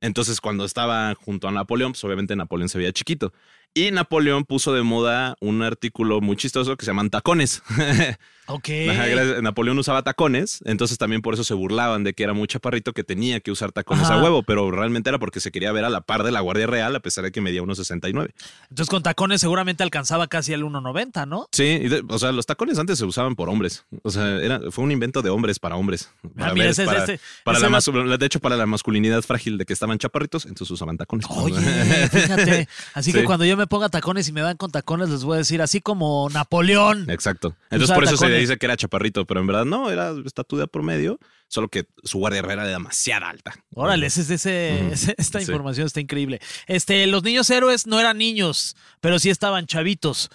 Entonces, 0.00 0.40
cuando 0.40 0.64
estaba 0.64 1.14
junto 1.14 1.48
a 1.48 1.52
Napoleón, 1.52 1.92
pues 1.92 2.04
obviamente 2.04 2.36
Napoleón 2.36 2.68
se 2.68 2.78
veía 2.78 2.92
chiquito. 2.92 3.32
Y 3.78 3.90
Napoleón 3.92 4.44
puso 4.44 4.72
de 4.74 4.82
moda 4.82 5.36
un 5.40 5.62
artículo 5.62 6.20
muy 6.20 6.36
chistoso 6.36 6.76
que 6.76 6.84
se 6.84 6.90
llaman 6.90 7.10
tacones. 7.10 7.62
Ok. 8.50 8.66
Napoleón 9.42 9.78
usaba 9.78 10.02
tacones, 10.02 10.60
entonces 10.64 10.96
también 10.96 11.20
por 11.20 11.34
eso 11.34 11.44
se 11.44 11.52
burlaban 11.52 12.02
de 12.02 12.14
que 12.14 12.22
era 12.22 12.32
muy 12.32 12.48
chaparrito 12.48 12.94
que 12.94 13.04
tenía 13.04 13.40
que 13.40 13.50
usar 13.50 13.72
tacones 13.72 14.04
Ajá. 14.06 14.14
a 14.14 14.22
huevo, 14.22 14.42
pero 14.42 14.70
realmente 14.70 15.10
era 15.10 15.18
porque 15.18 15.38
se 15.40 15.50
quería 15.52 15.70
ver 15.70 15.84
a 15.84 15.90
la 15.90 16.00
par 16.00 16.22
de 16.22 16.32
la 16.32 16.40
Guardia 16.40 16.66
Real 16.66 16.96
a 16.96 17.00
pesar 17.00 17.24
de 17.24 17.30
que 17.30 17.42
medía 17.42 17.60
1,69. 17.60 18.30
Entonces 18.70 18.88
con 18.88 19.02
tacones 19.02 19.42
seguramente 19.42 19.82
alcanzaba 19.82 20.28
casi 20.28 20.54
el 20.54 20.62
1.90, 20.64 21.28
¿no? 21.28 21.46
Sí, 21.52 21.64
y 21.64 21.88
de- 21.88 22.02
o 22.08 22.18
sea, 22.18 22.32
los 22.32 22.46
tacones 22.46 22.78
antes 22.78 22.98
se 22.98 23.04
usaban 23.04 23.34
por 23.36 23.50
hombres, 23.50 23.84
o 24.02 24.10
sea, 24.10 24.36
era, 24.40 24.60
fue 24.70 24.82
un 24.82 24.92
invento 24.92 25.20
de 25.20 25.28
hombres 25.28 25.58
para 25.58 25.76
hombres. 25.76 26.08
Para 26.34 26.52
Ah, 26.52 26.54
mira, 26.54 26.64
ver- 26.64 26.70
ese- 26.72 26.84
para, 26.86 27.04
ese- 27.04 27.20
para 27.44 27.58
ese 27.58 27.92
la 27.92 28.16
de 28.16 28.24
hecho, 28.24 28.40
para 28.40 28.56
la 28.56 28.64
masculinidad 28.64 29.20
frágil 29.20 29.58
de 29.58 29.66
que 29.66 29.74
estaban 29.74 29.98
chaparritos, 29.98 30.46
entonces 30.46 30.70
usaban 30.70 30.96
tacones. 30.96 31.26
Oye, 31.28 31.60
fíjate. 32.08 32.66
Así 32.94 33.12
que 33.12 33.24
cuando 33.24 33.44
yo 33.44 33.58
me 33.58 33.66
ponga 33.68 33.88
tacones 33.88 34.28
y 34.28 34.32
me 34.32 34.40
dan 34.40 34.56
con 34.56 34.70
tacones, 34.70 35.08
les 35.08 35.24
voy 35.24 35.36
a 35.36 35.38
decir, 35.38 35.62
así 35.62 35.80
como 35.80 36.28
Napoleón. 36.30 37.08
Exacto. 37.10 37.54
Entonces 37.70 37.94
por 37.94 38.04
eso 38.04 38.16
se 38.16 38.28
le 38.28 38.38
dice 38.38 38.56
que 38.56 38.66
era 38.66 38.76
chaparrito, 38.76 39.24
pero 39.26 39.40
en 39.40 39.46
verdad 39.46 39.64
no, 39.64 39.90
era 39.90 40.12
estatura 40.24 40.66
promedio, 40.66 41.18
solo 41.48 41.68
que 41.68 41.86
su 42.04 42.18
guardia 42.18 42.42
real 42.42 42.58
era 42.60 42.68
demasiado 42.68 43.26
alta. 43.26 43.54
Órale, 43.74 44.06
ese, 44.06 44.20
ese- 44.20 44.34
ese- 44.34 44.80
Ujú. 44.84 44.92
ese- 44.92 45.14
esta 45.18 45.38
Sí. 45.40 45.44
información 45.46 45.86
está 45.86 46.00
increíble. 46.00 46.40
Este, 46.66 47.06
los 47.06 47.22
niños 47.22 47.48
héroes 47.50 47.86
no 47.86 47.98
eran 47.98 48.18
niños, 48.18 48.76
pero 49.00 49.18
sí 49.18 49.30
estaban 49.30 49.66
chavitos. 49.66 50.30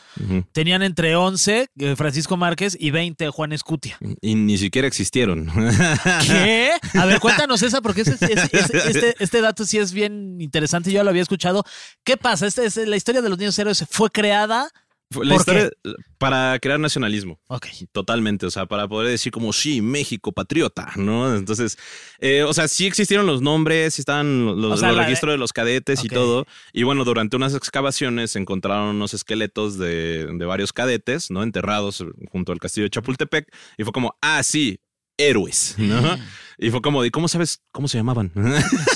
Tenían 0.52 0.82
entre 0.84 1.15
11 1.15 1.69
eh, 1.80 1.95
Francisco 1.95 2.36
Márquez 2.38 2.76
y 2.80 2.91
20 2.91 3.30
Juan 3.30 3.54
Escutia. 3.54 3.97
Y 4.21 4.36
ni 4.36 4.58
siquiera 4.58 4.88
existieron. 4.88 5.49
¿Qué? 6.28 6.71
A 6.95 7.06
ver, 7.06 7.19
cuéntanos 7.19 7.62
esa, 7.62 7.82
porque 7.82 8.02
ese- 8.02 8.17
este, 8.88 9.15
este 9.19 9.41
dato 9.41 9.65
sí 9.65 9.78
es 9.78 9.93
bien 9.93 10.39
interesante. 10.41 10.91
Yo 10.91 11.04
lo 11.04 11.10
había 11.10 11.21
escuchado. 11.21 11.63
¿Qué 12.04 12.17
pasa? 12.17 12.47
Este, 12.47 12.65
es- 12.65 12.76
la 12.78 12.95
historia 12.95 13.21
de 13.21 13.30
los 13.30 13.38
niños 13.38 13.58
héroes 13.60 13.86
fue 13.89 14.10
creada. 14.10 14.69
La 15.15 15.30
¿Por 15.36 15.39
historia 15.39 15.69
para 16.17 16.58
crear 16.60 16.80
nacionalismo. 16.80 17.39
Ok. 17.47 17.67
Totalmente, 17.91 18.45
o 18.45 18.52
sea, 18.52 18.65
para 18.65 18.88
poder 18.88 19.10
decir 19.10 19.32
como 19.32 19.52
sí, 19.54 19.82
México 19.82 20.32
patriota, 20.32 20.91
¿no? 20.95 21.36
Entonces, 21.36 21.78
eh, 22.19 22.43
o 22.43 22.54
sea, 22.54 22.67
sí 22.67 22.86
existieron 22.86 23.26
los 23.28 23.41
nombres, 23.41 23.95
sí 23.95 24.02
estaban 24.02 24.45
los, 24.62 24.73
O 24.73 24.78
sea, 24.78 24.89
los 24.89 24.97
la- 24.97 25.04
registros 25.04 25.34
de 25.34 25.38
los 25.38 25.52
cadetes 25.54 26.04
y 26.04 26.08
todo. 26.08 26.45
Y 26.71 26.84
bueno, 26.84 27.04
durante 27.04 27.36
unas 27.36 27.54
excavaciones 27.56 28.32
se 28.32 28.39
encontraron 28.39 28.95
unos 28.95 29.13
esqueletos 29.13 29.78
de, 29.78 30.28
de 30.34 30.45
varios 30.45 30.71
cadetes, 30.73 31.30
¿no? 31.32 31.43
Enterrados 31.43 32.04
junto 32.32 32.52
al 32.52 32.60
castillo 32.60 32.86
de 32.86 32.89
Chapultepec. 32.91 33.54
Y 33.78 33.84
fue 33.84 33.91
como, 33.93 34.15
ah, 34.21 34.41
sí, 34.43 34.80
héroes, 35.17 35.76
¿no? 35.78 36.17
Y 36.60 36.69
fue 36.69 36.82
como, 36.82 37.04
¿y 37.04 37.10
cómo 37.10 37.28
sabes 37.28 37.62
cómo 37.71 37.88
se 37.88 37.97
llamaban? 37.97 38.32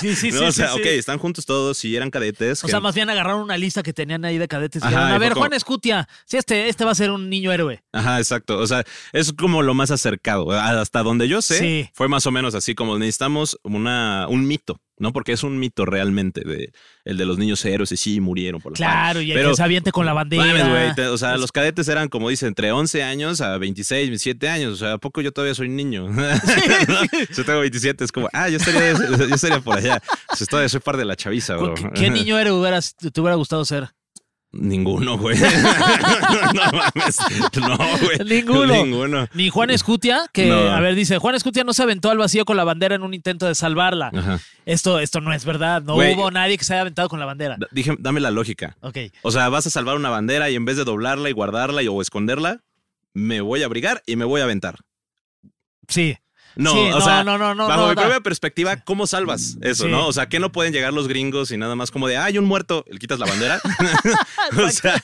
Sí, 0.00 0.14
sí, 0.14 0.30
No, 0.32 0.38
sí. 0.38 0.44
o 0.44 0.52
sea, 0.52 0.68
sí, 0.68 0.78
ok, 0.78 0.82
sí. 0.84 0.88
están 0.90 1.18
juntos 1.18 1.44
todos 1.44 1.84
y 1.84 1.96
eran 1.96 2.10
cadetes. 2.10 2.62
O 2.62 2.66
que- 2.66 2.70
sea, 2.70 2.80
más 2.80 2.94
bien 2.94 3.10
agarraron 3.10 3.42
una 3.42 3.56
lista 3.58 3.82
que 3.82 3.92
tenían 3.92 4.24
ahí 4.24 4.38
de 4.38 4.46
cadetes 4.48 4.80
y 4.82 4.86
Ajá, 4.86 4.90
dijeron, 4.90 5.10
y 5.10 5.14
a 5.14 5.18
ver, 5.18 5.32
como- 5.32 5.40
Juan 5.42 5.52
Escutia, 5.54 6.08
sí, 6.24 6.36
este, 6.36 6.68
este 6.68 6.84
va 6.84 6.92
a 6.92 6.94
ser 6.94 7.10
un 7.10 7.28
niño 7.28 7.52
héroe. 7.52 7.82
Ajá, 7.92 8.18
exacto. 8.18 8.58
O 8.58 8.66
sea, 8.66 8.84
es 9.12 9.32
como 9.32 9.62
lo 9.62 9.74
más 9.74 9.90
acercado. 9.90 10.50
Hasta 10.52 11.02
donde 11.02 11.26
yo 11.28 11.42
sé, 11.42 11.58
Sí. 11.58 11.90
fue 11.94 12.08
más 12.08 12.26
o 12.26 12.30
menos 12.30 12.54
así 12.54 12.74
como 12.74 12.96
necesitamos 12.98 13.58
una, 13.64 14.26
un 14.28 14.46
mito, 14.46 14.80
¿no? 14.98 15.12
Porque 15.12 15.32
es 15.32 15.42
un 15.42 15.58
mito 15.58 15.84
realmente 15.84 16.42
de 16.42 16.72
el 17.04 17.16
de 17.16 17.24
los 17.24 17.38
niños 17.38 17.64
héroes 17.64 17.90
y 17.92 17.96
sí 17.96 18.20
murieron 18.20 18.60
por 18.60 18.72
la 18.72 18.76
Claro, 18.76 19.20
y 19.22 19.30
el 19.32 19.36
Pero- 19.38 19.50
que 19.50 19.56
se 19.56 19.62
aviente 19.62 19.92
con 19.92 20.04
la 20.06 20.12
bandera. 20.12 20.44
Mames, 20.44 20.68
güey, 20.68 20.94
te- 20.94 21.06
o 21.08 21.16
sea, 21.18 21.36
los 21.36 21.52
cadetes 21.52 21.88
eran, 21.88 22.08
como 22.08 22.28
dice, 22.28 22.46
entre 22.46 22.72
11 22.72 23.02
años 23.02 23.40
a 23.40 23.56
26, 23.58 24.08
27 24.08 24.48
años. 24.48 24.72
O 24.74 24.76
sea, 24.76 24.92
¿a 24.94 24.98
poco 24.98 25.20
yo 25.20 25.32
todavía 25.32 25.54
soy 25.54 25.68
niño? 25.68 26.08
Yo 27.36 27.44
tengo 27.44 27.60
27, 27.60 28.04
es 28.04 28.12
como, 28.12 28.28
ah, 28.32 28.48
yo 28.48 28.56
estaría, 28.58 28.92
yo 28.92 29.34
estaría 29.34 29.60
por 29.60 29.76
allá. 29.78 30.02
O 30.32 30.36
sea, 30.36 30.46
todavía 30.46 30.68
soy 30.68 30.80
par 30.80 30.96
de 30.96 31.04
la 31.04 31.16
chaviza, 31.16 31.56
bro. 31.56 31.74
¿Qué 31.94 32.10
niño 32.10 32.38
héroe 32.38 32.70
te 33.12 33.20
hubiera 33.20 33.36
gustado 33.36 33.64
ser? 33.64 33.88
Ninguno, 34.60 35.16
güey. 35.18 35.36
no 36.54 36.72
mames. 36.72 37.16
No, 37.60 37.76
güey. 37.76 38.18
Ninguno. 38.24 38.74
Ninguno. 38.74 39.26
Ni 39.34 39.48
Juan 39.50 39.70
Escutia, 39.70 40.22
que, 40.32 40.46
No. 40.46 40.56
a 40.70 40.80
ver, 40.80 40.94
dice, 40.94 41.18
Juan 41.18 41.34
Escutia 41.34 41.64
no 41.64 41.72
se 41.72 41.82
aventó 41.82 42.10
al 42.10 42.18
vacío 42.18 42.44
con 42.44 42.56
la 42.56 42.64
bandera 42.64 42.94
en 42.94 43.02
un 43.02 43.14
intento 43.14 43.46
de 43.46 43.54
salvarla. 43.54 44.10
Ajá. 44.14 44.40
Esto, 44.66 44.98
esto 45.00 45.20
no 45.20 45.32
es 45.32 45.44
verdad. 45.44 45.82
No 45.82 45.94
Güey. 45.94 46.14
hubo 46.14 46.30
nadie 46.30 46.58
que 46.58 46.64
se 46.64 46.74
haya 46.74 46.82
aventado 46.82 47.08
con 47.08 47.20
la 47.20 47.26
bandera. 47.26 47.56
D- 47.58 47.66
Dije, 47.70 47.94
dame 47.98 48.20
la 48.20 48.30
lógica. 48.30 48.76
Ok. 48.80 48.96
O 49.22 49.30
sea, 49.30 49.48
vas 49.48 49.66
a 49.66 49.70
salvar 49.70 49.96
una 49.96 50.10
bandera 50.10 50.50
y 50.50 50.56
en 50.56 50.64
vez 50.64 50.76
de 50.76 50.84
doblarla 50.84 51.30
y 51.30 51.32
guardarla 51.32 51.82
y- 51.82 51.88
o 51.88 52.02
esconderla, 52.02 52.60
me 53.14 53.40
voy 53.40 53.62
a 53.62 53.66
abrigar 53.66 54.02
y 54.06 54.16
me 54.16 54.24
voy 54.24 54.40
a 54.40 54.44
aventar. 54.44 54.76
Sí. 55.88 56.16
No, 56.58 56.72
Sí, 56.72 56.78
o 56.78 56.90
no, 56.90 57.00
sea, 57.00 57.22
no, 57.22 57.38
no, 57.38 57.54
no, 57.54 57.68
bajo 57.68 57.82
no, 57.82 57.88
mi 57.90 57.94
da. 57.94 58.02
propia 58.02 58.20
perspectiva, 58.20 58.76
¿cómo 58.78 59.06
salvas 59.06 59.56
eso, 59.62 59.84
Sí. 59.84 59.90
no? 59.90 60.08
O 60.08 60.12
sea, 60.12 60.28
¿qué 60.28 60.40
no 60.40 60.50
pueden 60.50 60.72
llegar 60.72 60.92
los 60.92 61.06
gringos 61.06 61.52
y 61.52 61.56
nada 61.56 61.76
más 61.76 61.92
como 61.92 62.08
de, 62.08 62.16
"Ah, 62.16 62.24
hay 62.24 62.36
un 62.36 62.46
muerto, 62.46 62.84
le 62.90 62.98
quitas 62.98 63.20
la 63.20 63.26
bandera? 63.26 63.60
o 64.58 64.68
sea, 64.70 65.02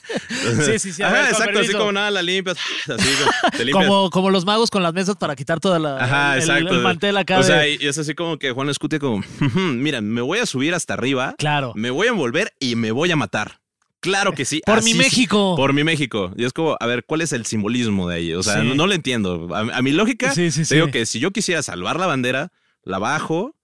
Sí, 0.65 0.79
sí, 0.79 0.91
sí, 0.93 1.01
Ajá, 1.01 1.13
ver, 1.13 1.25
exacto, 1.31 1.59
así 1.59 1.71
como 1.73 1.91
nada, 1.93 2.11
la 2.11 2.21
limpias, 2.21 2.57
así, 2.89 3.09
te 3.57 3.63
limpias. 3.65 3.87
Como, 3.87 4.09
como 4.09 4.29
los 4.31 4.43
magos 4.45 4.69
con 4.69 4.83
las 4.83 4.93
mesas 4.93 5.15
para 5.15 5.35
quitar 5.35 5.59
toda 5.61 5.79
la 5.79 5.97
Ajá, 5.97 6.33
el, 6.35 6.41
exacto. 6.41 6.73
el 6.73 6.81
mantel 6.81 7.15
acá. 7.17 7.39
O 7.39 7.43
sea, 7.43 7.65
y 7.67 7.77
es 7.79 7.97
así 7.97 8.13
como 8.15 8.37
que 8.37 8.51
Juan 8.51 8.67
Escutia 8.69 8.99
como, 8.99 9.23
mira, 9.55 10.01
me 10.01 10.19
voy 10.21 10.39
a 10.39 10.45
subir 10.45 10.73
hasta 10.75 10.93
arriba, 10.93 11.35
Claro. 11.37 11.71
me 11.75 11.89
voy 11.89 12.07
a 12.07 12.09
envolver 12.11 12.51
y 12.59 12.75
me 12.75 12.91
voy 12.91 13.11
a 13.11 13.15
matar. 13.15 13.59
Claro 14.05 14.31
que 14.33 14.45
sí. 14.45 14.61
Por 14.65 14.77
así 14.79 14.93
mi. 14.93 14.97
México. 14.99 15.55
Por 15.57 15.73
mi 15.73 15.83
México. 15.83 16.31
Y 16.37 16.45
es 16.45 16.53
como, 16.53 16.77
a 16.79 16.85
ver, 16.85 17.03
¿cuál 17.05 17.21
es 17.21 17.33
el 17.33 17.45
simbolismo 17.45 18.07
de 18.07 18.15
ahí? 18.15 18.33
O 18.33 18.41
sea, 18.43 18.61
Sí. 18.61 18.67
no, 18.67 18.75
no 18.75 18.87
lo 18.87 18.93
entiendo. 18.93 19.49
A, 19.53 19.59
a 19.77 19.81
mi 19.81 19.91
lógica, 19.91 20.33
Sí, 20.33 20.51
sí, 20.51 20.63
te 20.63 20.75
digo 20.75 20.87
que 20.91 21.05
si 21.05 21.19
yo 21.19 21.31
quisiera 21.31 21.61
salvar 21.61 21.99
la 21.99 22.05
bandera, 22.07 22.51
la 22.83 22.99
bajo, 22.99 23.55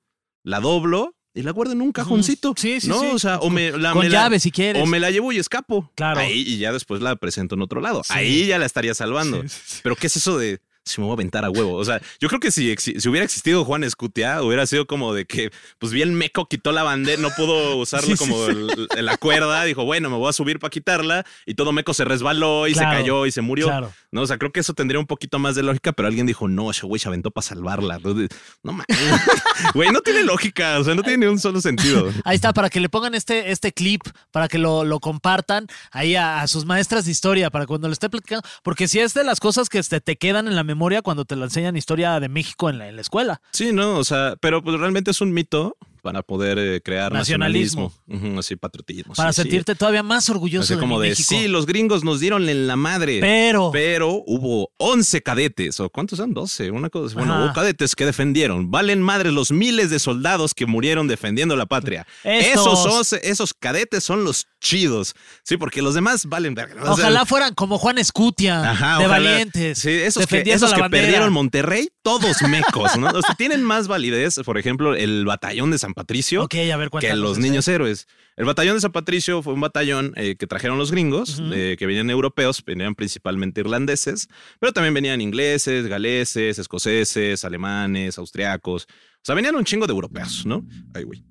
la 0.44 0.60
doblo 0.60 1.16
y 1.34 1.44
la 1.44 1.52
guardo 1.52 1.72
en 1.74 1.82
un 1.82 1.92
cajoncito. 1.94 2.54
Sí, 2.58 2.82
sí, 2.82 2.90
¿no? 2.90 3.00
sí. 3.00 3.08
O 3.14 3.20
sea, 3.20 3.38
o 3.40 3.50
me 3.50 3.72
la, 3.72 3.94
Con 3.94 4.02
me 4.04 4.10
la- 4.10 4.38
si 4.40 4.52
quieres. 4.52 4.84
O 4.84 4.86
me 4.86 5.00
la 5.00 5.12
llevo 5.12 5.32
y 5.32 5.38
escapo. 5.38 5.90
Claro. 5.96 6.20
Ahí 6.20 6.44
y 6.46 6.58
ya 6.58 6.74
después 6.74 7.02
la 7.02 7.16
presento 7.16 7.56
en 7.56 7.62
otro 7.62 7.80
lado. 7.80 8.02
Ahí 8.10 8.48
ya 8.48 8.58
la 8.60 8.66
estaría 8.66 8.94
salvando. 8.94 9.42
Pero 9.84 9.96
¿qué 9.96 10.08
es 10.08 10.18
eso 10.18 10.38
de 10.38 10.60
si 10.86 11.00
me 11.00 11.06
voy 11.06 11.12
a 11.12 11.16
aventar 11.16 11.46
a 11.46 11.50
huevo? 11.50 11.76
O 11.76 11.86
sea, 11.86 12.02
yo 12.20 12.28
creo 12.28 12.40
que 12.40 12.52
si, 12.52 12.76
si 12.78 13.08
hubiera 13.10 13.24
existido 13.26 13.64
Juan 13.66 13.84
Escutia, 13.84 14.42
hubiera 14.42 14.66
sido 14.66 14.86
como 14.88 15.14
de 15.14 15.26
que, 15.26 15.52
pues 15.80 15.92
bien 15.92 16.14
meco, 16.16 16.48
quitó 16.48 16.72
la 16.72 16.84
bandera, 16.84 17.22
no 17.22 17.30
pudo 17.32 17.76
usarla 17.78 18.16
Sí, 18.16 18.18
como 18.18 18.46
sí. 18.46 18.52
el- 18.52 18.88
el- 18.98 19.06
la 19.06 19.18
cuerda, 19.18 19.64
dijo, 19.64 19.86
bueno, 19.86 20.10
me 20.10 20.18
voy 20.18 20.30
a 20.30 20.34
subir 20.34 20.60
para 20.60 20.70
quitarla, 20.72 21.26
y 21.46 21.54
todo 21.56 21.72
meco 21.72 21.94
se 21.94 22.06
resbaló 22.06 22.68
y 22.68 22.74
Claro, 22.74 22.92
se 22.92 22.98
cayó 22.98 23.26
y 23.26 23.32
se 23.32 23.42
murió. 23.42 23.68
claro. 23.68 23.92
No, 24.12 24.22
o 24.24 24.28
sea, 24.28 24.38
creo 24.38 24.52
que 24.52 24.60
eso 24.60 24.74
tendría 24.74 25.00
un 25.00 25.08
poquito 25.08 25.40
más 25.40 25.56
de 25.56 25.64
lógica, 25.64 25.94
pero 25.94 26.08
alguien 26.08 26.26
dijo, 26.26 26.48
no, 26.50 26.70
ese 26.72 26.86
güey 26.86 27.00
se 27.00 27.08
aventó 27.08 27.32
para 27.32 27.48
salvarla. 27.48 28.00
No 28.64 28.74
mames. 28.74 28.86
Güey, 29.74 29.90
no 29.92 30.02
tiene 30.02 30.24
lógica, 30.24 30.80
o 30.80 30.84
sea, 30.84 30.96
no 30.96 31.04
tiene 31.04 31.26
ni 31.26 31.32
un 31.32 31.40
solo 31.40 31.62
sentido. 31.62 32.10
Ahí 32.26 32.36
está, 32.36 32.52
para 32.52 32.70
que 32.70 32.80
le 32.80 32.90
pongan 32.90 33.14
este, 33.16 33.52
este 33.52 33.72
clip, 33.72 34.02
para 34.32 34.48
que 34.48 34.58
lo, 34.58 34.84
lo 34.84 35.00
compartan 35.00 35.68
ahí 35.92 36.16
a, 36.16 36.42
a 36.42 36.48
sus 36.48 36.66
maestras 36.66 37.06
de 37.06 37.12
historia, 37.12 37.50
para 37.52 37.68
cuando 37.68 37.88
le 37.88 37.94
esté 37.94 38.10
platicando. 38.10 38.48
Porque 38.64 38.88
si 38.88 39.00
es 39.00 39.14
de 39.14 39.24
las 39.24 39.40
cosas 39.40 39.70
que 39.70 39.78
este, 39.80 40.02
te 40.02 40.16
quedan 40.18 40.48
en 40.48 40.56
la 40.56 40.64
memoria 40.72 41.02
cuando 41.02 41.26
te 41.26 41.36
la 41.36 41.46
enseñan 41.46 41.78
historia 41.78 42.20
de 42.20 42.30
México 42.30 42.70
en 42.70 42.78
la, 42.80 42.88
en 42.90 42.96
la 42.96 43.02
escuela. 43.02 43.42
Sí, 43.52 43.72
no, 43.72 43.98
o 43.98 44.04
sea, 44.04 44.36
pero 44.40 44.64
pues 44.64 44.80
realmente 44.80 45.12
es 45.12 45.22
un 45.22 45.34
mito 45.34 45.78
para 46.02 46.24
poder 46.24 46.58
eh, 46.58 46.82
crear 46.82 47.12
Nacionalismo. 47.14 47.94
así 48.38 48.56
patriotismo. 48.56 49.14
Para 49.14 49.32
sí, 49.32 49.38
sí. 49.38 49.42
sentirte 49.44 49.76
todavía 49.76 50.02
más 50.04 50.30
orgulloso 50.30 50.64
Así 50.64 50.74
de 50.74 50.80
como 50.80 51.00
de, 51.00 51.10
México. 51.10 51.28
sí, 51.30 51.48
los 51.48 51.66
gringos 51.66 52.04
nos 52.04 52.20
dieron 52.20 52.50
en 52.50 52.68
la 52.68 52.76
madre. 52.76 53.20
Pero, 53.20 53.70
Pero 53.72 54.24
hubo 54.26 54.72
11 54.78 55.22
cadetes, 55.22 55.80
o 55.80 55.90
¿cuántos 55.90 56.18
son? 56.18 56.34
12, 56.34 56.72
una 56.72 56.90
cosa. 56.90 57.16
Bueno, 57.16 57.34
Ajá. 57.36 57.46
hubo 57.46 57.54
cadetes 57.54 57.96
que 57.96 58.06
defendieron. 58.06 58.72
Valen 58.72 59.02
madres 59.02 59.32
los 59.34 59.52
miles 59.52 59.90
de 59.92 60.00
soldados 60.00 60.54
que 60.54 60.66
murieron 60.66 61.08
defendiendo 61.08 61.56
la 61.56 61.68
patria. 61.68 62.08
Estos. 62.24 62.80
Esos, 62.80 62.86
11 62.86 63.30
esos 63.30 63.54
cadetes 63.54 64.04
son 64.04 64.24
los 64.24 64.48
chidos. 64.62 65.16
Sí, 65.44 65.58
porque 65.58 65.82
los 65.82 65.94
demás 65.96 66.26
valen 66.28 66.56
verga. 66.56 66.76
¿no? 66.76 66.94
O 66.94 66.96
sea, 66.96 67.06
ojalá 67.08 67.26
fueran 67.26 67.54
como 67.54 67.78
Juan 67.78 67.98
Escutia, 67.98 68.72
Ajá, 68.72 69.00
de 69.00 69.06
ojalá. 69.06 69.30
valientes, 69.30 69.80
Sí, 69.80 69.90
esos 69.90 70.26
que, 70.28 70.44
esos 70.46 70.74
perdieron 70.90 71.34
Monterrey, 71.34 71.90
todos 72.02 72.42
mecos, 72.44 72.98
¿no? 72.98 73.10
O 73.10 73.22
sea, 73.22 73.36
tienen 73.36 73.64
más 73.64 73.88
validez, 73.88 74.40
por 74.46 74.58
ejemplo, 74.58 74.96
el 74.96 75.26
batallón 75.26 75.72
de 75.72 75.78
San 75.80 75.94
Patricio 75.94 76.44
Ok, 76.44 76.56
a 76.72 76.78
ver, 76.78 76.90
que 77.00 77.14
los 77.16 77.38
niños 77.40 77.68
héroes. 77.68 78.08
El 78.38 78.46
batallón 78.46 78.76
de 78.76 78.82
San 78.82 78.92
Patricio 78.92 79.42
fue 79.44 79.54
un 79.54 79.62
batallón 79.62 80.14
eh, 80.16 80.36
que 80.38 80.48
trajeron 80.48 80.78
los 80.78 80.92
gringos, 80.92 81.42
eh, 81.52 81.76
que 81.78 81.86
venían 81.86 82.10
europeos, 82.10 82.64
venían 82.66 82.96
principalmente 82.96 83.62
irlandeses, 83.62 84.30
pero 84.60 84.72
también 84.72 84.94
venían 84.94 85.20
ingleses, 85.20 85.88
galeses, 85.88 86.58
escoceses, 86.58 87.44
alemanes, 87.44 88.18
austriacos. 88.18 88.84
O 88.86 89.24
sea, 89.24 89.36
venían 89.36 89.56
un 89.56 89.66
chingo 89.66 89.86
de 89.86 89.94
europeos, 89.94 90.46
¿no? 90.46 90.66
Ay, 90.94 91.04
güey. 91.04 91.24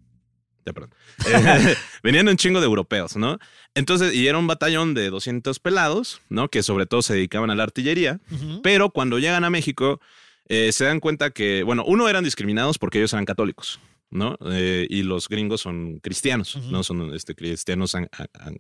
Ya, 0.66 0.72
perdón. 0.72 0.94
Eh, 1.26 1.74
venían 2.02 2.28
un 2.28 2.36
chingo 2.36 2.60
de 2.60 2.66
europeos, 2.66 3.16
¿no? 3.16 3.38
Entonces, 3.74 4.14
y 4.14 4.26
era 4.28 4.38
un 4.38 4.46
batallón 4.46 4.94
de 4.94 5.10
200 5.10 5.58
pelados, 5.58 6.20
¿no? 6.28 6.48
Que 6.48 6.62
sobre 6.62 6.86
todo 6.86 7.02
se 7.02 7.14
dedicaban 7.14 7.50
a 7.50 7.54
la 7.54 7.62
artillería. 7.62 8.20
Pero 8.62 8.90
cuando 8.90 9.18
llegan 9.18 9.44
a 9.44 9.50
México, 9.50 10.00
eh, 10.48 10.72
se 10.72 10.84
dan 10.84 11.00
cuenta 11.00 11.30
que, 11.30 11.62
bueno, 11.62 11.84
uno 11.86 12.08
eran 12.08 12.24
discriminados 12.24 12.78
porque 12.78 12.98
ellos 12.98 13.12
eran 13.12 13.24
católicos, 13.24 13.80
¿no? 14.10 14.36
Eh, 14.50 14.86
y 14.90 15.02
los 15.02 15.28
gringos 15.28 15.60
son 15.62 15.98
cristianos. 16.00 16.56
¿no? 16.56 16.82
Son 16.82 17.14
este, 17.14 17.34
cristianos 17.34 17.94
an- 17.94 18.08
an- 18.34 18.58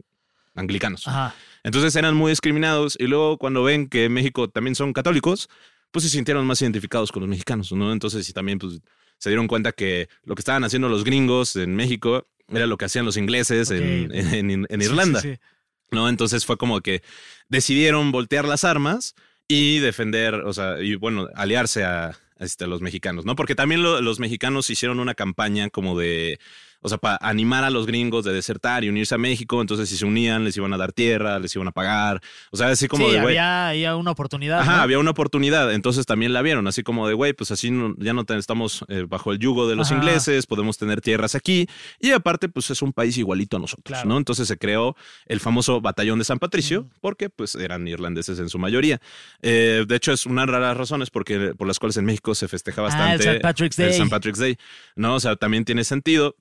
anglicanos. 0.54 1.06
Ajá. 1.08 1.34
Entonces 1.64 1.94
eran 1.96 2.14
muy 2.14 2.30
discriminados 2.30 2.96
y 2.98 3.06
luego 3.06 3.38
cuando 3.38 3.62
ven 3.62 3.88
que 3.88 4.04
en 4.06 4.12
México 4.12 4.48
también 4.48 4.74
son 4.74 4.92
católicos, 4.92 5.48
pues 5.90 6.04
se 6.04 6.08
sintieron 6.10 6.46
más 6.46 6.62
identificados 6.62 7.10
con 7.12 7.20
los 7.22 7.28
mexicanos, 7.28 7.72
¿no? 7.72 7.92
Entonces 7.92 8.28
y 8.28 8.32
también 8.32 8.58
pues 8.58 8.80
se 9.20 9.30
dieron 9.30 9.46
cuenta 9.46 9.70
que 9.70 10.08
lo 10.24 10.34
que 10.34 10.40
estaban 10.40 10.64
haciendo 10.64 10.88
los 10.88 11.04
gringos 11.04 11.54
en 11.54 11.76
México 11.76 12.26
era 12.48 12.66
lo 12.66 12.76
que 12.76 12.86
hacían 12.86 13.04
los 13.04 13.16
ingleses 13.16 13.70
en, 13.70 14.12
en- 14.12 14.50
en- 14.50 14.66
en 14.68 14.80
Sí, 14.80 14.86
sí, 14.86 14.90
Irlanda. 14.90 15.20
sí. 15.20 15.36
¿no? 15.92 16.08
Entonces 16.08 16.44
fue 16.44 16.56
como 16.56 16.80
que 16.80 17.02
decidieron 17.48 18.10
voltear 18.12 18.44
las 18.46 18.64
armas 18.64 19.14
y 19.48 19.78
defender, 19.78 20.34
o 20.34 20.52
sea, 20.52 20.80
y 20.80 20.94
bueno, 20.94 21.28
aliarse 21.34 21.84
a, 21.84 22.16
este, 22.38 22.64
a 22.64 22.66
los 22.68 22.80
mexicanos, 22.80 23.24
¿no? 23.24 23.34
Porque 23.36 23.54
también 23.54 23.82
lo- 23.82 24.00
los 24.00 24.18
mexicanos 24.20 24.70
hicieron 24.70 25.00
una 25.00 25.14
campaña 25.14 25.68
como 25.70 25.98
de, 25.98 26.38
o 26.82 26.88
sea, 26.88 26.98
para 26.98 27.18
animar 27.20 27.64
a 27.64 27.70
los 27.70 27.86
gringos 27.86 28.24
de 28.24 28.32
desertar 28.32 28.84
y 28.84 28.88
unirse 28.88 29.14
a 29.14 29.18
México, 29.18 29.60
entonces 29.60 29.88
si 29.88 29.96
se 29.96 30.04
unían 30.04 30.44
les 30.44 30.56
iban 30.56 30.72
a 30.72 30.76
dar 30.76 30.92
tierra, 30.92 31.38
les 31.38 31.54
iban 31.54 31.68
a 31.68 31.72
pagar, 31.72 32.20
o 32.50 32.56
sea, 32.56 32.68
así 32.68 32.88
como 32.88 33.06
sí, 33.06 33.12
de, 33.12 33.20
güey, 33.20 33.36
había, 33.38 33.68
había 33.68 33.96
una 33.96 34.10
oportunidad. 34.12 34.60
Ajá, 34.60 34.76
¿no? 34.76 34.82
había 34.82 34.98
una 34.98 35.10
oportunidad, 35.10 35.72
entonces 35.72 36.06
también 36.06 36.32
la 36.32 36.42
vieron, 36.42 36.66
así 36.66 36.82
como 36.82 37.06
de, 37.08 37.14
güey, 37.14 37.32
pues 37.32 37.50
así 37.50 37.70
no- 37.70 37.94
ya 37.98 38.12
no 38.12 38.24
te- 38.24 38.36
estamos 38.38 38.84
eh, 38.88 39.04
bajo 39.08 39.32
el 39.32 39.38
yugo 39.38 39.68
de 39.68 39.76
los 39.76 39.88
Ajá. 39.90 39.96
ingleses, 40.00 40.46
podemos 40.46 40.78
tener 40.78 41.00
tierras 41.00 41.34
aquí, 41.34 41.66
y 42.00 42.12
aparte, 42.12 42.48
pues 42.48 42.70
es 42.70 42.82
un 42.82 42.92
país 42.92 43.16
igualito 43.18 43.56
a 43.56 43.60
nosotros, 43.60 43.84
Claro. 43.84 44.08
¿no? 44.08 44.16
Entonces 44.18 44.48
se 44.48 44.56
creó 44.58 44.96
el 45.26 45.40
famoso 45.40 45.80
Batallón 45.80 46.18
de 46.18 46.24
San 46.24 46.38
Patricio, 46.38 46.88
porque 47.00 47.28
pues 47.30 47.54
eran 47.54 47.86
irlandeses 47.88 48.38
en 48.38 48.48
su 48.48 48.58
mayoría. 48.58 49.00
Eh, 49.42 49.84
de 49.86 49.96
hecho, 49.96 50.12
es 50.12 50.26
una 50.26 50.46
de 50.46 50.52
las 50.52 50.76
razones 50.76 51.10
porque, 51.10 51.54
por 51.56 51.66
las 51.66 51.78
cuales 51.78 51.96
en 51.96 52.04
México 52.04 52.34
se 52.34 52.48
festeja 52.48 52.80
Ah, 52.82 52.84
el 52.84 52.90
bastante 52.90 53.24
St. 53.24 53.40
Patrick's 53.40 53.78
el 53.78 53.84
Day. 53.86 53.94
St. 53.94 54.10
Patrick's 54.10 54.38
Day, 54.38 54.56
¿no? 54.96 55.14
O 55.16 55.20
sea, 55.20 55.36
también 55.36 55.64
tiene 55.64 55.84
sentido. 55.84 56.36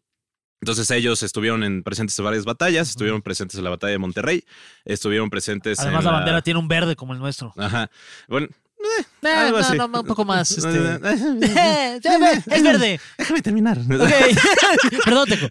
Entonces 0.62 0.90
ellos 0.92 1.24
estuvieron 1.24 1.64
en, 1.64 1.84
presentes 1.84 2.18
en 2.20 2.26
varias 2.26 2.46
batallas, 2.46 2.90
estuvieron 2.90 3.22
presentes 3.22 3.58
en 3.58 3.64
la 3.64 3.70
batalla 3.70 3.92
de 3.92 3.98
Monterrey, 3.98 4.44
estuvieron 4.86 5.30
presentes 5.30 5.80
Además, 5.80 6.02
en 6.02 6.06
la 6.06 6.12
bandera 6.18 6.42
tiene 6.42 6.60
un 6.60 6.68
verde 6.68 6.96
como 6.96 7.14
el 7.14 7.20
nuestro. 7.20 7.54
Ajá. 7.58 7.90
Bueno, 8.28 8.48
eh, 8.48 9.04
Eh, 9.24 9.28
algo 9.28 9.60
no, 9.60 9.66
así. 9.66 9.78
no, 9.78 9.86
un 9.86 10.06
poco 10.06 10.26
más. 10.26 10.52
Este... 10.58 10.70
Eh, 11.60 12.00
es 12.52 12.64
verde. 12.64 13.00
Déjame 13.18 13.42
terminar. 13.42 13.78
Ok. 13.90 15.04
Perdón, 15.06 15.28
Teco. 15.30 15.48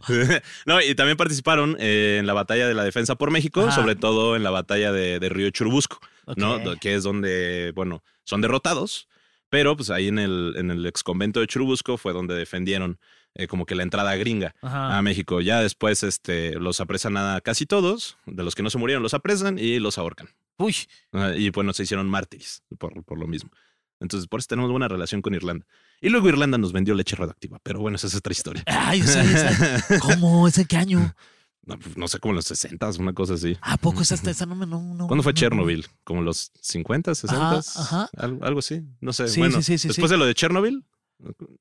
No, 0.67 0.81
y 0.81 0.95
también 0.95 1.17
participaron 1.17 1.77
eh, 1.79 2.17
en 2.21 2.27
la 2.27 2.35
batalla 2.35 2.67
de 2.69 2.75
la 2.75 2.85
defensa 2.85 3.15
por 3.17 3.31
México, 3.31 3.63
Ajá. 3.63 3.73
sobre 3.75 3.97
todo 3.97 4.37
en 4.37 4.43
la 4.43 4.51
batalla 4.51 4.93
de, 4.93 5.19
de 5.21 5.29
Río 5.29 5.51
Churubusco, 5.51 6.01
¿no? 6.37 6.55
Ok. 6.57 6.63
Do- 6.63 6.77
Que 6.77 6.95
es 6.95 7.03
donde, 7.03 7.73
bueno, 7.75 8.03
son 8.25 8.41
derrotados, 8.41 9.09
pero 9.51 9.77
pues 9.77 9.91
ahí 9.91 10.09
en 10.09 10.19
el, 10.19 10.55
en 10.57 10.71
el 10.71 10.85
ex 10.87 11.03
convento 11.03 11.41
de 11.41 11.47
Churubusco 11.47 11.97
fue 11.97 12.13
donde 12.13 12.35
defendieron 12.35 12.99
eh, 13.39 13.47
como 13.47 13.65
que 13.65 13.75
la 13.75 13.83
entrada 13.85 14.15
gringa 14.17 14.55
Ajá. 14.61 14.99
a 14.99 15.03
México. 15.03 15.41
Ya 15.41 15.63
después 15.63 16.03
este, 16.03 16.55
los 16.61 16.81
apresan 16.81 17.17
a 17.17 17.41
casi 17.41 17.65
todos, 17.65 18.19
de 18.27 18.43
los 18.45 18.55
que 18.55 18.63
no 18.63 18.69
se 18.69 18.77
murieron 18.77 19.03
los 19.03 19.15
apresan 19.15 19.59
y 19.59 19.79
los 19.79 19.97
ahorcan. 19.97 20.29
Uy, 20.59 20.75
Y 21.37 21.49
bueno, 21.51 21.73
se 21.73 21.85
hicieron 21.85 22.09
mártires 22.11 22.63
por, 22.79 23.03
por 23.05 23.19
lo 23.19 23.27
mismo. 23.27 23.51
Entonces, 24.01 24.29
por 24.29 24.41
eso 24.41 24.47
tenemos 24.49 24.71
buena 24.71 24.87
relación 24.89 25.23
con 25.23 25.35
Irlanda. 25.35 25.67
Y 26.01 26.09
luego 26.11 26.29
Irlanda 26.29 26.59
nos 26.59 26.73
vendió 26.73 26.95
leche 26.95 27.17
radioactiva, 27.17 27.59
pero 27.63 27.81
bueno, 27.81 27.97
esa 27.97 28.07
es 28.09 28.15
otra 28.15 28.33
historia. 28.33 28.63
ay, 28.67 29.01
o 29.03 29.05
sea, 29.07 29.23
esa- 29.25 29.99
¿cómo? 30.01 30.47
¿Es 30.47 30.59
en 30.59 30.67
qué 30.67 30.77
año? 30.77 31.15
No, 31.65 31.79
pues, 31.79 31.97
no 31.97 32.07
sé, 32.09 32.19
como 32.19 32.33
en 32.33 32.37
los 32.37 32.45
60, 32.47 32.91
una 32.99 33.13
cosa 33.13 33.35
así. 33.35 33.57
¿A 33.61 33.77
poco 33.77 34.03
es 34.03 34.11
hasta 34.13 34.31
esa? 34.31 34.47
No, 34.47 34.55
me- 34.55 34.67
no, 34.67 34.81
no, 34.95 35.07
¿Cuándo 35.09 35.23
fue 35.23 35.33
no, 35.33 35.37
no. 35.37 35.41
Chernobyl? 35.41 35.87
¿Como 36.05 36.23
los 36.23 36.51
50, 36.63 37.15
60? 37.15 37.51
Ajá, 37.51 37.59
ajá. 37.77 38.11
Algo, 38.17 38.45
algo 38.45 38.59
así. 38.61 38.83
No 39.01 39.13
sé. 39.13 39.29
Sí, 39.29 39.41
bueno, 39.41 39.61
sí, 39.63 39.77
sí, 39.79 39.89
después 39.89 40.11
de 40.11 40.17
lo 40.17 40.25
de 40.27 40.35
Chernobyl, 40.35 40.85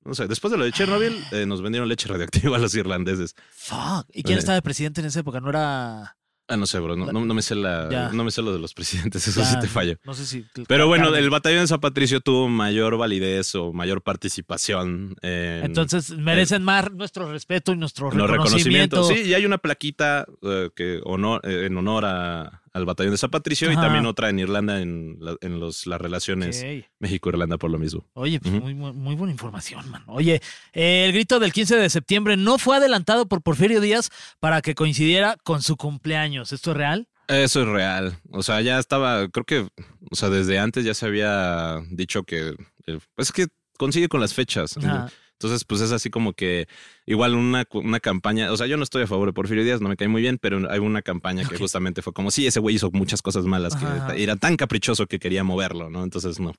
no 0.06 0.14
sé, 0.14 0.28
después 0.28 0.52
de 0.52 0.58
lo 0.58 0.66
de 0.66 0.72
Chernobyl, 0.72 1.16
eh, 1.32 1.46
nos 1.46 1.62
vendieron 1.62 1.90
leche 1.90 2.08
radioactiva 2.08 2.58
a 2.58 2.60
los 2.60 2.74
irlandeses. 2.76 3.36
Fuck. 3.56 4.06
¿Y 4.14 4.24
quién 4.24 4.38
estaba 4.38 4.56
de 4.56 4.62
presidente 4.62 5.02
en 5.02 5.08
esa 5.08 5.20
época? 5.22 5.40
¿No 5.40 5.50
era 5.50 6.16
Ah, 6.50 6.56
no 6.56 6.66
sé, 6.66 6.80
bro. 6.80 6.96
No, 6.96 7.12
no, 7.12 7.26
no 7.26 7.34
me 7.34 7.42
sé 7.42 7.56
la, 7.56 7.90
Ya. 7.92 8.10
no 8.14 8.24
me 8.24 8.32
sé 8.32 8.42
lo 8.42 8.54
de 8.54 8.60
los 8.60 8.74
presidentes. 8.74 9.28
Eso 9.28 9.44
sí 9.44 9.60
te 9.60 9.68
fallo. 9.68 9.98
No 10.06 10.14
sé 10.14 10.26
si. 10.26 10.46
Pero 10.70 10.88
bueno, 10.88 11.14
el 11.14 11.30
batallón 11.30 11.60
de 11.64 11.68
San 11.68 11.82
Patricio 11.82 12.22
tuvo 12.22 12.48
mayor 12.48 12.96
validez 12.98 13.54
o 13.56 13.74
mayor 13.74 14.02
participación 14.02 15.16
en, 15.22 15.66
Entonces 15.66 16.12
merecen 16.12 16.64
más 16.64 16.90
nuestro 16.94 17.30
respeto 17.30 17.74
y 17.74 17.78
nuestro 17.78 18.10
reconocimiento. 18.12 19.02
reconocimientos. 19.02 19.08
Sí, 19.10 19.30
y 19.30 19.34
hay 19.34 19.46
una 19.46 19.58
plaquita 19.58 20.26
eh, 20.42 20.70
que 20.74 21.02
honor, 21.04 21.42
eh, 21.44 21.66
en 21.66 21.76
honor 21.78 22.06
a- 22.06 22.62
al 22.78 22.86
batallón 22.86 23.12
de 23.12 23.18
San 23.18 23.30
Patricio 23.30 23.72
y 23.72 23.76
también 23.76 24.06
otra 24.06 24.30
en 24.30 24.40
Irlanda 24.40 24.82
en, 24.82 25.18
la- 25.20 25.36
en 25.42 25.60
los, 25.60 25.86
las 25.88 26.00
relaciones. 26.00 26.64
México-Irlanda 27.00 27.58
por 27.58 27.70
lo 27.72 27.78
mismo. 27.80 28.06
Oye, 28.14 28.40
pues 28.40 28.54
muy, 28.62 28.74
muy, 28.74 28.94
muy 28.94 29.16
buena 29.16 29.32
información, 29.34 29.90
man. 29.90 30.04
Oye, 30.08 30.42
eh, 30.74 31.06
el 31.06 31.12
grito 31.14 31.40
del 31.40 31.52
15 31.54 31.76
de 31.76 31.90
septiembre 31.90 32.38
no 32.38 32.58
fue 32.58 32.78
adelantado 32.78 33.28
por 33.28 33.42
Porfirio 33.42 33.82
Díaz 33.82 34.10
para 34.40 34.62
que 34.62 34.76
coincidiera 34.76 35.38
con 35.44 35.62
su 35.62 35.76
cumpleaños. 35.78 36.52
¿Esto 36.54 36.72
es 36.72 36.78
real? 36.78 37.08
Eso 37.28 37.62
es 37.62 37.68
real. 37.68 38.18
O 38.32 38.42
sea, 38.42 38.62
ya 38.62 38.80
estaba, 38.80 39.28
creo 39.28 39.44
que, 39.46 39.68
o 40.12 40.16
sea, 40.16 40.30
desde 40.30 40.60
antes 40.60 40.86
ya 40.86 40.94
se 40.94 41.06
había 41.06 41.82
dicho 41.92 42.24
que, 42.24 42.56
eh, 42.88 43.00
pues 43.16 43.28
es 43.28 43.32
que 43.34 43.48
consigue 43.78 44.08
con 44.08 44.22
las 44.22 44.34
fechas. 44.34 44.78
Ajá. 44.78 45.10
Entonces, 45.40 45.66
pues 45.66 45.82
es 45.82 45.92
así 45.92 46.10
como 46.10 46.34
que 46.34 46.68
igual 47.06 47.36
una, 47.36 47.66
una 47.74 48.00
campaña, 48.00 48.52
o 48.52 48.58
sea, 48.58 48.66
yo 48.66 48.76
no 48.76 48.84
estoy 48.84 49.04
a 49.04 49.08
favor 49.08 49.28
de 49.28 49.34
Porfirio 49.34 49.64
Díaz, 49.64 49.82
no 49.82 49.90
me 49.90 49.96
cae 49.96 50.08
muy 50.08 50.22
bien, 50.24 50.40
pero 50.40 50.70
hay 50.72 50.80
una 50.80 51.04
campaña 51.04 51.48
que 51.48 51.58
justamente 51.58 52.02
fue 52.02 52.12
como, 52.12 52.32
sí, 52.32 52.48
ese 52.48 52.60
güey 52.60 52.76
hizo 52.76 52.90
muchas 52.90 53.22
cosas 53.22 53.46
malas, 53.46 53.76
Ajá. 53.76 54.14
que 54.16 54.24
era 54.24 54.36
tan 54.36 54.58
caprichoso 54.58 55.06
que 55.06 55.20
quería 55.20 55.44
moverlo, 55.44 55.92
¿no? 55.92 56.04
Entonces, 56.04 56.40
no, 56.40 56.54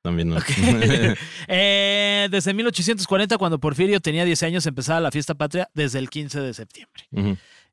también 0.00 0.28
no. 0.30 0.36
Ok. 0.36 0.44
Eh, 1.48 2.28
desde 2.30 2.54
1840, 2.54 3.36
cuando 3.36 3.58
Porfirio 3.58 4.00
tenía 4.00 4.24
10 4.24 4.42
años, 4.44 4.66
empezaba 4.66 5.00
la 5.00 5.10
fiesta 5.10 5.34
patria 5.34 5.68
desde 5.74 5.98
el 5.98 6.08
15 6.08 6.40
de 6.40 6.54
septiembre. 6.54 7.04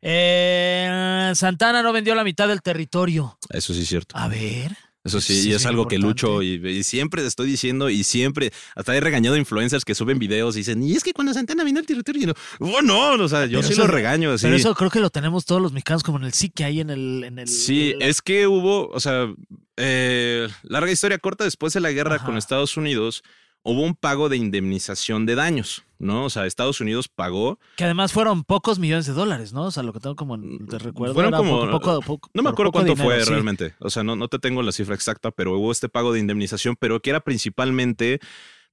Eh, 0.02 1.32
Santana 1.36 1.82
no 1.84 1.94
vendió 1.94 2.16
la 2.16 2.24
mitad 2.24 2.48
del 2.48 2.62
territorio. 2.62 3.38
Eso 3.50 3.74
sí 3.74 3.82
es 3.82 3.88
cierto. 3.88 4.18
A 4.18 4.28
ver. 4.28 4.76
Eso 5.04 5.22
sí, 5.22 5.34
Sí, 5.44 5.50
y 5.50 5.54
es 5.54 5.62
es 5.62 5.66
algo 5.66 5.88
que 5.88 5.98
lucho 5.98 6.42
y, 6.44 6.56
y 6.68 6.84
siempre 6.84 7.26
estoy 7.26 7.48
diciendo 7.50 7.90
y 7.90 8.04
siempre, 8.04 8.52
hasta 8.76 8.96
he 8.96 9.00
regañado 9.00 9.38
influencers 9.38 9.86
que 9.86 9.96
suben 9.96 10.20
videos 10.20 10.56
y 10.56 10.60
dicen, 10.60 10.84
y 10.84 10.92
es 10.94 11.04
que 11.06 11.14
cuando 11.14 11.34
Santana 11.34 11.64
vino 11.64 11.80
al 11.80 11.86
territorio, 11.86 12.22
y 12.24 12.26
no, 12.26 12.34
oh 12.60 12.82
no, 12.82 13.12
o 13.14 13.30
sea, 13.30 13.46
yo 13.46 13.60
Pero 13.60 13.64
sí 13.68 13.74
eso- 13.74 13.84
lo 13.84 13.88
regaño. 13.88 14.38
Sí. 14.38 14.44
Pero 14.44 14.58
eso 14.58 14.76
creo 14.76 14.90
que 14.90 15.00
lo 15.00 15.10
tenemos 15.10 15.46
todos 15.46 15.62
los 15.62 15.72
mexicanos 15.72 16.04
como 16.04 16.18
en 16.18 16.26
el 16.26 16.34
sí 16.34 16.50
que 16.50 16.66
hay 16.66 16.82
en 16.82 16.90
el... 16.90 17.24
En 17.24 17.40
el 17.40 17.48
Sí, 17.48 17.96
es 18.02 18.22
que 18.22 18.46
hubo, 18.48 18.90
o 18.90 19.00
sea, 19.00 19.34
eh, 19.78 20.48
larga 20.64 20.92
historia 20.92 21.18
corta, 21.18 21.44
después 21.46 21.72
de 21.74 21.80
la 21.80 21.92
guerra 21.92 22.16
Ajá. 22.16 22.26
con 22.26 22.38
Estados 22.38 22.76
Unidos, 22.76 23.24
hubo 23.64 23.82
un 23.84 23.96
pago 23.96 24.28
de 24.30 24.36
indemnización 24.38 25.26
de 25.26 25.36
daños, 25.36 25.84
¿no? 26.00 26.26
O 26.26 26.30
sea, 26.30 26.46
Estados 26.46 26.82
Unidos 26.82 27.08
pagó, 27.08 27.60
Que 27.76 27.84
además 27.84 28.12
fueron 28.14 28.44
pocos 28.44 28.80
millones 28.80 29.06
de 29.06 29.14
dólares, 29.14 29.54
¿no? 29.54 29.66
O 29.66 29.72
sea, 29.72 29.84
lo 29.84 29.94
que 29.94 30.00
tengo 30.00 30.16
como 30.16 30.40
te 30.40 30.80
recuerdo. 30.80 31.14
Fueron 31.14 31.34
era 31.34 31.38
como- 31.38 31.60
poco- 31.62 31.80
poco- 31.80 32.02
poco- 32.02 32.30
no 32.34 32.42
me 32.42 32.50
acuerdo 32.50 32.72
cuánto 32.72 32.94
dinero, 32.94 33.10
fue 33.10 33.24
sí. 33.24 33.30
realmente, 33.30 33.76
o 33.80 33.90
sea, 33.90 34.04
no, 34.04 34.16
no 34.16 34.28
te 34.30 34.40
tengo 34.40 34.64
la 34.64 34.72
cifra 34.72 34.96
exacta, 34.96 35.30
pero 35.32 35.58
hubo 35.58 35.72
este 35.72 35.90
pago 35.90 36.12
de 36.14 36.20
indemnización, 36.20 36.76
pero 36.80 37.00
que 37.02 37.10
era 37.12 37.20
principalmente 37.20 38.20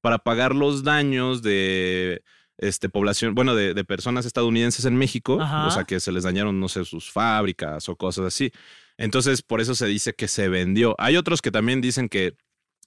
para 0.00 0.18
pagar 0.18 0.54
los 0.54 0.84
daños 0.84 1.42
de 1.42 2.22
este, 2.58 2.88
población, 2.88 3.34
bueno, 3.34 3.54
de, 3.54 3.74
de 3.74 3.84
personas 3.84 4.24
estadounidenses 4.24 4.84
en 4.86 4.96
México, 4.96 5.38
Ajá. 5.40 5.66
o 5.66 5.70
sea, 5.70 5.84
que 5.84 6.00
se 6.00 6.12
les 6.12 6.24
dañaron, 6.24 6.58
no 6.60 6.68
sé, 6.68 6.84
sus 6.84 7.10
fábricas 7.10 7.88
o 7.88 7.96
cosas 7.96 8.26
así. 8.26 8.50
Entonces, 8.98 9.42
por 9.42 9.60
eso 9.60 9.74
se 9.74 9.84
dice 9.86 10.14
que 10.14 10.26
se 10.26 10.48
vendió. 10.48 10.94
Hay 10.98 11.18
otros 11.18 11.42
que 11.42 11.50
también 11.50 11.82
dicen 11.82 12.08
que 12.08 12.34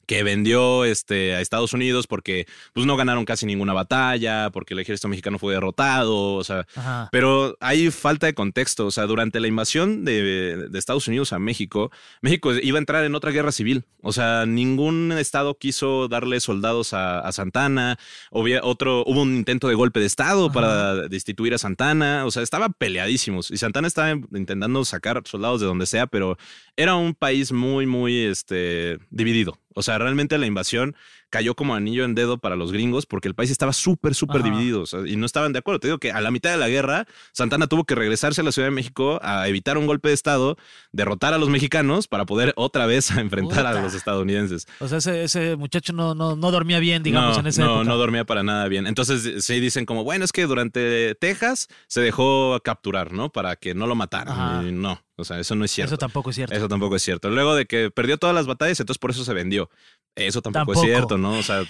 que 0.09 0.23
vendió 0.23 0.85
este, 0.85 1.35
a 1.35 1.39
Estados 1.39 1.71
Unidos 1.71 2.07
porque 2.07 2.47
pues, 2.73 2.87
no 2.87 2.97
ganaron 2.97 3.25
casi 3.25 3.45
ninguna 3.45 3.73
batalla, 3.73 4.49
porque 4.49 4.73
el 4.73 4.79
ejército 4.79 5.07
mexicano 5.07 5.37
fue 5.37 5.53
derrotado, 5.53 6.33
o 6.33 6.43
sea, 6.43 6.65
Ajá. 6.75 7.09
pero 7.11 7.55
hay 7.59 7.91
falta 7.91 8.25
de 8.25 8.33
contexto. 8.33 8.87
O 8.87 8.91
sea, 8.91 9.05
durante 9.05 9.39
la 9.39 9.47
invasión 9.47 10.05
de, 10.05 10.67
de 10.67 10.79
Estados 10.79 11.07
Unidos 11.07 11.31
a 11.31 11.37
México, 11.37 11.91
México 12.21 12.51
iba 12.55 12.79
a 12.79 12.79
entrar 12.79 13.05
en 13.05 13.13
otra 13.13 13.29
guerra 13.29 13.51
civil. 13.51 13.85
O 14.01 14.11
sea, 14.11 14.47
ningún 14.47 15.11
estado 15.11 15.59
quiso 15.59 16.07
darle 16.07 16.39
soldados 16.39 16.93
a, 16.93 17.19
a 17.19 17.31
Santana. 17.31 17.99
Había 18.31 18.61
otro, 18.63 19.03
hubo 19.05 19.21
un 19.21 19.35
intento 19.35 19.67
de 19.67 19.75
golpe 19.75 19.99
de 19.99 20.07
estado 20.07 20.45
Ajá. 20.45 20.53
para 20.53 20.95
destituir 21.07 21.53
a 21.53 21.59
Santana. 21.59 22.25
O 22.25 22.31
sea, 22.31 22.41
estaban 22.41 22.73
peleadísimos. 22.73 23.51
Y 23.51 23.57
Santana 23.57 23.87
estaba 23.87 24.09
intentando 24.09 24.83
sacar 24.85 25.21
soldados 25.25 25.61
de 25.61 25.67
donde 25.67 25.85
sea, 25.85 26.07
pero 26.07 26.35
era 26.79 26.95
un 26.95 27.13
país 27.13 27.51
muy, 27.51 27.85
muy 27.85 28.19
este, 28.19 28.99
dividido. 29.09 29.59
O 29.75 29.83
sea, 29.83 29.97
realmente 29.97 30.37
la 30.37 30.45
invasión 30.45 30.95
cayó 31.29 31.55
como 31.55 31.75
anillo 31.75 32.05
en 32.05 32.15
dedo 32.15 32.37
para 32.37 32.55
los 32.55 32.71
gringos 32.71 33.05
porque 33.05 33.27
el 33.27 33.35
país 33.35 33.51
estaba 33.51 33.73
súper, 33.73 34.15
súper 34.15 34.43
dividido 34.43 34.81
o 34.81 34.85
sea, 34.85 35.01
y 35.05 35.15
no 35.15 35.25
estaban 35.25 35.53
de 35.53 35.59
acuerdo. 35.59 35.79
Te 35.79 35.87
digo 35.87 35.97
que 35.99 36.11
a 36.11 36.21
la 36.21 36.31
mitad 36.31 36.51
de 36.51 36.57
la 36.57 36.69
guerra, 36.69 37.05
Santana 37.31 37.67
tuvo 37.67 37.83
que 37.83 37.95
regresarse 37.95 38.41
a 38.41 38.43
la 38.43 38.51
Ciudad 38.51 38.67
de 38.67 38.71
México 38.71 39.19
a 39.21 39.47
evitar 39.47 39.77
un 39.77 39.87
golpe 39.87 40.09
de 40.09 40.15
Estado, 40.15 40.57
derrotar 40.91 41.33
a 41.33 41.37
los 41.37 41.49
mexicanos 41.49 42.07
para 42.07 42.25
poder 42.25 42.53
otra 42.55 42.85
vez 42.85 43.11
a 43.17 43.21
enfrentar 43.21 43.65
Puta. 43.65 43.69
a 43.69 43.81
los 43.81 43.93
estadounidenses. 43.93 44.67
O 44.79 44.87
sea, 44.87 44.99
ese, 44.99 45.23
ese 45.23 45.55
muchacho 45.55 45.93
no, 45.93 46.15
no, 46.15 46.35
no 46.35 46.51
dormía 46.51 46.79
bien, 46.79 47.03
digamos, 47.03 47.35
no, 47.35 47.41
en 47.41 47.47
esa 47.47 47.63
no, 47.63 47.75
época. 47.75 47.89
no 47.89 47.97
dormía 47.97 48.25
para 48.25 48.43
nada 48.43 48.67
bien. 48.67 48.87
Entonces 48.87 49.45
sí 49.45 49.59
dicen 49.59 49.85
como, 49.85 50.03
bueno, 50.03 50.25
es 50.25 50.31
que 50.31 50.45
durante 50.45 51.15
Texas 51.15 51.67
se 51.87 52.01
dejó 52.01 52.59
capturar, 52.63 53.11
¿no? 53.11 53.31
Para 53.31 53.55
que 53.55 53.73
no 53.73 53.87
lo 53.87 53.95
mataran. 53.95 54.67
Y 54.67 54.71
no, 54.71 55.01
o 55.15 55.23
sea, 55.23 55.39
eso 55.39 55.55
no 55.55 55.65
es 55.65 55.71
cierto. 55.71 55.93
Eso 55.93 55.97
tampoco 55.97 56.29
es 56.29 56.35
cierto. 56.35 56.55
Eso 56.55 56.67
tampoco 56.67 56.95
es 56.95 57.03
cierto. 57.03 57.29
Luego 57.29 57.55
de 57.55 57.65
que 57.65 57.91
perdió 57.91 58.17
todas 58.17 58.35
las 58.35 58.47
batallas, 58.47 58.79
entonces 58.79 58.99
por 58.99 59.11
eso 59.11 59.23
se 59.23 59.33
vendió. 59.33 59.69
Eso 60.15 60.41
tampoco, 60.41 60.73
Tampoco. 60.73 60.79
es 60.85 60.85
cierto, 60.85 61.17
¿no? 61.17 61.37
O 61.39 61.43
sea, 61.43 61.63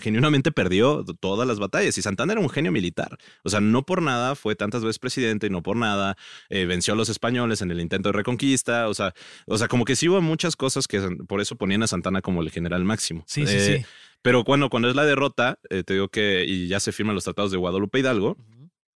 genuinamente 0.00 0.52
perdió 0.52 1.04
todas 1.18 1.48
las 1.48 1.58
batallas. 1.58 1.98
Y 1.98 2.02
Santana 2.02 2.34
era 2.34 2.40
un 2.40 2.48
genio 2.48 2.70
militar. 2.70 3.18
O 3.42 3.48
sea, 3.50 3.60
no 3.60 3.84
por 3.84 4.00
nada 4.00 4.36
fue 4.36 4.54
tantas 4.54 4.82
veces 4.82 4.98
presidente 5.00 5.48
y 5.48 5.50
no 5.50 5.62
por 5.62 5.76
nada 5.76 6.16
eh, 6.48 6.66
venció 6.66 6.94
a 6.94 6.96
los 6.96 7.08
españoles 7.08 7.62
en 7.62 7.70
el 7.72 7.80
intento 7.80 8.10
de 8.10 8.12
reconquista. 8.12 8.88
O 8.88 8.94
sea, 8.94 9.12
o 9.46 9.58
sea, 9.58 9.66
como 9.66 9.84
que 9.84 9.96
sí 9.96 10.08
hubo 10.08 10.20
muchas 10.20 10.54
cosas 10.54 10.86
que 10.86 11.00
por 11.26 11.40
eso 11.40 11.56
ponían 11.56 11.82
a 11.82 11.86
Santana 11.88 12.22
como 12.22 12.42
el 12.42 12.50
general 12.50 12.84
máximo. 12.84 13.24
Sí, 13.26 13.46
sí, 13.46 13.56
Eh, 13.56 13.78
sí. 13.80 13.86
Pero 14.22 14.44
cuando, 14.44 14.70
cuando 14.70 14.88
es 14.88 14.94
la 14.96 15.04
derrota, 15.04 15.58
eh, 15.70 15.82
te 15.84 15.94
digo 15.94 16.08
que, 16.08 16.44
y 16.46 16.68
ya 16.68 16.80
se 16.80 16.92
firman 16.92 17.14
los 17.14 17.24
tratados 17.24 17.50
de 17.50 17.58
Guadalupe 17.58 17.98
Hidalgo, 18.00 18.36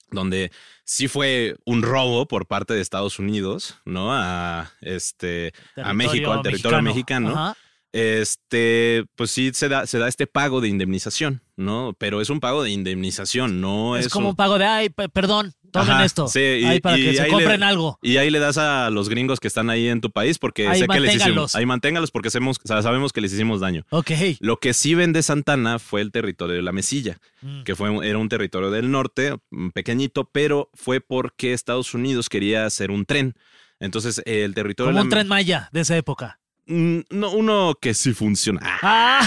donde 0.09 0.51
sí 0.85 1.07
fue 1.09 1.57
un 1.65 1.81
robo 1.81 2.27
por 2.27 2.47
parte 2.47 2.73
de 2.73 2.79
Estados 2.81 3.19
Unidos, 3.19 3.77
¿no? 3.83 4.13
A, 4.13 4.71
este, 4.81 5.53
a 5.75 5.93
México, 5.93 6.31
al 6.31 6.41
territorio 6.43 6.81
mexicano. 6.81 7.55
Este, 7.97 9.05
pues 9.15 9.31
sí 9.31 9.51
se 9.53 9.69
da, 9.69 9.85
se 9.85 9.99
da 9.99 10.07
este 10.07 10.27
pago 10.27 10.61
de 10.61 10.67
indemnización, 10.67 11.41
¿no? 11.55 11.95
Pero 11.97 12.21
es 12.21 12.29
un 12.29 12.39
pago 12.39 12.63
de 12.63 12.69
indemnización, 12.71 13.59
no 13.61 13.97
Es, 13.97 14.07
es, 14.07 14.11
como 14.13 14.27
un- 14.27 14.31
un 14.31 14.35
pago 14.35 14.57
de, 14.57 14.65
ay, 14.65 14.89
pe- 14.89 15.09
perdón, 15.09 15.53
tomen 15.71 15.91
Ajá, 15.91 16.05
esto. 16.05 16.27
sí, 16.27 16.39
y- 16.39 16.65
Ahí 16.65 16.79
para 16.79 16.97
y 16.97 17.03
que 17.05 17.15
se 17.15 17.27
compren 17.27 17.59
le- 17.59 17.65
algo. 17.65 17.99
Y 18.01 18.17
ahí 18.17 18.29
le 18.29 18.39
das 18.39 18.57
a 18.57 18.89
los 18.89 19.09
gringos 19.09 19.39
que 19.39 19.47
están 19.47 19.69
ahí 19.69 19.87
en 19.87 20.01
tu 20.01 20.11
país 20.11 20.39
porque 20.39 20.67
Ahí 20.67 20.79
sé 20.79 20.87
que 20.87 20.99
les 20.99 21.09
hicimos. 21.11 21.25
manténgalos. 21.25 21.55
Ahí 21.55 21.65
manténgalos 21.65 22.11
porque 22.11 22.29
sabemos, 22.29 22.57
o 22.63 22.67
sea, 22.67 22.81
sabemos 22.81 23.13
que 23.13 23.21
les 23.21 23.33
hicimos 23.33 23.59
daño. 23.59 23.83
Ok. 23.89 24.11
Lo 24.39 24.57
que 24.59 24.73
sí 24.73 24.95
vende 24.95 25.21
Santana 25.23 25.77
fue 25.79 26.01
el 26.01 26.11
territorio 26.11 26.55
de 26.55 26.61
la 26.61 26.71
Mesilla, 26.71 27.17
Mm. 27.41 27.63
que 27.63 27.75
fue, 27.75 27.89
un- 27.89 28.03
era 28.03 28.17
un 28.17 28.29
territorio 28.29 28.71
del 28.71 28.89
norte, 28.91 29.35
mm, 29.51 29.69
pequeñito, 29.69 30.29
pero 30.31 30.69
fue 30.73 31.01
porque 31.01 31.53
Estados 31.53 31.93
Unidos 31.93 32.29
quería 32.29 32.65
hacer 32.65 32.91
un 32.91 33.05
tren. 33.05 33.35
Entonces, 33.79 34.21
el 34.25 34.55
territorio 34.55 34.89
Como 34.91 34.99
de 34.99 35.03
un 35.03 35.09
la 35.09 35.15
tren 35.15 35.27
maya 35.27 35.69
de 35.71 35.81
esa 35.81 35.95
época. 35.97 36.39
Mm, 36.67 36.99
No, 37.11 37.31
uno 37.31 37.77
que 37.81 37.93
sí 37.93 38.13
funciona. 38.13 38.59
Ah, 38.81 39.21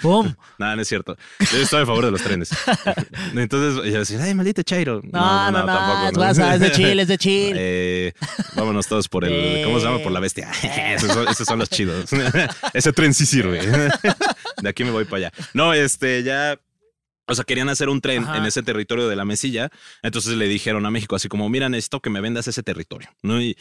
nada, 0.58 0.76
no 0.76 0.82
es 0.82 0.88
cierto. 0.88 1.16
Yo 1.52 1.58
estoy 1.58 1.82
a 1.82 1.86
favor 1.86 2.04
de 2.04 2.10
los 2.10 2.22
trenes. 2.22 2.50
Entonces, 3.34 3.92
yo 3.92 3.98
decía, 3.98 4.22
ay, 4.22 4.34
maldito 4.34 4.62
Chairo. 4.62 5.00
No, 5.04 5.50
no, 5.50 5.58
no, 5.60 5.66
tampoco, 5.66 6.08
es 6.08 6.16
WhatsApp, 6.16 6.54
es 6.54 6.60
de 6.60 6.72
chill, 6.72 7.00
es 7.00 7.08
de 7.08 7.18
chill. 7.18 7.54
Eh, 7.58 8.12
vámonos 8.54 8.86
todos 8.86 9.08
por 9.08 9.24
el, 9.24 9.64
¿cómo 9.64 9.78
se 9.78 9.86
llama? 9.86 9.98
Por 10.02 10.12
la 10.12 10.20
bestia. 10.20 10.50
esos, 10.94 11.12
son, 11.12 11.28
esos 11.28 11.46
son 11.46 11.58
los 11.58 11.68
chidos. 11.68 12.10
Ese 12.72 12.92
tren 12.92 13.12
sí 13.14 13.26
sirve. 13.26 13.60
De 14.62 14.68
aquí 14.68 14.84
me 14.84 14.90
voy 14.90 15.04
para 15.04 15.16
allá. 15.28 15.32
No, 15.54 15.72
este, 15.74 16.22
ya 16.22 16.58
o 17.26 17.34
sea, 17.34 17.44
querían 17.44 17.68
hacer 17.68 17.88
un 17.88 18.00
tren 18.00 18.24
Ajá. 18.24 18.38
en 18.38 18.46
ese 18.46 18.62
territorio 18.62 19.08
de 19.08 19.16
la 19.16 19.24
Mesilla. 19.24 19.70
Entonces 20.02 20.34
le 20.36 20.48
dijeron 20.48 20.86
a 20.86 20.90
México 20.90 21.16
así 21.16 21.28
como, 21.28 21.48
mira, 21.48 21.68
necesito 21.68 22.00
que 22.00 22.10
me 22.10 22.20
vendas 22.20 22.46
ese 22.48 22.62
territorio. 22.62 23.08
¿no? 23.22 23.40
Y, 23.40 23.56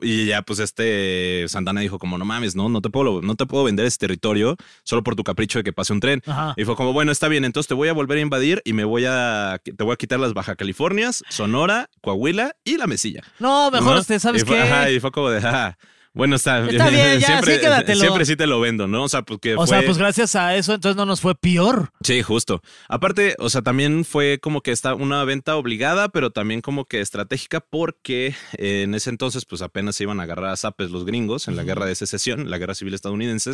y 0.00 0.26
ya 0.26 0.42
pues 0.42 0.58
este 0.58 1.44
Santana 1.48 1.80
dijo 1.80 1.98
como, 1.98 2.16
no 2.18 2.24
mames, 2.24 2.56
no, 2.56 2.68
no 2.68 2.80
te 2.80 2.88
puedo, 2.88 3.20
no 3.22 3.34
te 3.34 3.46
puedo 3.46 3.64
vender 3.64 3.86
ese 3.86 3.98
territorio 3.98 4.56
solo 4.82 5.02
por 5.02 5.16
tu 5.16 5.24
capricho 5.24 5.58
de 5.58 5.64
que 5.64 5.72
pase 5.72 5.92
un 5.92 6.00
tren. 6.00 6.22
Ajá. 6.26 6.54
Y 6.56 6.64
fue 6.64 6.76
como, 6.76 6.92
bueno, 6.92 7.12
está 7.12 7.28
bien, 7.28 7.44
entonces 7.44 7.68
te 7.68 7.74
voy 7.74 7.88
a 7.88 7.92
volver 7.92 8.18
a 8.18 8.20
invadir 8.22 8.62
y 8.64 8.72
me 8.72 8.84
voy 8.84 9.04
a, 9.06 9.60
te 9.62 9.84
voy 9.84 9.92
a 9.92 9.96
quitar 9.96 10.18
las 10.20 10.32
Baja 10.32 10.56
Californias, 10.56 11.22
Sonora, 11.28 11.90
Coahuila 12.00 12.56
y 12.64 12.76
la 12.76 12.86
Mesilla. 12.86 13.22
No, 13.38 13.70
mejor 13.70 13.94
¿no? 13.94 14.00
usted, 14.00 14.18
¿sabes 14.18 14.42
y 14.42 14.46
fue, 14.46 14.56
qué? 14.56 14.62
Ajá, 14.62 14.90
y 14.90 15.00
fue 15.00 15.10
como 15.10 15.30
de, 15.30 15.40
ah, 15.46 15.76
bueno, 16.12 16.36
está, 16.36 16.68
Está 16.68 16.88
bien, 16.88 17.20
ya, 17.20 17.26
siempre, 17.26 17.54
sí, 17.54 17.60
quédatelo. 17.60 18.00
siempre 18.00 18.24
sí 18.26 18.34
te 18.34 18.46
lo 18.46 18.58
vendo, 18.58 18.88
¿no? 18.88 19.04
O 19.04 19.08
sea, 19.08 19.22
porque 19.22 19.54
o 19.54 19.58
fue... 19.58 19.68
sea, 19.68 19.82
pues 19.84 19.96
gracias 19.96 20.34
a 20.34 20.56
eso, 20.56 20.74
entonces 20.74 20.96
no 20.96 21.06
nos 21.06 21.20
fue 21.20 21.36
peor. 21.36 21.92
Sí, 22.02 22.20
justo. 22.22 22.62
Aparte, 22.88 23.36
o 23.38 23.48
sea, 23.48 23.62
también 23.62 24.04
fue 24.04 24.40
como 24.40 24.60
que 24.60 24.72
está 24.72 24.94
una 24.94 25.22
venta 25.24 25.56
obligada, 25.56 26.08
pero 26.08 26.30
también 26.30 26.62
como 26.62 26.84
que 26.84 27.00
estratégica 27.00 27.60
porque 27.60 28.34
eh, 28.58 28.82
en 28.82 28.94
ese 28.94 29.10
entonces 29.10 29.44
pues 29.44 29.62
apenas 29.62 29.94
se 29.94 30.02
iban 30.02 30.18
a 30.18 30.24
agarrar 30.24 30.50
a 30.50 30.56
zapes 30.56 30.90
los 30.90 31.04
gringos 31.04 31.46
en 31.46 31.54
la 31.54 31.62
guerra 31.62 31.86
de 31.86 31.94
secesión, 31.94 32.50
la 32.50 32.58
guerra 32.58 32.74
civil 32.74 32.94
estadounidense. 32.94 33.52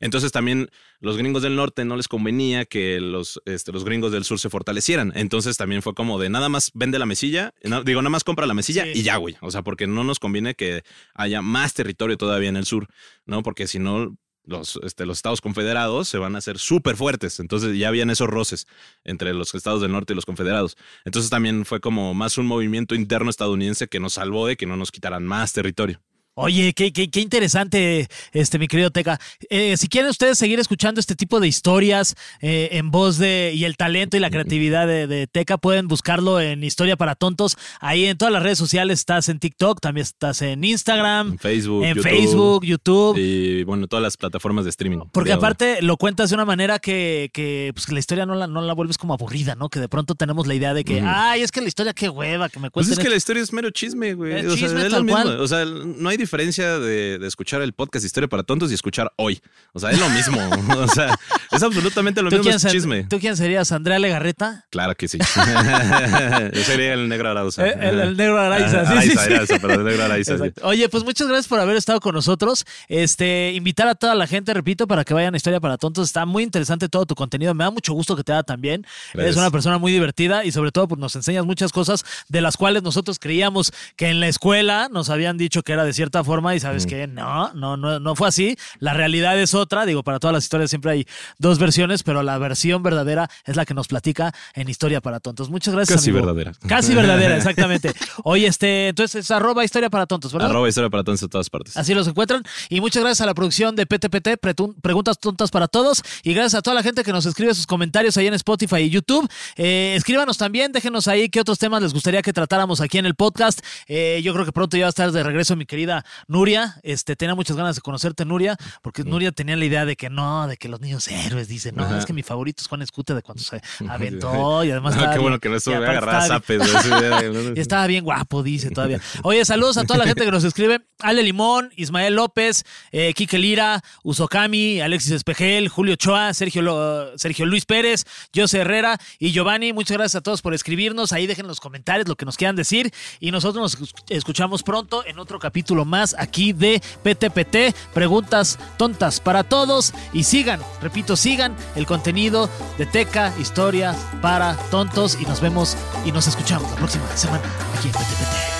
Entonces 0.00 0.32
también 0.32 0.70
los 1.00 1.16
gringos 1.16 1.42
del 1.42 1.56
norte 1.56 1.84
no 1.84 1.96
les 1.96 2.08
convenía 2.08 2.66
que 2.66 3.00
los, 3.00 3.40
este, 3.46 3.72
los 3.72 3.84
gringos 3.84 4.12
del 4.12 4.24
sur 4.24 4.38
se 4.38 4.50
fortalecieran. 4.50 5.12
Entonces 5.16 5.56
también 5.56 5.82
fue 5.82 5.94
como 5.94 6.18
de 6.18 6.28
nada 6.28 6.48
más 6.48 6.70
vende 6.74 6.98
la 6.98 7.06
mesilla, 7.06 7.54
digo, 7.84 8.02
nada 8.02 8.10
más 8.10 8.24
compra 8.24 8.46
la 8.46 8.54
mesilla 8.54 8.86
y 8.86 9.02
ya, 9.02 9.16
güey. 9.16 9.36
O 9.40 9.50
sea, 9.50 9.62
porque 9.62 9.86
no 9.86 10.04
nos 10.04 10.18
conviene 10.18 10.54
que 10.54 10.82
haya 11.14 11.42
más 11.42 11.74
territorio 11.74 12.16
todavía 12.18 12.50
en 12.50 12.56
el 12.56 12.66
sur, 12.66 12.86
¿no? 13.24 13.42
Porque 13.42 13.66
si 13.66 13.78
no, 13.78 14.14
los, 14.44 14.78
este, 14.82 15.06
los 15.06 15.18
estados 15.18 15.40
confederados 15.40 16.08
se 16.08 16.18
van 16.18 16.34
a 16.34 16.38
hacer 16.38 16.58
súper 16.58 16.96
fuertes. 16.96 17.40
Entonces 17.40 17.78
ya 17.78 17.88
habían 17.88 18.10
esos 18.10 18.28
roces 18.28 18.66
entre 19.02 19.32
los 19.32 19.54
estados 19.54 19.80
del 19.80 19.92
norte 19.92 20.12
y 20.12 20.16
los 20.16 20.26
confederados. 20.26 20.76
Entonces 21.06 21.30
también 21.30 21.64
fue 21.64 21.80
como 21.80 22.12
más 22.12 22.36
un 22.36 22.46
movimiento 22.46 22.94
interno 22.94 23.30
estadounidense 23.30 23.88
que 23.88 24.00
nos 24.00 24.14
salvó 24.14 24.46
de 24.46 24.56
que 24.56 24.66
no 24.66 24.76
nos 24.76 24.92
quitaran 24.92 25.24
más 25.24 25.52
territorio. 25.54 26.02
Oye, 26.34 26.72
qué, 26.74 26.92
qué, 26.92 27.10
qué, 27.10 27.20
interesante, 27.20 28.06
este, 28.32 28.58
mi 28.60 28.68
querido 28.68 28.90
Teca. 28.90 29.18
Eh, 29.50 29.76
si 29.76 29.88
quieren 29.88 30.10
ustedes 30.10 30.38
seguir 30.38 30.60
escuchando 30.60 31.00
este 31.00 31.16
tipo 31.16 31.40
de 31.40 31.48
historias 31.48 32.14
eh, 32.40 32.68
en 32.72 32.92
voz 32.92 33.18
de 33.18 33.52
y 33.54 33.64
el 33.64 33.76
talento 33.76 34.16
y 34.16 34.20
la 34.20 34.30
creatividad 34.30 34.86
de, 34.86 35.26
Teca, 35.26 35.58
pueden 35.58 35.88
buscarlo 35.88 36.40
en 36.40 36.62
Historia 36.62 36.96
para 36.96 37.16
Tontos. 37.16 37.56
Ahí 37.80 38.06
en 38.06 38.16
todas 38.16 38.32
las 38.32 38.44
redes 38.44 38.58
sociales 38.58 39.00
estás 39.00 39.28
en 39.28 39.40
TikTok, 39.40 39.80
también 39.80 40.02
estás 40.02 40.40
en 40.42 40.62
Instagram, 40.62 41.32
en 41.32 41.38
Facebook, 41.38 41.84
en 41.84 41.94
YouTube, 41.96 42.02
Facebook, 42.10 42.64
YouTube 42.64 43.18
y 43.18 43.64
bueno, 43.64 43.88
todas 43.88 44.02
las 44.02 44.16
plataformas 44.16 44.64
de 44.64 44.70
streaming. 44.70 45.00
Porque 45.10 45.32
aparte 45.32 45.82
lo 45.82 45.96
cuentas 45.96 46.30
de 46.30 46.36
una 46.36 46.44
manera 46.44 46.78
que, 46.78 47.30
que, 47.32 47.72
pues, 47.74 47.90
la 47.90 47.98
historia 47.98 48.24
no 48.24 48.36
la, 48.36 48.46
no 48.46 48.62
la 48.62 48.72
vuelves 48.72 48.98
como 48.98 49.14
aburrida, 49.14 49.56
¿no? 49.56 49.68
Que 49.68 49.80
de 49.80 49.88
pronto 49.88 50.14
tenemos 50.14 50.46
la 50.46 50.54
idea 50.54 50.74
de 50.74 50.84
que, 50.84 51.00
ay, 51.00 51.42
es 51.42 51.50
que 51.50 51.60
la 51.60 51.68
historia 51.68 51.92
qué 51.92 52.08
hueva, 52.08 52.48
que 52.48 52.60
me 52.60 52.70
cuesta. 52.70 52.88
Pues 52.88 52.98
es 52.98 53.02
que 53.02 53.10
la 53.10 53.16
historia 53.16 53.42
es 53.42 53.52
mero 53.52 53.70
chisme, 53.70 54.14
güey. 54.14 54.46
o 54.46 54.56
sea, 54.56 54.68
es 54.68 54.92
lo 54.92 55.02
mismo. 55.02 55.24
O 55.40 55.48
sea, 55.48 55.64
no 55.64 56.08
hay 56.08 56.19
diferencia 56.20 56.78
de, 56.78 57.18
escuchar 57.26 57.62
el 57.62 57.72
podcast 57.72 58.04
Historia 58.04 58.28
para 58.28 58.42
Tontos 58.42 58.70
y 58.70 58.74
escuchar 58.74 59.12
hoy. 59.16 59.40
O 59.72 59.80
sea, 59.80 59.90
es 59.90 59.98
lo 59.98 60.08
mismo. 60.10 60.38
o 60.78 60.88
sea, 60.88 61.18
es 61.50 61.62
absolutamente 61.62 62.22
lo 62.22 62.30
mismo. 62.30 62.50
Es 62.50 62.66
chisme. 62.66 63.04
¿Tú 63.04 63.18
quién 63.18 63.36
serías? 63.36 63.72
¿Andrea 63.72 63.98
Legarreta? 63.98 64.66
Claro 64.70 64.94
que 64.94 65.08
sí. 65.08 65.18
Yo 66.52 66.62
sería 66.62 66.94
el 66.94 67.08
negro 67.08 67.30
Arauza. 67.30 67.66
Eh, 67.66 67.76
el, 67.80 68.16
negro 68.16 68.38
Araiza, 68.38 69.00
sí, 69.00 69.10
sí, 69.10 69.54
pero 69.60 69.74
el 69.74 69.84
negro 69.84 70.04
Araiza. 70.04 70.36
Oye, 70.62 70.88
pues 70.88 71.04
muchas 71.04 71.26
gracias 71.26 71.48
por 71.48 71.60
haber 71.60 71.76
estado 71.76 72.00
con 72.00 72.14
nosotros. 72.14 72.64
Este, 72.88 73.52
invitar 73.52 73.88
a 73.88 73.94
toda 73.94 74.14
la 74.14 74.26
gente, 74.26 74.54
repito, 74.54 74.86
para 74.86 75.04
que 75.04 75.14
vayan 75.14 75.34
a 75.34 75.36
Historia 75.36 75.60
para 75.60 75.78
Tontos. 75.78 76.08
Está 76.08 76.26
muy 76.26 76.42
interesante 76.42 76.88
todo 76.88 77.06
tu 77.06 77.14
contenido. 77.14 77.54
Me 77.54 77.64
da 77.64 77.70
mucho 77.70 77.92
gusto 77.92 78.16
que 78.16 78.24
te 78.24 78.32
haga 78.32 78.42
también. 78.42 78.86
Eres 79.14 79.36
una 79.36 79.50
persona 79.50 79.78
muy 79.78 79.92
divertida 79.92 80.44
y 80.44 80.52
sobre 80.52 80.72
todo 80.72 80.88
pues, 80.88 81.00
nos 81.00 81.16
enseñas 81.16 81.44
muchas 81.44 81.72
cosas 81.72 82.04
de 82.28 82.40
las 82.40 82.56
cuales 82.56 82.82
nosotros 82.82 83.18
creíamos 83.18 83.72
que 83.96 84.08
en 84.08 84.20
la 84.20 84.28
escuela 84.28 84.88
nos 84.90 85.10
habían 85.10 85.38
dicho 85.38 85.62
que 85.62 85.72
era 85.72 85.84
de 85.84 85.92
cierta 86.10 86.24
forma 86.24 86.56
y 86.56 86.60
sabes 86.60 86.86
que 86.86 87.06
no, 87.06 87.52
no, 87.54 87.76
no, 87.76 88.00
no 88.00 88.16
fue 88.16 88.28
así. 88.28 88.56
La 88.80 88.94
realidad 88.94 89.38
es 89.38 89.54
otra. 89.54 89.86
Digo, 89.86 90.02
para 90.02 90.18
todas 90.18 90.34
las 90.34 90.44
historias 90.44 90.70
siempre 90.70 90.90
hay 90.90 91.06
dos 91.38 91.58
versiones, 91.58 92.02
pero 92.02 92.22
la 92.22 92.36
versión 92.38 92.82
verdadera 92.82 93.30
es 93.44 93.54
la 93.54 93.64
que 93.64 93.74
nos 93.74 93.86
platica 93.86 94.34
en 94.54 94.68
Historia 94.68 95.00
para 95.00 95.20
Tontos. 95.20 95.50
Muchas 95.50 95.74
gracias. 95.74 96.00
Casi 96.00 96.10
verdadera. 96.10 96.52
Casi 96.66 96.94
verdadera, 96.94 97.36
exactamente. 97.38 97.92
Oye, 98.24 98.46
este, 98.46 98.88
entonces 98.88 99.24
es 99.24 99.30
arroba 99.30 99.64
Historia 99.64 99.88
para 99.88 100.06
Tontos, 100.06 100.32
¿verdad? 100.32 100.50
Arroba 100.50 100.68
Historia 100.68 100.90
para 100.90 101.04
Tontos 101.04 101.22
en 101.22 101.28
todas 101.28 101.48
partes. 101.48 101.76
Así 101.76 101.94
los 101.94 102.08
encuentran. 102.08 102.42
Y 102.68 102.80
muchas 102.80 103.02
gracias 103.02 103.20
a 103.20 103.26
la 103.26 103.34
producción 103.34 103.76
de 103.76 103.86
PTPT, 103.86 104.40
Preguntas 104.82 105.18
Tontas 105.20 105.50
para 105.50 105.68
Todos. 105.68 106.02
Y 106.24 106.34
gracias 106.34 106.56
a 106.56 106.62
toda 106.62 106.74
la 106.74 106.82
gente 106.82 107.04
que 107.04 107.12
nos 107.12 107.24
escribe 107.24 107.54
sus 107.54 107.66
comentarios 107.66 108.16
ahí 108.16 108.26
en 108.26 108.34
Spotify 108.34 108.78
y 108.78 108.90
YouTube. 108.90 109.28
Eh, 109.56 109.94
escríbanos 109.96 110.38
también, 110.38 110.72
déjenos 110.72 111.06
ahí 111.06 111.28
qué 111.28 111.40
otros 111.40 111.58
temas 111.58 111.82
les 111.82 111.92
gustaría 111.92 112.22
que 112.22 112.32
tratáramos 112.32 112.80
aquí 112.80 112.98
en 112.98 113.06
el 113.06 113.14
podcast. 113.14 113.60
Eh, 113.86 114.20
yo 114.24 114.32
creo 114.32 114.44
que 114.44 114.52
pronto 114.52 114.76
ya 114.76 114.84
va 114.84 114.88
a 114.88 114.90
estar 114.90 115.12
de 115.12 115.22
regreso 115.22 115.54
mi 115.56 115.66
querida 115.66 115.99
Nuria, 116.26 116.76
este, 116.82 117.16
tenía 117.16 117.34
muchas 117.34 117.56
ganas 117.56 117.76
de 117.76 117.82
conocerte, 117.82 118.24
Nuria, 118.24 118.56
porque 118.82 119.04
Nuria 119.04 119.32
tenía 119.32 119.56
la 119.56 119.64
idea 119.64 119.84
de 119.84 119.96
que 119.96 120.10
no, 120.10 120.46
de 120.46 120.56
que 120.56 120.68
los 120.68 120.80
niños 120.80 121.08
héroes 121.08 121.48
dicen, 121.48 121.74
no, 121.76 121.96
es 121.96 122.06
que 122.06 122.12
mi 122.12 122.22
favorito 122.22 122.62
es 122.62 122.68
Juan 122.68 122.82
Escute 122.82 123.14
de 123.14 123.22
cuando 123.22 123.42
se 123.42 123.60
aventó 123.88 124.64
y 124.64 124.70
además. 124.70 124.96
qué 125.12 125.18
bueno 125.18 125.38
que 125.38 125.48
no 125.48 125.56
estuvo 125.56 125.76
agarrar 125.76 126.26
zapes. 126.26 126.62
y 127.56 127.60
estaba 127.60 127.86
bien 127.86 128.04
guapo, 128.04 128.42
dice 128.42 128.70
todavía. 128.70 129.00
Oye, 129.22 129.44
saludos 129.44 129.76
a 129.76 129.84
toda 129.84 129.98
la 130.00 130.06
gente 130.06 130.24
que 130.24 130.30
nos 130.30 130.44
escribe: 130.44 130.80
Ale 130.98 131.22
Limón, 131.22 131.70
Ismael 131.76 132.14
López, 132.14 132.64
eh, 132.92 133.12
Quique 133.14 133.38
Lira, 133.38 133.82
Usokami, 134.02 134.80
Alexis 134.80 135.12
Espejel, 135.12 135.68
Julio 135.68 135.96
Choa, 135.96 136.34
Sergio, 136.34 137.18
Sergio 137.18 137.46
Luis 137.46 137.66
Pérez, 137.66 138.04
José 138.34 138.58
Herrera 138.58 138.98
y 139.18 139.32
Giovanni. 139.32 139.72
Muchas 139.72 139.96
gracias 139.96 140.16
a 140.16 140.20
todos 140.22 140.42
por 140.42 140.54
escribirnos. 140.54 141.12
Ahí 141.12 141.26
dejen 141.26 141.46
los 141.46 141.60
comentarios 141.60 142.08
lo 142.08 142.16
que 142.16 142.24
nos 142.24 142.36
quieran 142.36 142.56
decir. 142.56 142.92
Y 143.18 143.30
nosotros 143.30 143.78
nos 143.78 143.94
escuchamos 144.08 144.62
pronto 144.62 145.04
en 145.06 145.18
otro 145.18 145.38
capítulo 145.38 145.84
más 145.90 146.14
aquí 146.18 146.54
de 146.54 146.80
PTPT, 147.02 147.76
preguntas 147.92 148.58
tontas 148.78 149.20
para 149.20 149.44
todos. 149.44 149.92
Y 150.12 150.24
sigan, 150.24 150.60
repito, 150.80 151.16
sigan 151.16 151.54
el 151.76 151.84
contenido 151.84 152.48
de 152.78 152.86
Teca, 152.86 153.34
historias 153.38 153.96
para 154.22 154.56
tontos. 154.70 155.18
Y 155.20 155.26
nos 155.26 155.40
vemos 155.40 155.76
y 156.06 156.12
nos 156.12 156.26
escuchamos 156.26 156.70
la 156.70 156.76
próxima 156.76 157.04
semana 157.16 157.44
aquí 157.76 157.88
en 157.88 157.92
PTPT. 157.92 158.59